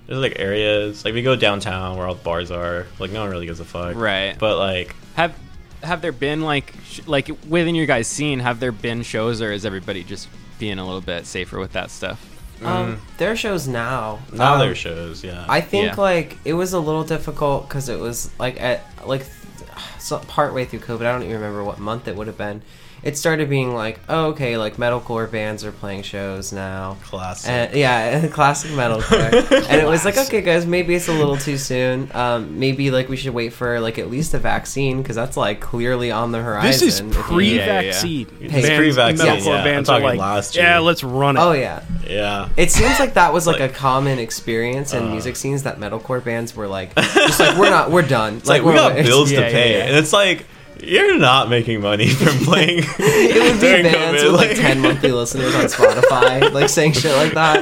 there's 0.06 0.20
like 0.20 0.38
areas 0.38 1.04
like 1.04 1.14
we 1.14 1.22
go 1.22 1.36
downtown 1.36 1.96
where 1.96 2.06
all 2.06 2.14
the 2.14 2.22
bars 2.24 2.50
are. 2.50 2.86
Like 2.98 3.10
no 3.10 3.22
one 3.22 3.30
really 3.30 3.46
gives 3.46 3.60
a 3.60 3.64
fuck. 3.64 3.96
Right. 3.96 4.36
But 4.38 4.58
like 4.58 4.94
Have 5.16 5.34
have 5.82 6.00
there 6.02 6.12
been 6.12 6.42
like 6.42 6.74
sh- 6.84 7.00
like 7.06 7.30
within 7.48 7.74
your 7.74 7.86
guys' 7.86 8.06
scene? 8.06 8.38
Have 8.40 8.60
there 8.60 8.72
been 8.72 9.02
shows, 9.02 9.40
or 9.42 9.50
is 9.52 9.64
everybody 9.64 10.04
just 10.04 10.28
being 10.60 10.78
a 10.78 10.84
little 10.84 11.00
bit 11.00 11.26
safer 11.26 11.58
with 11.58 11.72
that 11.72 11.90
stuff? 11.90 12.24
Um, 12.62 13.00
there 13.18 13.32
are 13.32 13.36
shows 13.36 13.66
now. 13.66 14.18
now 14.32 14.52
Um, 14.54 14.60
there's 14.60 14.76
shows. 14.78 15.24
Yeah. 15.24 15.44
I 15.48 15.60
think 15.62 15.86
Yeah. 15.96 16.00
like 16.00 16.36
it 16.44 16.52
was 16.52 16.74
a 16.74 16.78
little 16.78 17.04
difficult 17.04 17.66
because 17.68 17.88
it 17.88 17.98
was 17.98 18.30
like 18.38 18.60
at 18.60 18.84
like 19.06 19.26
so 19.98 20.18
part 20.18 20.52
way 20.54 20.66
through 20.66 20.80
COVID. 20.80 21.00
I 21.06 21.12
don't 21.12 21.22
even 21.22 21.36
remember 21.36 21.64
what 21.64 21.78
month 21.78 22.06
it 22.06 22.14
would 22.16 22.26
have 22.26 22.38
been. 22.38 22.60
It 23.02 23.16
started 23.16 23.48
being 23.48 23.74
like, 23.74 23.98
oh, 24.08 24.26
okay, 24.26 24.58
like 24.58 24.76
metalcore 24.76 25.30
bands 25.30 25.64
are 25.64 25.72
playing 25.72 26.02
shows 26.02 26.52
now. 26.52 26.98
classic. 27.04 27.50
And, 27.50 27.74
yeah, 27.74 28.26
classic 28.32 28.72
metalcore. 28.72 29.32
and 29.70 29.80
it 29.80 29.86
was 29.86 30.04
like, 30.04 30.18
okay, 30.18 30.42
guys, 30.42 30.66
maybe 30.66 30.94
it's 30.94 31.08
a 31.08 31.12
little 31.12 31.36
too 31.38 31.56
soon. 31.56 32.10
Um, 32.12 32.58
maybe 32.58 32.90
like 32.90 33.08
we 33.08 33.16
should 33.16 33.32
wait 33.32 33.54
for 33.54 33.80
like 33.80 33.98
at 33.98 34.10
least 34.10 34.34
a 34.34 34.38
vaccine 34.38 35.00
because 35.00 35.16
that's 35.16 35.36
like 35.36 35.60
clearly 35.60 36.10
on 36.10 36.30
the 36.32 36.42
horizon. 36.42 36.70
This 36.70 36.82
is 36.82 37.00
if 37.00 37.06
you- 37.06 37.22
pre-vaccine. 37.22 38.18
Yeah, 38.20 38.34
yeah, 38.40 38.48
yeah. 38.50 38.56
It's 38.58 38.76
pre-vaccine, 38.76 39.26
metalcore 39.26 39.46
yeah. 39.46 39.54
I'm 39.56 39.64
bands 39.64 39.88
are 39.88 40.00
like, 40.00 40.18
last 40.18 40.56
year. 40.56 40.64
yeah, 40.66 40.78
let's 40.80 41.02
run 41.02 41.36
it. 41.36 41.40
Oh 41.40 41.52
yeah. 41.52 41.82
yeah. 42.06 42.48
It 42.56 42.70
seems 42.70 42.98
like 42.98 43.14
that 43.14 43.32
was 43.32 43.46
like, 43.46 43.60
Like- 43.60 43.70
a 43.70 43.74
common 43.74 44.18
experience 44.18 44.92
in 44.92 45.04
Uh. 45.04 45.10
music 45.10 45.36
scenes 45.36 45.62
that 45.62 45.78
metalcore 45.78 46.22
bands 46.22 46.54
were 46.54 46.68
like, 46.68 46.94
just 47.14 47.40
like 47.40 47.56
we're 47.56 47.70
not, 47.70 47.90
we're 47.90 48.02
done. 48.02 48.36
It's 48.36 48.48
like, 48.48 48.60
we 48.62 48.66
we're- 48.72 48.76
got 48.78 48.92
it's- 48.92 49.06
bills 49.06 49.32
yeah, 49.32 49.40
to 49.40 49.50
pay, 49.50 49.72
yeah, 49.72 49.78
yeah. 49.78 49.84
and 49.86 49.96
it's 49.96 50.12
like 50.12 50.44
you're 50.82 51.18
not 51.18 51.48
making 51.50 51.80
money 51.80 52.08
from 52.08 52.36
playing. 52.44 52.84
It 52.98 53.42
would 53.52 53.60
be 53.60 53.82
bands 53.90 54.22
COVID, 54.22 54.32
with 54.32 54.40
like 54.40 54.56
ten 54.56 54.80
monthly 54.80 55.12
listeners 55.12 55.54
on 55.54 55.64
Spotify, 55.66 56.52
like 56.52 56.68
saying 56.68 56.92
shit 56.92 57.14
like 57.16 57.32
that. 57.34 57.58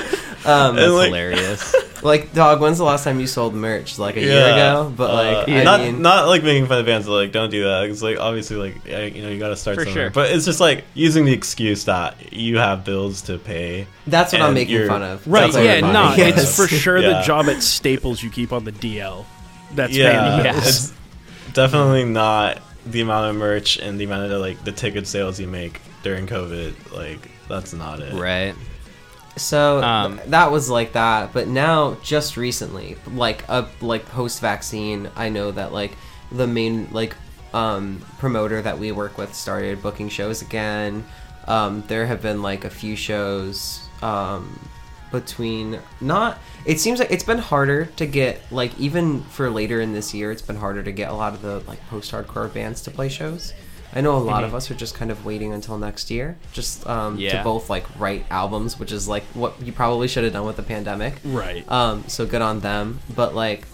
Um, 0.46 0.76
That's 0.76 0.92
like- 0.92 1.06
hilarious. 1.08 1.74
like, 2.02 2.32
dog, 2.32 2.60
when's 2.60 2.78
the 2.78 2.84
last 2.84 3.02
time 3.02 3.18
you 3.18 3.26
sold 3.26 3.54
merch? 3.54 3.98
Like 3.98 4.16
a 4.16 4.20
year 4.20 4.46
ago, 4.52 4.92
but 4.96 5.12
like, 5.12 5.48
Uh, 5.48 5.52
I 5.52 5.64
not 5.64 5.80
mean, 5.80 6.00
not 6.00 6.28
like 6.28 6.44
making 6.44 6.66
fun 6.66 6.78
of 6.78 6.86
bands, 6.86 7.08
like 7.08 7.32
don't 7.32 7.50
do 7.50 7.64
that. 7.64 7.84
It's 7.90 8.02
like 8.02 8.18
obviously 8.20 8.56
like 8.56 8.86
yeah, 8.86 9.02
you 9.04 9.20
know 9.22 9.28
you 9.30 9.38
got 9.40 9.48
to 9.48 9.56
start 9.56 9.76
For 9.76 9.84
somewhere. 9.84 10.04
sure. 10.04 10.10
But 10.10 10.30
it's 10.30 10.44
just 10.44 10.60
like 10.60 10.84
using 10.94 11.24
the 11.24 11.32
excuse 11.32 11.84
that 11.86 12.32
you 12.32 12.58
have 12.58 12.84
bills 12.84 13.22
to 13.22 13.36
pay. 13.38 13.86
that's 14.06 14.32
what 14.32 14.42
I'm 14.42 14.54
making 14.54 14.86
fun 14.86 15.02
of. 15.02 15.26
Right, 15.26 15.52
That's 15.52 15.56
yeah, 15.64 15.86
I'm 15.86 15.92
no, 15.92 16.10
reminding- 16.12 16.28
it's 16.38 16.56
for 16.62 16.68
sure 16.68 17.02
the 17.02 17.20
job 17.22 17.46
at 17.46 17.60
Staples 17.62 18.22
you 18.22 18.30
keep 18.30 18.52
on 18.52 18.64
the 18.64 18.72
DL. 18.72 19.24
That's 19.74 19.92
Yeah, 19.94 20.12
paying 20.12 20.38
the 20.38 20.44
Yeah. 20.44 20.52
bills. 20.52 20.66
it's 21.48 21.52
definitely 21.52 22.04
not 22.04 22.62
the 22.90 23.00
amount 23.00 23.30
of 23.30 23.36
merch 23.36 23.78
and 23.78 23.98
the 24.00 24.04
amount 24.04 24.30
of 24.32 24.40
like 24.40 24.62
the 24.64 24.72
ticket 24.72 25.06
sales 25.06 25.38
you 25.40 25.46
make 25.46 25.80
during 26.02 26.26
COVID. 26.26 26.92
Like 26.92 27.28
that's 27.48 27.72
not 27.72 28.00
it. 28.00 28.14
right. 28.14 28.54
So 29.36 29.82
Um, 29.82 30.16
th- 30.18 30.30
that 30.30 30.50
was 30.50 30.68
like 30.68 30.92
that, 30.94 31.32
but 31.32 31.46
now 31.46 31.96
just 32.02 32.36
recently, 32.36 32.96
like 33.14 33.44
a 33.48 33.68
like 33.80 34.04
post 34.06 34.40
vaccine, 34.40 35.10
I 35.16 35.28
know 35.28 35.52
that 35.52 35.72
like 35.72 35.92
the 36.32 36.46
main 36.46 36.88
like 36.92 37.14
um 37.54 38.04
promoter 38.18 38.60
that 38.60 38.78
we 38.78 38.92
work 38.92 39.16
with 39.16 39.32
started 39.34 39.80
booking 39.82 40.08
shows 40.08 40.42
again. 40.42 41.04
Um, 41.46 41.82
there 41.86 42.04
have 42.06 42.20
been 42.20 42.42
like 42.42 42.64
a 42.64 42.70
few 42.70 42.96
shows 42.96 43.80
um 44.02 44.58
between 45.10 45.78
not 46.00 46.38
it 46.64 46.78
seems 46.80 46.98
like 46.98 47.10
it's 47.10 47.24
been 47.24 47.38
harder 47.38 47.86
to 47.96 48.06
get 48.06 48.40
like 48.52 48.78
even 48.78 49.22
for 49.22 49.48
later 49.50 49.80
in 49.80 49.92
this 49.92 50.12
year 50.14 50.30
it's 50.30 50.42
been 50.42 50.56
harder 50.56 50.82
to 50.82 50.92
get 50.92 51.10
a 51.10 51.14
lot 51.14 51.32
of 51.34 51.42
the 51.42 51.60
like 51.60 51.80
post 51.88 52.12
hardcore 52.12 52.52
bands 52.52 52.82
to 52.82 52.90
play 52.90 53.08
shows. 53.08 53.52
I 53.94 54.02
know 54.02 54.16
a 54.16 54.18
lot 54.18 54.44
of 54.44 54.54
us 54.54 54.70
are 54.70 54.74
just 54.74 54.94
kind 54.94 55.10
of 55.10 55.24
waiting 55.24 55.54
until 55.54 55.78
next 55.78 56.10
year 56.10 56.36
just 56.52 56.86
um 56.86 57.18
to 57.38 57.44
both 57.44 57.70
like 57.70 57.86
write 57.98 58.26
albums 58.30 58.78
which 58.78 58.92
is 58.92 59.08
like 59.08 59.24
what 59.32 59.60
you 59.62 59.72
probably 59.72 60.08
should 60.08 60.24
have 60.24 60.32
done 60.34 60.44
with 60.46 60.56
the 60.56 60.62
pandemic. 60.62 61.14
Right. 61.24 61.64
um 61.70 62.04
so 62.06 62.26
good 62.26 62.42
on 62.42 62.60
them. 62.60 63.00
But 63.14 63.34
like 63.34 63.66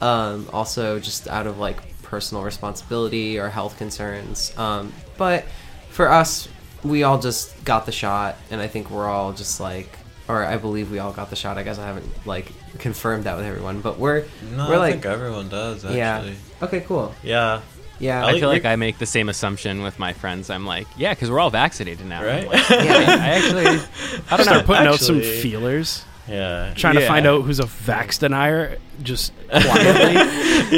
um 0.00 0.48
also 0.52 0.98
just 0.98 1.28
out 1.28 1.46
of 1.46 1.58
like 1.58 1.78
personal 2.02 2.42
responsibility 2.42 3.38
or 3.38 3.48
health 3.50 3.76
concerns. 3.76 4.56
Um 4.56 4.92
but 5.18 5.44
for 5.90 6.08
us 6.10 6.48
we 6.82 7.02
all 7.02 7.18
just 7.20 7.62
got 7.64 7.84
the 7.84 7.92
shot 7.92 8.36
and 8.50 8.58
i 8.58 8.66
think 8.66 8.90
we're 8.90 9.06
all 9.06 9.34
just 9.34 9.60
like 9.60 9.98
or 10.30 10.44
i 10.44 10.56
believe 10.56 10.90
we 10.90 10.98
all 10.98 11.12
got 11.12 11.28
the 11.30 11.36
shot 11.36 11.58
i 11.58 11.62
guess 11.62 11.78
i 11.78 11.86
haven't 11.86 12.06
like 12.26 12.52
confirmed 12.78 13.24
that 13.24 13.36
with 13.36 13.44
everyone 13.44 13.80
but 13.80 13.98
we're 13.98 14.24
No, 14.56 14.68
we're 14.68 14.74
I 14.76 14.78
like 14.78 14.92
think 14.94 15.06
everyone 15.06 15.48
does. 15.48 15.84
Actually. 15.84 15.98
yeah 15.98 16.32
okay 16.62 16.80
cool 16.80 17.14
Yeah. 17.22 17.60
yeah 17.98 18.24
I 18.24 18.30
I 18.30 18.40
feel 18.40 18.48
like 18.48 18.64
I 18.64 18.76
make 18.76 18.98
the 18.98 19.06
same 19.06 19.28
assumption 19.28 19.82
with 19.82 19.98
my 19.98 20.12
friends. 20.14 20.48
I'm 20.48 20.64
like, 20.64 20.86
yeah, 20.96 21.12
because 21.12 21.30
we're 21.30 21.40
all 21.40 21.50
vaccinated 21.50 22.06
now. 22.06 22.22
Right. 22.24 22.44
I'm 22.44 22.50
like, 22.50 22.70
Yeah. 22.70 23.26
I 23.26 23.28
actually, 23.36 23.66
I 23.66 24.36
don't 24.36 24.44
Start 24.44 24.46
know. 24.46 24.62
putting 24.62 24.86
out 24.86 25.00
some 25.00 25.20
feelers, 25.20 26.04
yeah. 26.26 26.72
trying 26.76 26.94
to 26.94 27.06
find 27.06 27.26
out 27.26 27.42
who's 27.42 27.60
a 27.60 27.64
vax 27.64 28.18
denier, 28.18 28.78
just 29.02 29.32
quietly. 29.50 30.14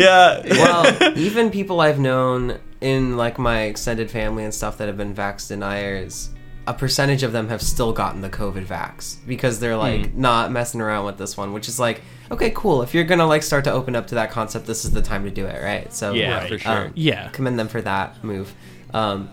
yeah. 0.01 0.41
well 0.63 1.17
even 1.19 1.51
people 1.51 1.81
i've 1.81 1.99
known 2.01 2.59
in 2.81 3.17
like 3.17 3.39
my 3.39 3.63
extended 3.71 4.11
family 4.11 4.43
and 4.45 4.53
stuff 4.55 4.79
that 4.79 4.89
have 4.89 4.97
been 4.97 5.15
vax 5.15 5.47
deniers 5.49 6.31
a 6.67 6.73
percentage 6.75 7.23
of 7.25 7.33
them 7.33 7.49
have 7.49 7.61
still 7.61 7.93
gotten 7.93 8.21
the 8.21 8.31
COVID 8.31 8.65
vax 8.67 9.17
because 9.27 9.59
they're 9.59 9.77
like 9.77 10.15
not 10.15 10.53
messing 10.53 10.81
around 10.81 11.05
with 11.07 11.19
this 11.19 11.37
one, 11.37 11.53
which 11.53 11.69
is 11.69 11.81
like, 11.81 12.03
okay, 12.31 12.53
cool. 12.55 12.83
If 12.83 12.95
you're 12.95 13.03
gonna 13.05 13.27
like 13.27 13.43
start 13.43 13.65
to 13.65 13.73
open 13.73 13.97
up 13.97 14.07
to 14.09 14.15
that 14.15 14.31
concept, 14.31 14.67
this 14.67 14.85
is 14.85 14.93
the 14.93 15.03
time 15.03 15.25
to 15.25 15.31
do 15.31 15.47
it, 15.47 15.61
right? 15.63 15.93
So 15.93 16.13
Yeah, 16.13 16.39
Right. 16.39 16.49
for 16.49 16.59
sure. 16.59 16.73
um, 16.87 16.93
Yeah. 16.95 17.29
commend 17.31 17.59
them 17.59 17.67
for 17.69 17.83
that 17.83 18.23
move. 18.23 18.55
Um, 18.95 19.31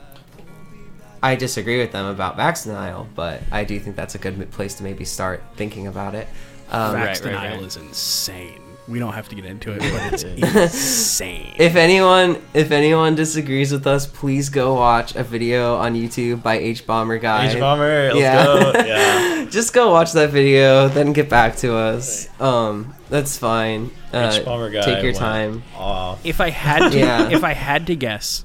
I 1.21 1.35
disagree 1.35 1.79
with 1.79 1.91
them 1.91 2.05
about 2.07 2.37
vax 2.37 2.63
denial, 2.63 3.07
but 3.13 3.41
I 3.51 3.63
do 3.63 3.79
think 3.79 3.95
that's 3.95 4.15
a 4.15 4.17
good 4.17 4.49
place 4.51 4.73
to 4.75 4.83
maybe 4.83 5.05
start 5.05 5.43
thinking 5.55 5.85
about 5.85 6.15
it. 6.15 6.27
Um, 6.71 6.95
Vax 6.95 7.05
right, 7.05 7.21
denial 7.21 7.57
right. 7.57 7.65
is 7.65 7.77
insane. 7.77 8.61
We 8.89 8.97
don't 8.97 9.13
have 9.13 9.29
to 9.29 9.35
get 9.35 9.45
into 9.45 9.71
it, 9.71 9.79
but 9.79 10.13
it's 10.13 10.23
insane. 10.73 11.53
If 11.59 11.75
anyone, 11.75 12.41
if 12.55 12.71
anyone 12.71 13.13
disagrees 13.15 13.71
with 13.71 13.85
us, 13.85 14.07
please 14.07 14.49
go 14.49 14.73
watch 14.73 15.15
a 15.15 15.23
video 15.23 15.75
on 15.75 15.93
YouTube 15.93 16.41
by 16.41 16.57
H 16.57 16.87
Bomber 16.87 17.19
Guy. 17.19 17.51
H 17.51 17.59
bomber, 17.59 18.07
let's 18.13 18.17
Yeah. 18.19 18.43
go. 18.45 18.73
Yeah. 18.85 19.45
Just 19.49 19.73
go 19.73 19.91
watch 19.91 20.13
that 20.13 20.31
video, 20.31 20.87
then 20.87 21.13
get 21.13 21.29
back 21.29 21.55
to 21.57 21.75
us. 21.75 22.27
Um, 22.41 22.95
that's 23.09 23.37
fine. 23.37 23.91
Uh, 24.11 24.31
H 24.33 24.43
bomber 24.45 24.69
guy. 24.71 24.81
take 24.81 25.03
your 25.03 25.13
time. 25.13 25.61
Off. 25.75 26.25
if 26.25 26.41
I 26.41 26.49
had 26.49 26.89
to, 26.91 26.97
Yeah. 26.97 27.29
if 27.29 27.43
I 27.43 27.53
had 27.53 27.85
to 27.87 27.95
guess, 27.95 28.43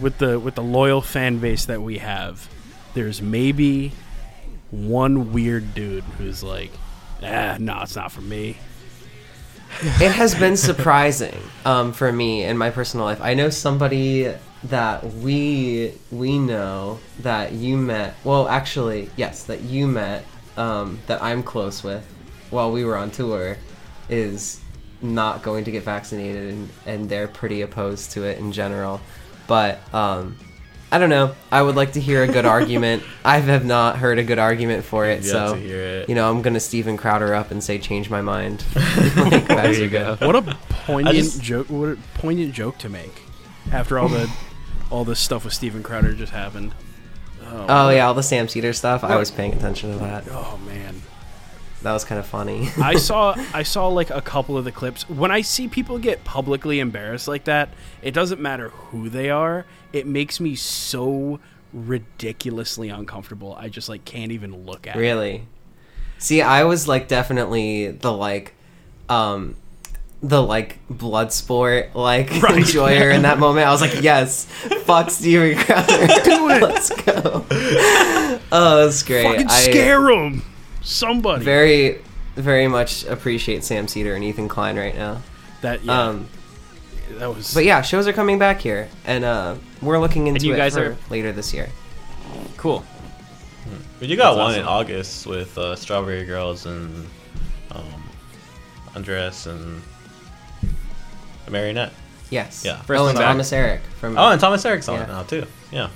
with 0.00 0.18
the 0.18 0.38
with 0.40 0.56
the 0.56 0.62
loyal 0.62 1.00
fan 1.00 1.38
base 1.38 1.64
that 1.66 1.80
we 1.80 1.98
have, 1.98 2.48
there's 2.94 3.22
maybe 3.22 3.92
one 4.70 5.32
weird 5.32 5.74
dude 5.74 6.02
who's 6.18 6.42
like, 6.42 6.72
ah, 7.22 7.56
no, 7.60 7.80
it's 7.82 7.94
not 7.96 8.10
for 8.12 8.20
me. 8.20 8.56
It 9.80 10.12
has 10.12 10.34
been 10.34 10.56
surprising 10.56 11.38
um, 11.64 11.92
for 11.92 12.12
me 12.12 12.44
in 12.44 12.56
my 12.56 12.70
personal 12.70 13.06
life. 13.06 13.20
I 13.20 13.34
know 13.34 13.50
somebody 13.50 14.32
that 14.64 15.04
we 15.04 15.92
we 16.10 16.38
know 16.38 16.98
that 17.20 17.52
you 17.52 17.76
met. 17.76 18.14
Well, 18.24 18.48
actually, 18.48 19.10
yes, 19.16 19.44
that 19.44 19.62
you 19.62 19.86
met. 19.86 20.24
Um, 20.56 21.00
that 21.06 21.22
I'm 21.22 21.42
close 21.42 21.84
with 21.84 22.02
while 22.48 22.72
we 22.72 22.82
were 22.82 22.96
on 22.96 23.10
tour 23.10 23.58
is 24.08 24.60
not 25.02 25.42
going 25.42 25.64
to 25.64 25.70
get 25.70 25.82
vaccinated, 25.82 26.54
and, 26.54 26.68
and 26.86 27.08
they're 27.08 27.28
pretty 27.28 27.60
opposed 27.62 28.12
to 28.12 28.24
it 28.24 28.38
in 28.38 28.52
general. 28.52 29.00
But 29.46 29.80
um, 29.94 30.36
I 30.92 30.98
don't 30.98 31.10
know. 31.10 31.34
I 31.50 31.62
would 31.62 31.74
like 31.74 31.92
to 31.92 32.00
hear 32.00 32.22
a 32.22 32.28
good 32.28 32.44
argument. 32.46 33.02
I 33.24 33.38
have 33.38 33.64
not 33.64 33.96
heard 33.98 34.18
a 34.18 34.24
good 34.24 34.38
argument 34.38 34.84
for 34.84 35.04
it, 35.06 35.24
Yet 35.24 35.30
so 35.32 35.54
to 35.54 35.60
hear 35.60 35.80
it. 35.82 36.08
you 36.08 36.14
know, 36.14 36.30
I'm 36.30 36.42
gonna 36.42 36.60
Steven 36.60 36.96
Crowder 36.96 37.34
up 37.34 37.50
and 37.50 37.62
say 37.62 37.78
change 37.78 38.08
my 38.08 38.20
mind. 38.22 38.64
like, 38.74 39.48
There 39.48 39.72
you 39.72 39.88
go. 39.88 40.16
What 40.20 40.36
a 40.36 40.42
poignant 40.68 41.16
just- 41.16 41.42
joke! 41.42 41.68
What 41.68 41.88
a 41.88 41.98
poignant 42.14 42.54
joke 42.54 42.78
to 42.78 42.88
make 42.88 43.22
after 43.72 43.98
all 43.98 44.08
the 44.08 44.30
all 44.90 45.04
this 45.04 45.18
stuff 45.18 45.44
with 45.44 45.54
Steven 45.54 45.82
Crowder 45.82 46.12
just 46.14 46.32
happened. 46.32 46.72
Oh, 47.44 47.66
oh 47.68 47.88
yeah, 47.90 48.06
all 48.06 48.14
the 48.14 48.22
Sam 48.22 48.48
Seder 48.48 48.72
stuff. 48.72 49.02
I 49.04 49.16
was 49.16 49.30
paying 49.30 49.52
attention 49.52 49.92
to 49.92 49.98
that. 49.98 50.24
Oh 50.30 50.58
man. 50.66 51.02
That 51.82 51.92
was 51.92 52.04
kind 52.04 52.18
of 52.18 52.26
funny. 52.26 52.68
I 52.82 52.96
saw 52.96 53.36
I 53.54 53.62
saw 53.62 53.88
like 53.88 54.10
a 54.10 54.20
couple 54.20 54.56
of 54.56 54.64
the 54.64 54.72
clips. 54.72 55.08
When 55.08 55.30
I 55.30 55.42
see 55.42 55.68
people 55.68 55.98
get 55.98 56.24
publicly 56.24 56.80
embarrassed 56.80 57.28
like 57.28 57.44
that, 57.44 57.68
it 58.02 58.12
doesn't 58.12 58.40
matter 58.40 58.70
who 58.70 59.08
they 59.08 59.30
are. 59.30 59.66
It 59.92 60.06
makes 60.06 60.40
me 60.40 60.54
so 60.54 61.40
ridiculously 61.72 62.88
uncomfortable. 62.88 63.54
I 63.58 63.68
just 63.68 63.88
like 63.88 64.04
can't 64.04 64.32
even 64.32 64.66
look 64.66 64.86
at 64.86 64.96
it. 64.96 64.98
really. 64.98 65.46
See, 66.18 66.40
I 66.42 66.64
was 66.64 66.88
like 66.88 67.08
definitely 67.08 67.90
the 67.90 68.10
like, 68.12 68.54
um, 69.08 69.56
the 70.22 70.42
like 70.42 70.78
blood 70.88 71.30
sport 71.32 71.94
like 71.94 72.30
Right. 72.42 72.56
enjoyer 72.58 73.10
in 73.10 73.22
that 73.22 73.38
moment. 73.38 73.66
I 73.66 73.70
was 73.70 73.80
like, 73.82 74.00
yes, 74.02 74.46
fuck 74.84 75.10
Steven 75.10 75.56
Crowder, 75.58 76.06
do 76.24 76.48
it. 76.50 76.62
Let's 76.62 76.88
go. 77.02 77.44
Oh, 78.52 78.82
that's 78.84 79.02
great. 79.02 79.24
Fucking 79.24 79.46
I 79.48 79.60
scare 79.60 80.00
them. 80.02 80.42
Somebody. 80.82 81.44
very, 81.44 82.00
very 82.36 82.68
much 82.68 83.04
appreciate 83.06 83.62
Sam 83.64 83.86
Seder 83.88 84.14
and 84.14 84.24
Ethan 84.24 84.48
Klein 84.48 84.76
right 84.76 84.94
now. 84.94 85.20
that 85.60 85.82
yeah. 85.84 86.00
Um, 86.00 86.28
that 87.18 87.34
was 87.34 87.54
but 87.54 87.64
yeah, 87.64 87.82
shows 87.82 88.06
are 88.06 88.12
coming 88.12 88.38
back 88.38 88.60
here, 88.60 88.88
and 89.04 89.24
uh, 89.24 89.56
we're 89.82 89.98
looking 89.98 90.26
into 90.26 90.46
you 90.46 90.54
it 90.54 90.56
guys 90.56 90.74
for 90.74 90.92
are- 90.92 90.96
later 91.10 91.32
this 91.32 91.52
year. 91.52 91.68
Cool. 92.56 92.84
But 93.98 94.08
you 94.08 94.16
got 94.16 94.34
That's 94.34 94.52
one 94.52 94.60
in. 94.60 94.66
August 94.66 95.26
with 95.26 95.56
uh, 95.56 95.74
Strawberry 95.74 96.24
Girls 96.24 96.66
and 96.66 97.06
um, 97.70 98.02
Andres 98.94 99.46
and 99.46 99.82
Marionette. 101.50 101.92
Yes. 102.30 102.64
Yeah. 102.64 102.80
First 102.82 103.00
oh, 103.00 103.04
one 103.04 103.10
and 103.10 103.18
back. 103.18 103.28
Thomas 103.28 103.50
Erak 103.52 103.80
from. 103.98 104.18
Oh, 104.18 104.30
and 104.30 104.40
Thomas 104.40 104.64
Erak's 104.64 104.88
on 104.88 104.96
Yeah. 104.96 105.04
it 105.04 105.08
now 105.08 105.22
too. 105.22 105.46
Yeah, 105.72 105.90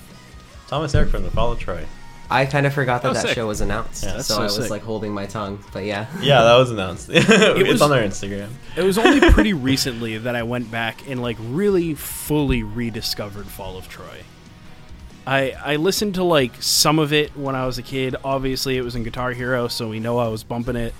Thomas 0.67 0.93
Erak 0.93 1.09
from 1.09 1.23
the 1.23 1.31
Fall 1.31 1.51
of 1.51 1.59
Troy. 1.59 1.85
I 2.31 2.45
kind 2.45 2.65
of 2.65 2.73
forgot 2.73 3.01
that 3.03 3.09
Oh, 3.09 3.13
that 3.13 3.21
sick. 3.23 3.35
show 3.35 3.47
was 3.47 3.61
announced, 3.61 4.03
Yeah, 4.03 4.17
so, 4.21 4.35
so 4.35 4.39
I 4.41 4.43
was 4.45 4.55
sick. 4.55 4.69
like 4.69 4.81
holding 4.83 5.13
my 5.13 5.25
tongue. 5.25 5.63
But 5.73 5.85
yeah. 5.85 6.07
Yeah, 6.21 6.41
that 6.43 6.55
was 6.55 6.71
announced. 6.71 7.09
it's 7.11 7.27
was- 7.69 7.81
on 7.81 7.89
their 7.89 8.03
Instagram. 8.07 8.49
It 8.77 8.83
was 8.83 8.97
only 8.97 9.31
pretty 9.31 9.53
recently 9.53 10.17
that 10.17 10.35
I 10.35 10.43
went 10.43 10.71
back 10.71 11.07
and 11.09 11.21
like 11.21 11.37
really 11.39 11.93
fully 11.93 12.63
rediscovered 12.63 13.47
Fall 13.47 13.77
of 13.77 13.87
Troy. 13.89 14.23
I 15.27 15.51
I 15.63 15.75
listened 15.75 16.15
to 16.15 16.23
like 16.23 16.61
some 16.63 16.97
of 16.97 17.13
it 17.13 17.35
when 17.37 17.55
I 17.55 17.65
was 17.67 17.77
a 17.77 17.83
kid. 17.83 18.15
Obviously, 18.23 18.77
it 18.77 18.81
was 18.81 18.95
in 18.95 19.03
Guitar 19.03 19.31
Hero, 19.33 19.67
so 19.67 19.87
we 19.87 19.99
know 19.99 20.17
I 20.17 20.29
was 20.29 20.43
bumping 20.43 20.75
it. 20.75 20.93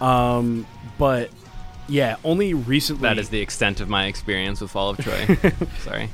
Um, 0.00 0.66
but 0.98 1.30
yeah, 1.88 2.16
only 2.24 2.54
recently. 2.54 3.02
That 3.02 3.18
is 3.18 3.30
the 3.30 3.40
extent 3.40 3.80
of 3.80 3.88
my 3.88 4.06
experience 4.06 4.60
with 4.60 4.70
Fall 4.70 4.90
of 4.90 4.98
Troy. 4.98 5.26
Sorry. 5.80 6.08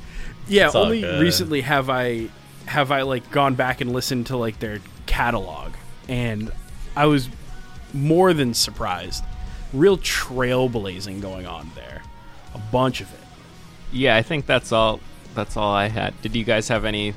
yeah. 0.47 0.67
It's 0.67 0.75
Only 0.75 1.01
good. 1.01 1.21
recently 1.21 1.61
have 1.61 1.89
I 1.89 2.29
have 2.69 2.91
I 2.91 3.01
like 3.01 3.29
gone 3.31 3.55
back 3.55 3.81
and 3.81 3.91
listened 3.91 4.27
to 4.27 4.37
like 4.37 4.59
their 4.59 4.79
catalog, 5.07 5.73
and 6.07 6.51
I 6.95 7.07
was 7.07 7.29
more 7.93 8.33
than 8.33 8.53
surprised. 8.53 9.23
Real 9.73 9.97
trailblazing 9.97 11.21
going 11.21 11.47
on 11.47 11.71
there. 11.75 12.03
A 12.53 12.59
bunch 12.71 13.01
of 13.01 13.11
it. 13.11 13.19
Yeah, 13.91 14.15
I 14.15 14.21
think 14.21 14.45
that's 14.45 14.71
all. 14.71 14.99
That's 15.33 15.57
all 15.57 15.73
I 15.73 15.87
had. 15.87 16.19
Did 16.21 16.35
you 16.35 16.43
guys 16.43 16.67
have 16.67 16.85
any 16.85 17.13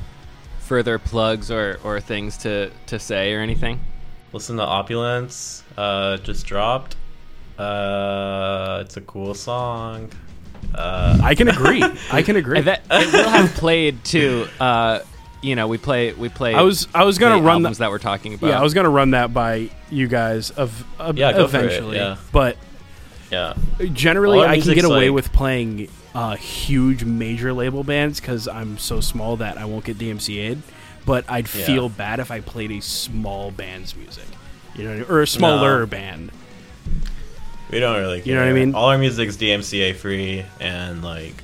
further 0.60 0.98
plugs 0.98 1.50
or, 1.50 1.78
or 1.84 2.00
things 2.00 2.38
to, 2.38 2.70
to 2.86 2.98
say 2.98 3.34
or 3.34 3.40
anything? 3.40 3.80
Listen 4.32 4.56
to 4.56 4.62
Opulence. 4.62 5.64
Uh, 5.76 6.16
just 6.18 6.46
dropped. 6.46 6.96
Uh, 7.58 8.82
it's 8.84 8.96
a 8.96 9.00
cool 9.02 9.34
song. 9.34 10.10
Uh, 10.74 11.18
I 11.22 11.34
can 11.34 11.48
agree. 11.48 11.82
I 12.12 12.22
can 12.22 12.36
agree. 12.36 12.58
I 12.58 12.62
bet 12.62 12.84
it 12.90 13.12
will 13.12 13.28
have 13.28 13.54
played 13.54 14.02
too. 14.04 14.46
Uh, 14.60 15.00
you 15.42 15.54
know, 15.56 15.66
we 15.68 15.76
play 15.76 16.12
we 16.14 16.28
play. 16.28 16.54
I 16.54 16.62
was 16.62 16.88
I 16.94 17.04
was 17.04 17.18
gonna 17.18 17.36
the 17.36 17.42
run 17.42 17.56
albums 17.56 17.78
that. 17.78 17.84
that 17.86 17.90
we're 17.90 17.98
talking 17.98 18.34
about. 18.34 18.46
Yeah, 18.48 18.58
I 18.60 18.62
was 18.62 18.72
gonna 18.74 18.88
run 18.90 19.10
that 19.10 19.34
by 19.34 19.68
you 19.90 20.06
guys 20.08 20.50
of 20.50 20.84
uh, 20.98 21.12
Yeah, 21.14 21.32
go 21.32 21.40
it, 21.40 21.44
eventually. 21.44 21.96
yeah. 21.96 22.16
But 22.32 22.56
yeah. 23.30 23.54
generally, 23.92 24.40
I 24.40 24.60
can 24.60 24.74
get 24.74 24.84
away 24.84 25.08
like- 25.08 25.14
with 25.14 25.32
playing 25.32 25.88
uh, 26.14 26.36
huge 26.36 27.04
major 27.04 27.52
label 27.52 27.82
bands 27.84 28.20
because 28.20 28.46
I'm 28.46 28.78
so 28.78 29.00
small 29.00 29.36
that 29.38 29.58
I 29.58 29.64
won't 29.64 29.84
get 29.84 29.98
DMCA'd. 29.98 30.62
But 31.04 31.24
I'd 31.28 31.52
Yeah. 31.52 31.64
feel 31.66 31.88
bad 31.88 32.20
if 32.20 32.30
I 32.30 32.40
played 32.40 32.70
a 32.70 32.80
small 32.80 33.50
band's 33.50 33.96
music, 33.96 34.26
you 34.76 34.84
know, 34.84 35.04
or 35.08 35.22
a 35.22 35.26
smaller 35.26 35.80
No. 35.80 35.86
band. 35.86 36.30
We 37.70 37.80
don't 37.80 37.98
really. 37.98 38.20
Care. 38.20 38.28
You 38.28 38.34
know 38.34 38.42
what 38.42 38.50
I 38.50 38.52
mean? 38.52 38.74
All 38.74 38.90
our 38.90 38.98
music's 38.98 39.36
DMCA 39.36 39.94
free 39.94 40.44
and 40.60 41.02
like, 41.02 41.34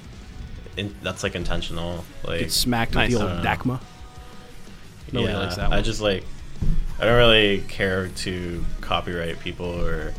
in, 0.78 0.94
that's 1.02 1.22
like 1.22 1.34
intentional. 1.34 2.04
Like, 2.24 2.40
Get 2.40 2.52
smacked 2.52 2.94
Nice. 2.94 3.12
with 3.12 3.20
the 3.20 3.36
old. 3.36 3.44
DACMA. 3.44 3.80
Nobody 5.12 5.32
yeah, 5.32 5.38
likes 5.38 5.56
that 5.56 5.72
I 5.72 5.80
just 5.80 6.00
like, 6.00 6.24
I 7.00 7.04
don't 7.06 7.16
really 7.16 7.62
care 7.68 8.08
to 8.08 8.64
copyright 8.80 9.40
people 9.40 9.66
or 9.66 10.12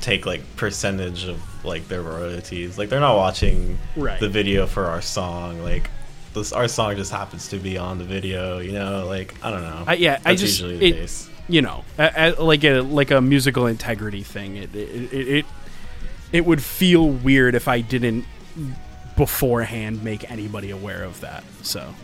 take 0.00 0.24
like 0.24 0.40
percentage 0.56 1.24
of 1.24 1.40
like 1.64 1.88
their 1.88 2.02
royalties. 2.02 2.78
Like 2.78 2.88
they're 2.88 3.00
not 3.00 3.16
watching 3.16 3.78
Right. 3.96 4.20
the 4.20 4.28
video 4.28 4.66
for 4.66 4.86
our 4.86 5.02
song. 5.02 5.62
Like 5.62 5.90
this, 6.34 6.52
our 6.52 6.68
song 6.68 6.96
just 6.96 7.10
happens 7.10 7.48
to 7.48 7.56
be 7.58 7.76
on 7.76 7.98
the 7.98 8.04
video. 8.04 8.58
You 8.60 8.72
know, 8.72 9.06
like 9.06 9.34
I 9.42 9.50
don't 9.50 9.62
know. 9.62 9.84
I, 9.86 9.94
yeah, 9.94 10.20
I 10.24 10.34
just 10.36 10.60
usually 10.60 10.76
the 10.78 10.86
it, 10.86 10.92
case. 10.92 11.28
you 11.48 11.62
know, 11.62 11.84
a, 11.98 12.34
a, 12.38 12.42
like 12.42 12.62
a 12.64 12.80
like 12.82 13.10
a 13.10 13.20
musical 13.20 13.66
integrity 13.66 14.22
thing. 14.22 14.56
It 14.56 14.74
it, 14.74 15.12
it 15.12 15.28
it 15.28 15.46
it 16.32 16.46
would 16.46 16.62
feel 16.62 17.08
weird 17.08 17.54
if 17.56 17.66
I 17.66 17.80
didn't 17.80 18.24
beforehand 19.16 20.02
make 20.02 20.30
anybody 20.30 20.70
aware 20.70 21.02
of 21.04 21.20
that. 21.20 21.44
So 21.62 21.94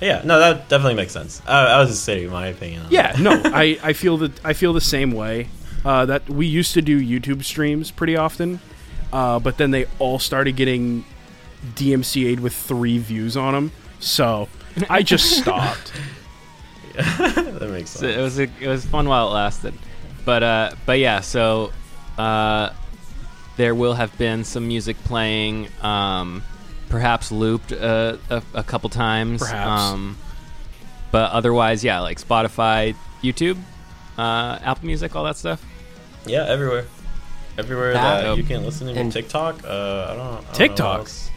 Yeah, 0.00 0.22
no, 0.24 0.38
that 0.38 0.68
definitely 0.68 0.94
makes 0.94 1.12
sense. 1.12 1.42
I, 1.46 1.66
I 1.66 1.80
was 1.80 1.90
just 1.90 2.02
stating 2.02 2.30
my 2.30 2.46
opinion. 2.48 2.86
On 2.86 2.90
yeah, 2.90 3.12
that. 3.12 3.20
no, 3.20 3.42
I 3.54 3.78
I 3.82 3.92
feel 3.92 4.16
that 4.18 4.32
I 4.44 4.52
feel 4.52 4.72
the 4.72 4.80
same 4.80 5.12
way. 5.12 5.48
Uh, 5.84 6.04
that 6.04 6.28
we 6.28 6.46
used 6.46 6.74
to 6.74 6.82
do 6.82 7.00
YouTube 7.00 7.42
streams 7.42 7.90
pretty 7.90 8.14
often, 8.14 8.60
uh, 9.14 9.38
but 9.38 9.56
then 9.56 9.70
they 9.70 9.86
all 9.98 10.18
started 10.18 10.54
getting 10.54 11.04
DMCA'd 11.74 12.38
with 12.40 12.54
three 12.54 12.98
views 12.98 13.34
on 13.36 13.54
them. 13.54 13.72
So 13.98 14.48
I 14.90 15.02
just 15.02 15.38
stopped. 15.38 15.92
that 16.94 17.68
makes 17.70 17.90
So 17.90 18.00
sense. 18.00 18.16
it 18.16 18.20
was 18.20 18.38
a, 18.38 18.48
it 18.60 18.68
was 18.68 18.84
fun 18.84 19.08
while 19.08 19.28
it 19.28 19.32
lasted, 19.32 19.72
but 20.26 20.42
uh, 20.42 20.70
but 20.84 20.98
yeah. 20.98 21.20
So 21.20 21.72
uh, 22.18 22.70
there 23.60 23.74
will 23.74 23.92
have 23.92 24.16
been 24.16 24.42
some 24.42 24.66
music 24.66 24.96
playing, 25.04 25.68
um, 25.82 26.42
perhaps 26.88 27.30
looped 27.30 27.72
uh, 27.72 28.16
a, 28.30 28.42
a 28.54 28.62
couple 28.62 28.88
times. 28.88 29.42
Perhaps. 29.42 29.82
Um, 29.82 30.16
but 31.10 31.30
otherwise, 31.32 31.84
yeah, 31.84 32.00
like 32.00 32.18
Spotify, 32.18 32.94
YouTube, 33.22 33.58
uh, 34.16 34.58
Apple 34.62 34.86
Music, 34.86 35.14
all 35.14 35.24
that 35.24 35.36
stuff. 35.36 35.62
Yeah, 36.24 36.46
everywhere. 36.48 36.86
Everywhere 37.58 37.92
That- 37.92 38.22
that, 38.22 38.36
you 38.38 38.44
can 38.44 38.64
listen 38.64 38.86
to 38.86 38.98
and- 38.98 39.12
TikTok. 39.12 39.62
Uh, 39.62 39.66
I 39.66 39.68
don't. 39.68 39.68
I 39.68 40.16
don't 40.16 40.78
know 40.78 40.98
what 41.00 41.30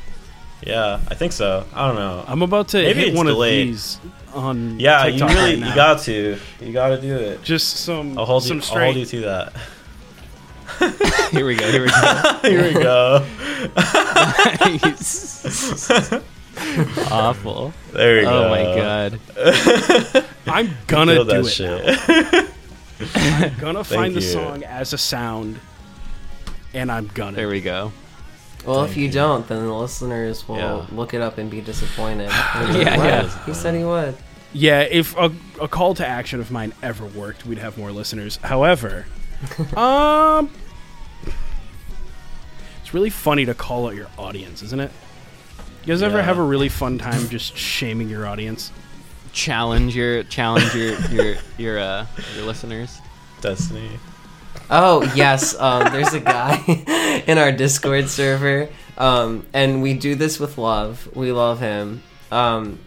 Yeah, 0.65 0.99
I 1.09 1.15
think 1.15 1.33
so. 1.33 1.65
I 1.73 1.87
don't 1.87 1.97
know. 1.97 2.23
I'm 2.25 2.41
about 2.41 2.69
to 2.69 2.77
Maybe 2.77 2.99
hit 2.99 3.07
it's 3.09 3.17
one 3.17 3.25
delayed. 3.25 3.67
of 3.67 3.73
these 3.73 3.99
on 4.33 4.79
yeah, 4.79 5.03
TikTok 5.03 5.29
you 5.29 5.35
really 5.35 5.61
right 5.61 5.69
you 5.69 5.75
got 5.75 5.99
to. 6.03 6.37
You 6.61 6.71
got 6.71 6.87
to 6.95 7.01
do 7.01 7.15
it. 7.17 7.43
just 7.43 7.67
some 7.83 8.17
I'll 8.17 8.25
hold 8.25 8.43
some 8.45 8.57
you. 8.61 8.63
I'll 8.71 8.79
hold 8.85 8.95
you 8.95 9.05
to 9.05 9.19
that. 9.21 9.53
Here 11.31 11.45
we 11.45 11.55
go. 11.55 11.71
Here 11.71 11.81
we 11.83 11.89
go. 11.89 12.39
Here 12.43 12.63
we 12.63 12.73
go. 12.73 13.25
Awful. 17.11 17.73
There 17.91 18.15
we 18.17 18.21
go. 18.23 18.45
Oh 18.45 18.49
my 18.49 18.63
god. 18.75 19.19
I'm 20.47 20.71
gonna 20.87 21.15
do 21.15 21.23
that 21.25 21.45
it. 21.45 21.49
shit. 21.49 22.49
I'm 23.15 23.53
gonna 23.59 23.83
find 23.83 24.15
the 24.15 24.21
you. 24.21 24.27
song 24.27 24.63
as 24.63 24.93
a 24.93 24.97
sound, 24.97 25.59
and 26.73 26.91
I'm 26.91 27.07
gonna. 27.13 27.35
There 27.35 27.49
we 27.49 27.61
go. 27.61 27.91
Well, 28.65 28.83
if 28.85 28.95
you 28.95 29.07
you. 29.07 29.11
don't, 29.11 29.45
then 29.47 29.65
the 29.65 29.73
listeners 29.73 30.47
will 30.47 30.55
Yeah. 30.57 30.85
look 30.91 31.13
it 31.13 31.19
up 31.21 31.37
and 31.37 31.51
be 31.51 31.59
disappointed. 31.59 32.29
Yeah, 32.29 32.95
yeah. 32.95 33.45
He 33.45 33.53
said 33.53 33.75
he 33.75 33.83
would. 33.83 34.15
Yeah, 34.53 34.81
if 34.81 35.17
a, 35.17 35.31
a 35.59 35.67
call 35.67 35.95
to 35.95 36.07
action 36.07 36.39
of 36.39 36.49
mine 36.51 36.73
ever 36.83 37.05
worked, 37.05 37.45
we'd 37.45 37.57
have 37.57 37.77
more 37.77 37.91
listeners. 37.91 38.37
However, 38.37 39.05
um, 39.75 40.49
it's 42.93 42.95
really 42.95 43.09
funny 43.09 43.43
to 43.45 43.55
call 43.55 43.87
out 43.87 43.95
your 43.95 44.05
audience, 44.19 44.61
isn't 44.61 44.79
it? 44.79 44.91
You 45.83 45.87
guys 45.87 46.03
ever 46.03 46.21
have 46.21 46.37
a 46.37 46.43
really 46.43 46.69
fun 46.69 46.99
time 46.99 47.27
just 47.27 47.57
shaming 47.57 48.07
your 48.07 48.27
audience? 48.27 48.71
Challenge 49.31 49.95
your 49.95 50.21
challenge 50.25 50.75
your 50.75 50.99
your 51.09 51.35
your 51.57 51.79
uh 51.79 52.05
your 52.35 52.45
listeners. 52.45 53.01
Destiny. 53.41 53.89
Oh 54.69 55.11
yes, 55.15 55.59
um, 55.59 55.91
there's 55.91 56.13
a 56.13 56.19
guy 56.19 57.23
in 57.25 57.39
our 57.39 57.51
Discord 57.51 58.09
server, 58.09 58.69
um, 58.99 59.47
and 59.53 59.81
we 59.81 59.95
do 59.95 60.13
this 60.13 60.39
with 60.39 60.59
love. 60.59 61.09
We 61.15 61.31
love 61.31 61.59
him. 61.59 62.03
Um, 62.31 62.77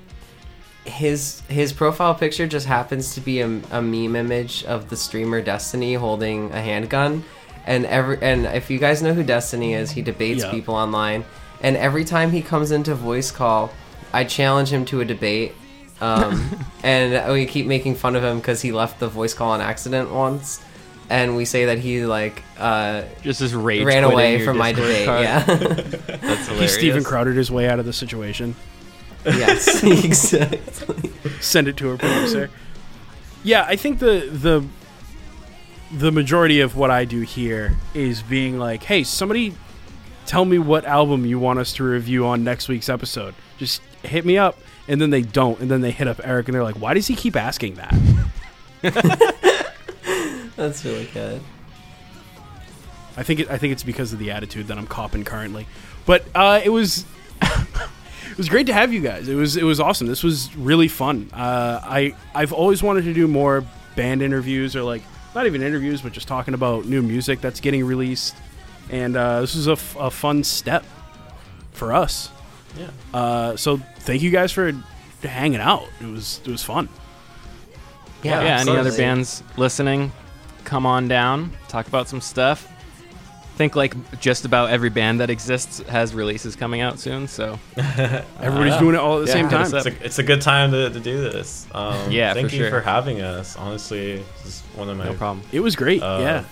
his 0.85 1.41
his 1.49 1.73
profile 1.73 2.15
picture 2.15 2.47
just 2.47 2.67
happens 2.67 3.17
to 3.17 3.21
be 3.21 3.41
a, 3.41 3.49
a 3.73 3.83
meme 3.83 4.15
image 4.15 4.63
of 4.67 4.89
the 4.89 4.97
streamer 4.97 5.43
Destiny 5.43 5.95
holding 5.95 6.53
a 6.53 6.61
handgun, 6.61 7.25
and 7.67 7.85
every 7.87 8.19
and 8.23 8.47
if 8.47 8.71
you 8.71 8.79
guys 8.79 9.03
know 9.03 9.15
who 9.15 9.23
Destiny 9.23 9.75
is, 9.75 9.91
he 9.91 10.03
debates 10.03 10.43
Yeah. 10.45 10.51
people 10.51 10.75
online, 10.75 11.25
and 11.63 11.77
every 11.77 12.05
time 12.05 12.31
he 12.31 12.43
comes 12.43 12.71
into 12.71 12.95
voice 12.95 13.31
call, 13.31 13.71
I 14.13 14.25
challenge 14.25 14.71
him 14.71 14.85
to 14.87 15.01
a 15.01 15.05
debate. 15.05 15.53
Um, 16.01 16.65
and 16.83 17.33
we 17.33 17.47
keep 17.47 17.67
making 17.67 17.95
fun 17.97 18.17
of 18.17 18.23
him 18.25 18.39
because 18.39 18.61
he 18.63 18.71
left 18.73 19.01
the 19.01 19.09
voice 19.09 19.33
call 19.35 19.51
on 19.53 19.61
accident 19.63 20.11
once, 20.13 20.61
and 21.09 21.35
we 21.37 21.45
say 21.47 21.67
that 21.67 21.79
he 21.79 22.05
like 22.05 22.43
uh, 22.59 23.03
Just 23.23 23.41
as 23.41 23.55
rage 23.55 23.85
ran 23.85 24.05
away 24.05 24.37
your 24.37 24.45
from 24.47 24.59
my 24.59 24.73
Discord 24.73 24.91
debate. 24.91 25.07
card. 25.07 25.23
Yeah. 25.23 26.17
That's 26.19 26.41
He 26.41 26.53
hilarious. 26.53 26.75
Steven 26.75 27.03
Crowdered 27.05 27.37
his 27.37 27.51
way 27.51 27.69
out 27.69 27.79
of 27.79 27.87
the 27.87 27.93
situation. 27.95 28.55
yes. 29.25 29.83
Exactly. 30.05 31.11
Send 31.41 31.67
it 31.69 31.77
to 31.79 31.91
a 31.93 31.97
producer. 31.99 32.51
Yeah, 33.43 33.65
I 33.67 33.77
think 33.77 33.99
the 33.99 34.29
the 34.31 34.65
the 35.93 36.11
majority 36.13 36.61
of 36.61 36.77
what 36.77 36.91
I 36.91 37.05
do 37.05 37.21
here 37.21 37.77
is 37.95 38.23
being 38.23 38.59
like, 38.59 38.83
"Hey, 38.85 39.05
somebody 39.05 39.55
tell 40.27 40.45
me 40.45 40.59
what 40.59 40.85
album 40.85 41.25
you 41.27 41.39
want 41.39 41.59
us 41.59 41.73
to 41.75 41.85
review 41.85 42.27
on 42.27 42.45
next 42.45 42.69
week's 42.69 42.89
episode. 42.89 43.35
Just 43.59 43.83
hit 44.03 44.25
me 44.25 44.39
up." 44.39 44.59
And 44.89 45.01
then 45.01 45.11
they 45.11 45.23
don't, 45.23 45.59
and 45.61 45.71
then 45.71 45.81
they 45.81 45.91
hit 45.91 46.07
up 46.07 46.21
Eric, 46.23 46.49
and 46.49 46.55
they're 46.55 46.63
like, 46.63 46.77
"Why 46.77 46.95
does 46.95 47.07
he 47.07 47.17
keep 47.17 47.37
asking 47.37 47.75
that?" 47.75 47.95
That's 50.57 50.85
really 50.85 51.09
good. 51.13 51.41
I 53.17 53.23
think 53.23 53.41
it, 53.41 53.51
I 53.51 53.59
think 53.59 53.73
it's 53.73 53.83
because 53.83 54.13
of 54.13 54.19
the 54.19 54.31
attitude 54.31 54.69
that 54.69 54.79
I'm 54.79 54.87
copping 54.87 55.25
currently. 55.25 55.67
But 56.05 56.25
uh, 56.35 56.61
it 56.63 56.71
was 56.71 57.05
it 57.43 58.37
was 58.37 58.49
great 58.49 58.67
to 58.67 58.73
have 58.73 58.93
you 58.93 59.01
guys. 59.01 59.29
It 59.29 59.35
was 59.35 59.57
it 59.57 59.65
was 59.65 59.81
awesome. 59.81 60.07
This 60.07 60.23
was 60.23 60.55
really 60.57 60.89
fun. 60.89 61.31
Uh, 61.33 61.81
I 61.83 62.15
I've 62.35 62.53
always 62.53 62.83
wanted 62.83 63.05
to 63.05 63.15
do 63.15 63.27
more 63.27 63.65
band 63.97 64.23
interviews 64.23 64.77
or 64.77 64.83
like 64.83 65.03
not 65.37 65.47
even 65.47 65.63
interviews, 65.63 66.01
but 66.01 66.13
just 66.13 66.27
talking 66.27 66.55
about 66.55 66.87
new 66.87 67.03
music 67.03 67.43
that's 67.43 67.61
getting 67.61 67.85
released. 67.85 68.35
And 68.91 69.15
uh, 69.17 69.43
this 69.43 69.55
is 69.55 69.69
a, 69.69 69.73
f- 69.73 69.97
a 70.01 70.11
fun 70.11 70.43
step 70.43 70.83
for 71.73 71.93
us. 71.93 72.31
Yeah. 72.79 72.89
Uh, 73.13 73.57
so 73.57 73.77
thank 73.99 74.23
you 74.23 74.31
guys 74.31 74.51
for 74.51 74.73
hanging 75.23 75.61
out. 75.61 75.87
It 76.01 76.07
was 76.07 76.41
it 76.45 76.51
was 76.51 76.63
fun. 76.63 76.89
Yeah. 78.23 78.43
yeah, 78.43 78.61
any 78.61 78.77
other 78.77 78.97
bands 78.97 79.43
listening, 79.57 80.11
come 80.65 80.87
on 80.87 81.07
down, 81.07 81.53
talk 81.69 81.87
about 81.87 82.09
some 82.09 82.21
stuff. 82.21 82.67
Think 83.57 83.75
like 83.75 84.21
just 84.21 84.45
about 84.45 84.69
every 84.71 84.91
band 84.91 85.21
that 85.21 85.31
exists 85.31 85.79
has 85.89 86.15
releases 86.15 86.57
coming 86.57 86.83
out 86.83 86.99
soon, 86.99 87.27
so 87.27 87.59
Everybody's 87.77 88.75
yeah. 88.75 88.79
doing 88.81 88.95
it 88.95 88.99
all 88.99 89.19
at 89.21 89.27
the 89.27 89.27
Yeah, 89.29 89.33
same 89.33 89.49
time. 89.49 89.75
It's 89.75 89.87
a, 89.87 90.05
it's 90.05 90.19
a 90.19 90.23
good 90.23 90.43
time 90.43 90.71
to, 90.73 90.91
to 90.91 91.01
do 91.01 91.23
this. 91.23 91.67
Um, 91.73 92.11
Yeah, 92.11 92.35
thank 92.35 92.51
for 92.51 92.55
you 92.57 92.63
sure. 92.63 92.71
for 92.71 92.81
having 92.83 93.23
us. 93.23 93.57
Honestly, 93.57 94.17
this 94.45 94.47
is 94.47 94.61
one 94.75 94.91
of 94.91 94.99
my 94.99 95.07
no 95.07 95.15
problem. 95.15 95.47
It 95.53 95.61
was 95.61 95.75
great. 95.75 96.03
Uh, 96.03 96.19
yeah. 96.21 96.45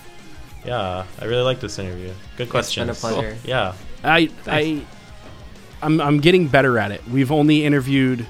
Yeah, 0.65 1.05
I 1.21 1.25
really 1.25 1.43
like 1.43 1.59
this 1.59 1.77
interview. 1.77 2.11
Good 2.37 2.49
question. 2.49 2.89
It's 2.89 2.99
been 3.01 3.11
a 3.11 3.13
pleasure. 3.13 3.37
Yeah. 3.45 3.73
I 4.03 4.31
I 4.47 4.83
I'm 5.83 6.01
I'm 6.01 6.19
getting 6.19 6.47
better 6.47 6.79
at 6.79 6.91
it. 6.91 7.07
We've 7.07 7.31
only 7.31 7.65
interviewed 7.65 8.25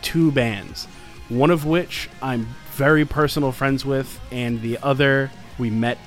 two 0.00 0.32
bands, 0.32 0.86
one 1.28 1.50
of 1.50 1.66
which 1.66 2.08
I'm 2.22 2.46
very 2.72 3.04
personal 3.04 3.52
friends 3.52 3.84
with, 3.84 4.18
and 4.30 4.62
the 4.62 4.78
other 4.82 5.30
we 5.58 5.68
met 5.68 5.98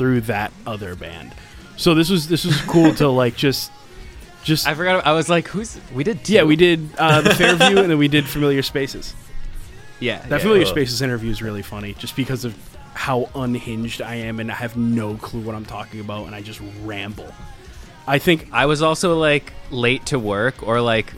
through 0.00 0.22
that 0.22 0.50
other 0.66 0.94
band. 0.94 1.30
So 1.76 1.94
this 1.94 2.08
was 2.08 2.26
this 2.26 2.46
was 2.46 2.58
cool 2.62 2.94
to 2.94 3.08
like 3.08 3.36
just 3.36 3.70
just 4.42 4.66
I 4.66 4.72
forgot. 4.72 5.06
I 5.06 5.12
was 5.12 5.28
like, 5.28 5.46
"Who's?" 5.48 5.78
We 5.92 6.04
did. 6.04 6.24
Two. 6.24 6.32
yeah 6.32 6.42
we 6.44 6.56
did 6.56 6.88
uh, 6.96 7.20
the 7.20 7.34
Fairview 7.34 7.76
and 7.80 7.90
then 7.90 7.98
we 7.98 8.08
did 8.08 8.26
Familiar 8.26 8.62
Spaces. 8.62 9.14
Yeah, 9.98 10.20
That 10.20 10.30
yeah. 10.30 10.38
Familiar. 10.38 10.64
Spaces 10.64 11.02
interview 11.02 11.30
is 11.30 11.42
really 11.42 11.60
funny 11.60 11.92
just 11.92 12.16
because 12.16 12.46
of 12.46 12.56
how 12.94 13.28
unhinged 13.34 14.00
I 14.00 14.14
am 14.14 14.40
and 14.40 14.50
I 14.50 14.54
have 14.54 14.74
no 14.74 15.16
clue 15.16 15.42
what 15.42 15.54
I'm 15.54 15.66
talking 15.66 16.00
about 16.00 16.24
and 16.24 16.34
I 16.34 16.40
just 16.40 16.62
ramble. 16.82 17.30
I 18.06 18.18
think 18.18 18.48
I 18.52 18.64
was 18.64 18.80
also 18.80 19.18
like 19.18 19.52
late 19.70 20.06
to 20.06 20.18
work, 20.18 20.66
or 20.66 20.80
like 20.80 21.12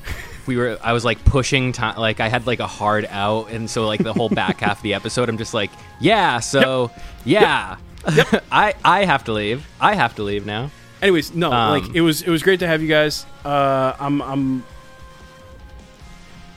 we 0.48 0.56
were. 0.56 0.76
I 0.82 0.92
was 0.92 1.04
like 1.04 1.24
pushing 1.24 1.70
time. 1.70 1.98
Like 1.98 2.18
I 2.18 2.28
had 2.28 2.48
like 2.48 2.58
a 2.58 2.66
hard 2.66 3.06
out, 3.10 3.52
and 3.52 3.70
so 3.70 3.86
like 3.86 4.02
the 4.02 4.12
whole 4.12 4.28
back 4.28 4.58
half 4.58 4.78
of 4.78 4.82
the 4.82 4.94
episode, 4.94 5.28
I'm 5.28 5.38
just 5.38 5.54
like, 5.54 5.70
yeah. 6.00 6.40
So 6.40 6.90
yeah, 7.24 7.76
I 8.52 8.74
I 8.84 9.04
have 9.04 9.24
to 9.24 9.32
leave. 9.32 9.66
I 9.80 9.94
have 9.94 10.14
to 10.16 10.22
leave 10.22 10.46
now. 10.46 10.70
Anyways, 11.00 11.34
no, 11.34 11.52
Um, 11.52 11.70
like 11.82 11.94
it 11.94 12.00
was 12.00 12.22
it 12.22 12.30
was 12.30 12.42
great 12.42 12.60
to 12.60 12.66
have 12.66 12.80
you 12.82 12.88
guys. 12.88 13.26
Uh, 13.44 13.94
I'm 13.98 14.20
I'm 14.22 14.64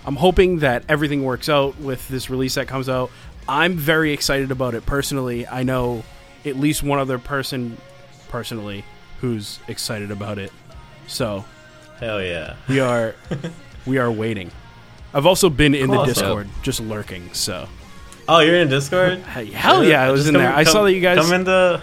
I'm 0.06 0.16
hoping 0.16 0.60
that 0.60 0.84
everything 0.88 1.24
works 1.24 1.50
out 1.50 1.80
with 1.80 2.08
this 2.10 2.30
release 2.30 2.56
that 2.56 2.68
comes 2.68 2.88
out. 2.90 3.10
I'm 3.50 3.76
very 3.76 4.12
excited 4.14 4.52
about 4.52 4.76
it 4.76 4.86
personally. 4.86 5.48
I 5.48 5.64
know 5.64 6.04
at 6.46 6.56
least 6.58 6.84
one 6.84 7.00
other 7.00 7.18
person 7.18 7.78
personally 8.30 8.84
who's 9.22 9.60
excited 9.68 10.12
about 10.12 10.38
it. 10.38 10.52
So 11.08 11.46
Hell 12.00 12.22
yeah. 12.22 12.56
we 12.68 12.80
are 12.80 13.16
we 13.86 13.98
are 13.98 14.12
waiting. 14.12 14.52
I've 15.14 15.26
also 15.26 15.50
been 15.50 15.74
in 15.74 15.90
the 15.90 16.04
Discord, 16.04 16.50
just 16.62 16.82
lurking. 16.82 17.34
So 17.34 17.68
Oh, 18.28 18.40
you're 18.40 18.56
in 18.58 18.70
Discord? 18.70 19.20
Hell 19.20 19.84
yeah, 19.84 20.02
I 20.04 20.12
was 20.12 20.22
Just 20.22 20.30
in 20.30 20.36
come- 20.36 20.44
there. 20.44 20.54
I 20.54 20.64
saw 20.64 20.84
that 20.84 20.94
you 20.94 21.02
guys. 21.02 21.18
come 21.18 21.34
into. 21.34 21.82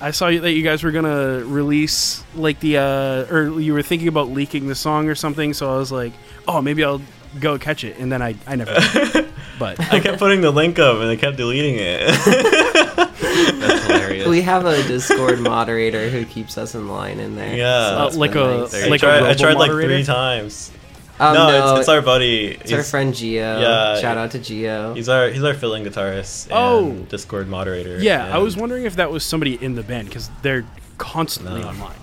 I 0.00 0.10
saw 0.10 0.28
you- 0.28 0.40
that 0.40 0.52
you 0.52 0.62
guys 0.62 0.82
were 0.82 0.90
gonna 0.92 1.44
release 1.44 2.22
like 2.34 2.60
the 2.60 2.78
uh, 2.78 3.32
or 3.34 3.60
you 3.60 3.72
were 3.72 3.82
thinking 3.82 4.08
about 4.08 4.30
leaking 4.30 4.66
the 4.68 4.74
song 4.74 5.08
or 5.08 5.14
something. 5.14 5.54
So 5.54 5.72
I 5.72 5.76
was 5.76 5.90
like, 5.92 6.12
oh, 6.48 6.60
maybe 6.62 6.84
I'll 6.84 7.00
go 7.40 7.58
catch 7.58 7.84
it, 7.84 7.98
and 7.98 8.10
then 8.12 8.20
I 8.22 8.34
I 8.46 8.56
never. 8.56 8.74
did. 8.74 9.28
but 9.58 9.78
I 9.92 10.00
kept 10.00 10.18
putting 10.18 10.40
the 10.40 10.50
link 10.50 10.78
up 10.78 10.98
and 10.98 11.08
they 11.08 11.16
kept 11.16 11.36
deleting 11.36 11.76
it. 11.78 12.00
That's 13.22 13.86
hilarious. 13.86 14.28
We 14.28 14.40
have 14.42 14.64
a 14.66 14.82
Discord 14.88 15.40
moderator 15.40 16.08
who 16.10 16.24
keeps 16.24 16.58
us 16.58 16.74
in 16.74 16.88
line 16.88 17.18
in 17.20 17.36
there. 17.36 17.56
Yeah. 17.56 17.88
so 17.88 17.94
Uh, 17.96 18.04
that's 18.04 18.16
like 18.16 18.32
been 18.32 18.42
a- 18.42 18.58
nice. 18.60 18.74
I 18.74 18.86
like 18.88 19.02
a 19.02 19.06
tried, 19.06 19.14
I 19.18 19.20
robo 19.28 19.34
tried 19.34 19.52
like 19.54 19.70
moderator? 19.70 19.88
three 19.96 20.04
times. 20.04 20.72
Um, 21.20 21.34
no, 21.34 21.46
no, 21.48 21.70
it's, 21.72 21.80
it's 21.80 21.88
our 21.88 22.02
buddy. 22.02 22.46
it's 22.48 22.72
our 22.72 22.82
friend 22.82 23.14
Geo. 23.14 23.60
Yeah, 23.60 24.00
Shout 24.00 24.16
out 24.16 24.30
to 24.32 24.38
Geo. 24.38 24.94
He's 24.94 25.08
our 25.08 25.28
he's 25.28 25.44
our 25.44 25.54
filling 25.54 25.84
guitarist. 25.84 26.46
And 26.46 26.52
Oh. 26.54 26.92
Discord 27.08 27.48
moderator. 27.48 27.98
yeah, 28.02 28.34
I 28.34 28.38
was 28.38 28.56
wondering 28.56 28.84
if 28.84 28.96
that 28.96 29.10
was 29.12 29.24
somebody 29.24 29.62
in 29.62 29.74
the 29.74 29.82
band 29.82 30.08
because 30.08 30.30
they're 30.42 30.64
constantly 30.98 31.60
No. 31.60 31.68
online. 31.68 31.96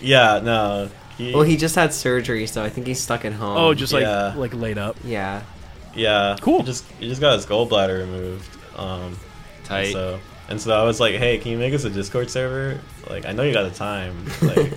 Yeah, 0.00 0.40
no. 0.42 0.90
He, 1.16 1.32
Well, 1.34 1.42
he 1.42 1.56
just 1.56 1.74
had 1.74 1.92
surgery, 1.92 2.46
so 2.46 2.62
I 2.62 2.68
think 2.68 2.86
he's 2.86 3.00
stuck 3.00 3.24
at 3.24 3.32
home. 3.32 3.56
Oh, 3.56 3.74
just 3.74 3.92
like 3.92 4.02
yeah. 4.02 4.34
like 4.36 4.52
laid 4.54 4.78
up. 4.78 4.96
yeah. 5.04 5.42
yeah, 5.94 6.36
Cool. 6.40 6.58
He 6.60 6.66
just 6.66 6.84
he 7.00 7.08
just 7.08 7.20
got 7.20 7.34
his 7.34 7.46
gallbladder 7.46 7.98
removed. 8.00 8.48
Um, 8.76 9.16
Tight. 9.64 9.92
So 9.92 10.18
and 10.48 10.60
so 10.60 10.72
I 10.78 10.84
was 10.84 10.98
like, 11.00 11.14
hey, 11.16 11.38
can 11.38 11.50
you 11.52 11.58
make 11.58 11.74
us 11.74 11.84
a 11.84 11.90
Discord 11.90 12.30
server? 12.30 12.80
Like, 13.08 13.24
I 13.26 13.32
know 13.32 13.42
you 13.42 13.52
got 13.52 13.64
the 13.70 13.74
time. 13.76 14.26
Like, 14.42 14.74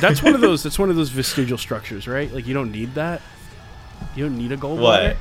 That's 0.00 0.22
one 0.22 0.34
of 0.34 0.40
those. 0.40 0.62
That's 0.62 0.78
one 0.78 0.90
of 0.90 0.96
those 0.96 1.08
vestigial 1.10 1.58
structures, 1.58 2.06
right? 2.06 2.32
Like 2.32 2.46
you 2.46 2.54
don't 2.54 2.70
need 2.72 2.94
that. 2.94 3.22
You 4.14 4.26
don't 4.28 4.38
need 4.38 4.52
a 4.52 4.56
gold 4.56 4.80
What? 4.80 5.16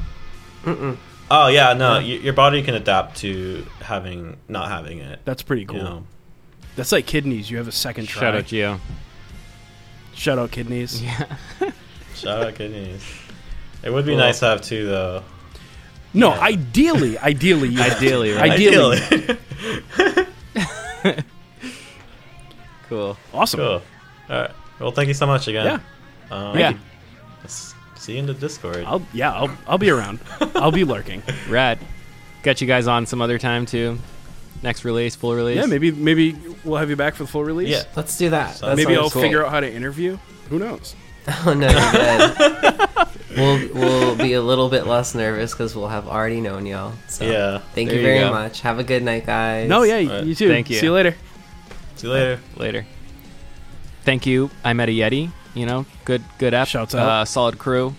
bladder. 0.66 0.98
Oh 1.30 1.48
yeah, 1.48 1.74
no, 1.74 1.94
y 1.96 2.02
your 2.24 2.34
body 2.34 2.62
can 2.64 2.76
adapt 2.76 3.18
to 3.18 3.66
having 3.82 4.38
not 4.48 4.70
having 4.70 5.00
it. 5.00 5.20
That's 5.26 5.42
pretty 5.44 5.66
cool. 5.66 5.78
You 5.78 5.84
know? 5.84 6.04
That's 6.76 6.92
like 6.92 7.06
kidneys. 7.06 7.50
You 7.52 7.58
have 7.58 7.68
a 7.68 7.72
second 7.72 8.08
try. 8.08 8.22
Shout 8.22 8.36
out 8.36 8.46
Geo. 8.46 8.80
Shout 10.14 10.38
out 10.40 10.52
kidneys. 10.52 11.02
Yeah. 11.02 11.26
Shout 12.16 12.44
out 12.44 12.56
kidneys. 12.56 13.04
It 13.84 13.92
would 13.92 14.06
be 14.06 14.12
Cool. 14.12 14.20
nice 14.20 14.40
to 14.40 14.46
have 14.46 14.62
two 14.62 14.86
though. 14.88 15.24
No, 16.14 16.34
Yeah. 16.34 16.42
ideally, 16.42 17.18
ideally, 17.20 17.70
yeah. 17.70 17.84
Ideally, 17.96 18.32
right? 18.34 18.52
Ideally. 18.52 19.38
Cool. 22.90 23.18
awesome. 23.34 23.60
cool. 23.60 23.82
All 24.30 24.42
right. 24.42 24.52
Well, 24.80 24.92
thank 24.92 25.08
you 25.08 25.14
so 25.14 25.26
much 25.26 25.48
again. 25.48 25.66
Yeah, 26.30 26.36
Um, 26.36 26.58
Yeah. 26.58 26.74
See 27.48 28.14
you 28.14 28.20
in 28.20 28.26
the 28.26 28.34
Discord. 28.34 28.86
I'll 28.86 29.02
yeah, 29.12 29.34
I'll 29.34 29.50
I'll 29.68 29.78
be 29.78 29.90
around. 29.90 30.20
I'll 30.56 30.72
be 30.72 30.84
lurking. 30.86 31.22
Rad. 31.50 31.78
Got 32.44 32.62
you 32.62 32.68
guys 32.68 32.88
on 32.88 33.06
some 33.06 33.22
other 33.22 33.38
time 33.38 33.66
too. 33.66 33.98
Next 34.64 34.86
release, 34.86 35.16
full 35.16 35.36
release. 35.36 35.58
Yeah, 35.58 35.66
maybe 35.66 35.92
maybe 35.92 36.36
we'll 36.64 36.78
have 36.78 36.90
you 36.90 36.96
back 36.96 37.16
for 37.16 37.24
the 37.24 37.30
full 37.30 37.44
release. 37.44 37.70
yeah. 37.70 37.84
Let's 37.96 38.18
do 38.18 38.30
that. 38.30 38.56
That 38.60 38.78
Maybe 38.78 38.96
I'll 38.96 39.10
cool. 39.10 39.22
figure 39.22 39.44
out 39.46 39.52
how 39.52 39.60
to 39.60 39.72
interview. 39.72 40.18
Who 40.50 40.60
knows? 40.60 40.96
Oh 41.46 41.54
no, 41.54 41.68
you're 41.68 41.92
good. 42.32 42.90
we'll 43.36 43.74
we'll 43.74 44.16
be 44.16 44.32
a 44.34 44.42
little 44.42 44.70
bit 44.70 44.88
less 44.88 45.14
nervous 45.14 45.52
because 45.52 45.76
we'll 45.76 45.90
have 45.90 46.08
already 46.08 46.40
known 46.40 46.66
y'all. 46.66 46.94
So 47.10 47.26
Yeah. 47.26 47.58
thank 47.76 47.90
There 47.90 47.98
you 48.00 48.02
you 48.02 48.08
very 48.08 48.20
go. 48.22 48.32
much. 48.32 48.62
Have 48.62 48.80
a 48.80 48.84
good 48.86 49.04
night, 49.04 49.26
guys. 49.26 49.68
No, 49.68 49.84
yeah, 49.84 49.96
Alright. 50.10 50.24
you 50.26 50.34
too. 50.36 50.48
Thank 50.48 50.70
you. 50.70 50.78
See 50.80 50.86
you 50.86 50.94
later. 50.94 51.16
See 51.98 52.08
you 52.08 52.14
later. 52.14 52.40
later. 52.56 52.86
Thank 54.04 54.26
you. 54.26 54.50
I 54.64 54.74
met 54.74 54.90
a 54.90 54.92
Yeti. 54.92 55.32
You 55.54 55.66
know, 55.66 55.86
good 56.06 56.24
good 56.38 56.54
app. 56.54 56.68
Shouts 56.68 56.94
out. 56.96 57.08
Uh, 57.10 57.26
solid 57.26 57.58
crew. 57.58 57.96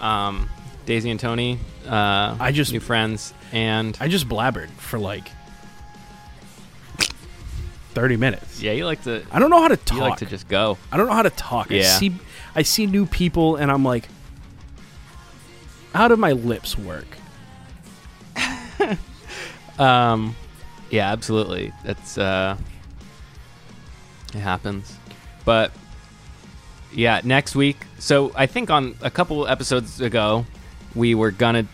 Um, 0.00 0.48
Daisy 0.86 1.10
and 1.10 1.20
Tony. 1.20 1.58
Uh, 1.86 2.36
I 2.40 2.52
just- 2.52 2.72
new 2.72 2.80
friends 2.80 3.32
and 3.52 3.96
I 4.00 4.08
just 4.08 4.28
blabbered 4.28 4.70
for 4.70 4.98
like 4.98 5.30
thirty 7.92 8.16
minutes. 8.16 8.60
yeah, 8.62 8.72
you 8.72 8.84
like 8.86 9.02
to 9.04 9.22
I 9.30 9.38
don't 9.38 9.50
know 9.50 9.60
how 9.60 9.68
to 9.68 9.76
talk. 9.76 9.96
you 9.96 10.02
like 10.02 10.18
to 10.18 10.26
just 10.26 10.48
go. 10.48 10.78
I 10.92 10.96
don't 10.96 11.06
know 11.06 11.12
how 11.14 11.22
to 11.22 11.30
talk. 11.30 11.70
I 11.70 11.76
Yeah. 11.76 11.98
see 11.98 12.12
I 12.54 12.62
see 12.62 12.86
new 12.86 13.06
people 13.06 13.56
and 13.56 13.70
I'm 13.70 13.84
like 13.84 14.08
how 15.94 16.06
do 16.08 16.16
my 16.16 16.32
lips 16.32 16.76
work? 16.78 17.06
Um, 19.78 20.36
yeah, 20.90 21.10
absolutely. 21.10 21.72
It's 21.86 22.18
uh, 22.18 22.58
it 24.34 24.38
happens, 24.40 24.96
but 25.44 25.72
yeah, 26.92 27.20
next 27.24 27.54
week. 27.54 27.76
So 27.98 28.32
I 28.34 28.46
think 28.46 28.70
on 28.70 28.94
a 29.02 29.10
couple 29.10 29.46
episodes 29.46 30.00
ago, 30.00 30.44
we 30.94 31.14
were 31.14 31.30
gonna, 31.30 31.66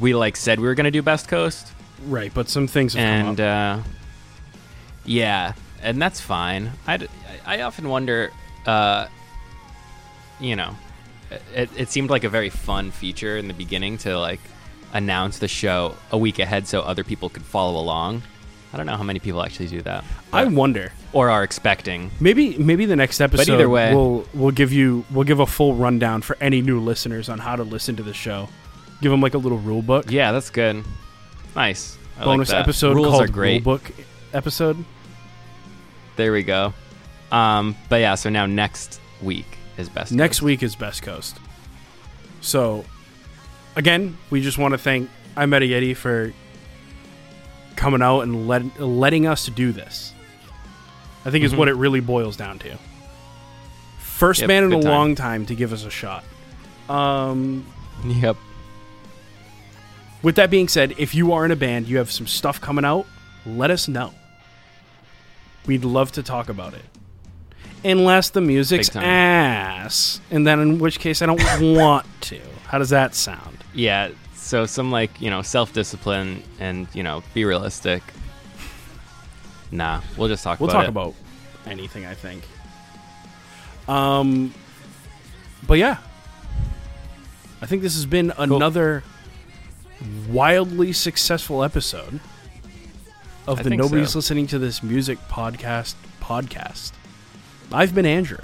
we 0.00 0.14
like 0.14 0.36
said 0.36 0.58
we 0.60 0.66
were 0.66 0.74
gonna 0.74 0.90
do 0.90 1.02
Best 1.02 1.28
Coast, 1.28 1.72
Right, 2.06 2.32
but 2.34 2.48
some 2.48 2.66
things 2.66 2.94
have 2.94 3.02
and 3.04 3.38
come 3.38 3.46
up. 3.46 3.84
uh, 3.84 3.88
yeah, 5.04 5.52
and 5.82 6.00
that's 6.00 6.20
fine. 6.20 6.72
I 6.86 7.06
I 7.44 7.62
often 7.62 7.88
wonder, 7.88 8.30
uh, 8.66 9.06
you 10.40 10.56
know, 10.56 10.74
it, 11.54 11.70
it 11.76 11.90
seemed 11.90 12.10
like 12.10 12.24
a 12.24 12.28
very 12.28 12.50
fun 12.50 12.90
feature 12.90 13.36
in 13.36 13.48
the 13.48 13.54
beginning 13.54 13.98
to 13.98 14.18
like 14.18 14.40
announce 14.92 15.38
the 15.38 15.48
show 15.48 15.96
a 16.10 16.18
week 16.18 16.38
ahead 16.38 16.66
so 16.66 16.80
other 16.82 17.04
people 17.04 17.28
could 17.28 17.44
follow 17.44 17.80
along. 17.80 18.22
I 18.72 18.76
don't 18.78 18.86
know 18.86 18.96
how 18.96 19.02
many 19.02 19.18
people 19.18 19.42
actually 19.42 19.66
do 19.68 19.82
that, 19.82 20.02
I 20.32 20.44
wonder. 20.46 20.92
or 21.12 21.28
are 21.30 21.42
expecting. 21.44 22.10
Maybe 22.20 22.56
maybe 22.56 22.86
the 22.86 22.96
next 22.96 23.20
episode 23.20 23.46
But 23.46 23.54
either 23.54 23.68
way- 23.68 23.94
we'll 23.94 24.26
we'll 24.32 24.50
give 24.50 24.72
you 24.72 25.04
we'll 25.10 25.24
give 25.24 25.40
a 25.40 25.46
full 25.46 25.74
rundown 25.74 26.22
for 26.22 26.36
any 26.40 26.62
new 26.62 26.80
listeners 26.80 27.28
on 27.28 27.38
how 27.38 27.54
to 27.56 27.62
listen 27.64 27.96
to 27.96 28.02
the 28.02 28.14
show. 28.14 28.48
Give 29.02 29.10
them 29.10 29.20
like 29.20 29.34
a 29.34 29.38
little 29.38 29.58
rule 29.58 29.82
book. 29.82 30.10
Yeah, 30.10 30.32
that's 30.32 30.48
good. 30.50 30.84
Nice. 31.54 31.98
I 32.18 32.24
bonus 32.24 32.48
like 32.48 32.56
that. 32.58 32.62
episode 32.62 32.94
Rules 32.96 33.08
called 33.08 33.22
are 33.24 33.28
great. 33.28 33.64
rule 33.64 33.76
book 33.76 33.90
episode. 34.32 34.82
There 36.16 36.32
we 36.32 36.42
go. 36.42 36.72
Um, 37.30 37.76
but 37.88 37.96
yeah, 37.96 38.14
so 38.14 38.30
now 38.30 38.46
next 38.46 39.00
week 39.22 39.46
is 39.78 39.88
best. 39.88 40.10
Coast. 40.10 40.12
Next 40.12 40.36
Coast. 40.38 40.42
week 40.42 40.62
is 40.62 40.76
Best 40.76 41.02
Coast. 41.02 41.38
So, 42.40 42.84
again, 43.76 44.16
we 44.30 44.40
just 44.40 44.58
want 44.58 44.72
to 44.72 44.78
thank 44.78 45.08
I 45.36 45.46
Met 45.46 45.62
a 45.62 45.66
Yeti 45.66 45.96
for 45.96 46.32
coming 47.82 48.00
out 48.00 48.20
and 48.20 48.46
let, 48.46 48.80
letting 48.80 49.26
us 49.26 49.46
do 49.46 49.72
this. 49.72 50.12
I 51.24 51.30
think 51.30 51.44
is 51.44 51.52
Mhm. 51.52 51.56
what 51.56 51.68
it 51.68 51.74
really 51.74 51.98
boils 51.98 52.36
down 52.36 52.60
to. 52.60 52.78
First 53.98 54.42
Yep, 54.42 54.48
man 54.48 54.64
in 54.64 54.72
a 54.72 54.80
time. 54.80 54.90
long 54.90 55.14
time 55.16 55.46
to 55.46 55.54
give 55.56 55.72
us 55.72 55.84
a 55.84 55.90
shot. 55.90 56.22
Um, 56.88 57.66
Yep. 58.06 58.36
with 60.22 60.36
that 60.36 60.48
being 60.48 60.68
said, 60.68 60.94
if 60.96 61.12
you 61.12 61.32
are 61.32 61.44
in 61.44 61.50
a 61.50 61.56
band, 61.56 61.88
you 61.88 61.98
have 61.98 62.10
some 62.10 62.28
stuff 62.28 62.60
coming 62.60 62.84
out, 62.84 63.04
let 63.44 63.70
us 63.72 63.88
know. 63.88 64.14
We'd 65.66 65.84
love 65.84 66.12
to 66.12 66.22
talk 66.22 66.48
about 66.48 66.74
it. 66.74 66.84
Unless 67.84 68.30
the 68.30 68.40
music's 68.40 68.94
ass. 68.94 70.20
And 70.30 70.46
then 70.46 70.60
in 70.60 70.78
which 70.78 71.00
case 71.00 71.20
I 71.20 71.26
don't 71.26 71.42
want 71.76 72.06
to. 72.22 72.40
How 72.68 72.78
does 72.78 72.90
that 72.90 73.16
sound? 73.16 73.58
Yeah. 73.74 74.10
So 74.42 74.66
some 74.66 74.90
like 74.90 75.20
you 75.20 75.30
know 75.30 75.42
self 75.42 75.72
discipline 75.72 76.42
and 76.58 76.86
you 76.92 77.02
know 77.02 77.22
be 77.32 77.44
realistic. 77.44 78.02
Nah, 79.70 80.02
we'll 80.16 80.28
just 80.28 80.44
talk. 80.44 80.60
We'll 80.60 80.68
about 80.68 80.78
talk 80.78 80.84
it. 80.84 80.90
about 80.90 81.14
anything, 81.66 82.04
I 82.04 82.14
think. 82.14 82.44
Um 83.88 84.52
but 85.66 85.78
yeah. 85.78 85.98
I 87.62 87.66
think 87.66 87.82
this 87.82 87.94
has 87.94 88.06
been 88.06 88.32
another 88.36 89.04
wildly 90.28 90.92
successful 90.92 91.62
episode 91.62 92.18
of 93.46 93.60
I 93.60 93.62
the 93.62 93.70
Nobody's 93.70 94.10
so. 94.10 94.18
Listening 94.18 94.48
to 94.48 94.58
This 94.58 94.82
Music 94.82 95.18
podcast 95.28 95.94
podcast. 96.20 96.92
I've 97.72 97.94
been 97.94 98.06
Andrew. 98.06 98.38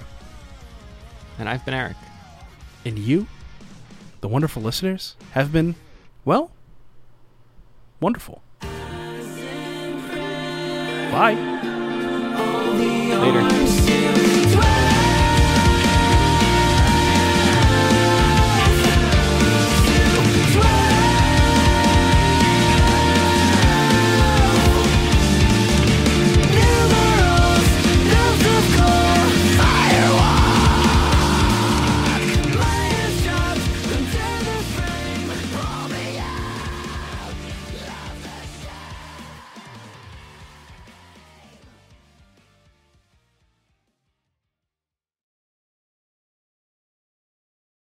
And 1.38 1.49
I've 1.49 1.64
been 1.64 1.74
Eric. 1.74 1.96
And 2.84 2.99
you, 2.99 3.26
the 4.20 4.28
wonderful 4.28 4.62
listeners, 4.62 5.16
have 5.32 5.53
been, 5.53 5.74
well, 6.29 6.51
wonderful. 8.01 8.43
Bye. 11.11 11.57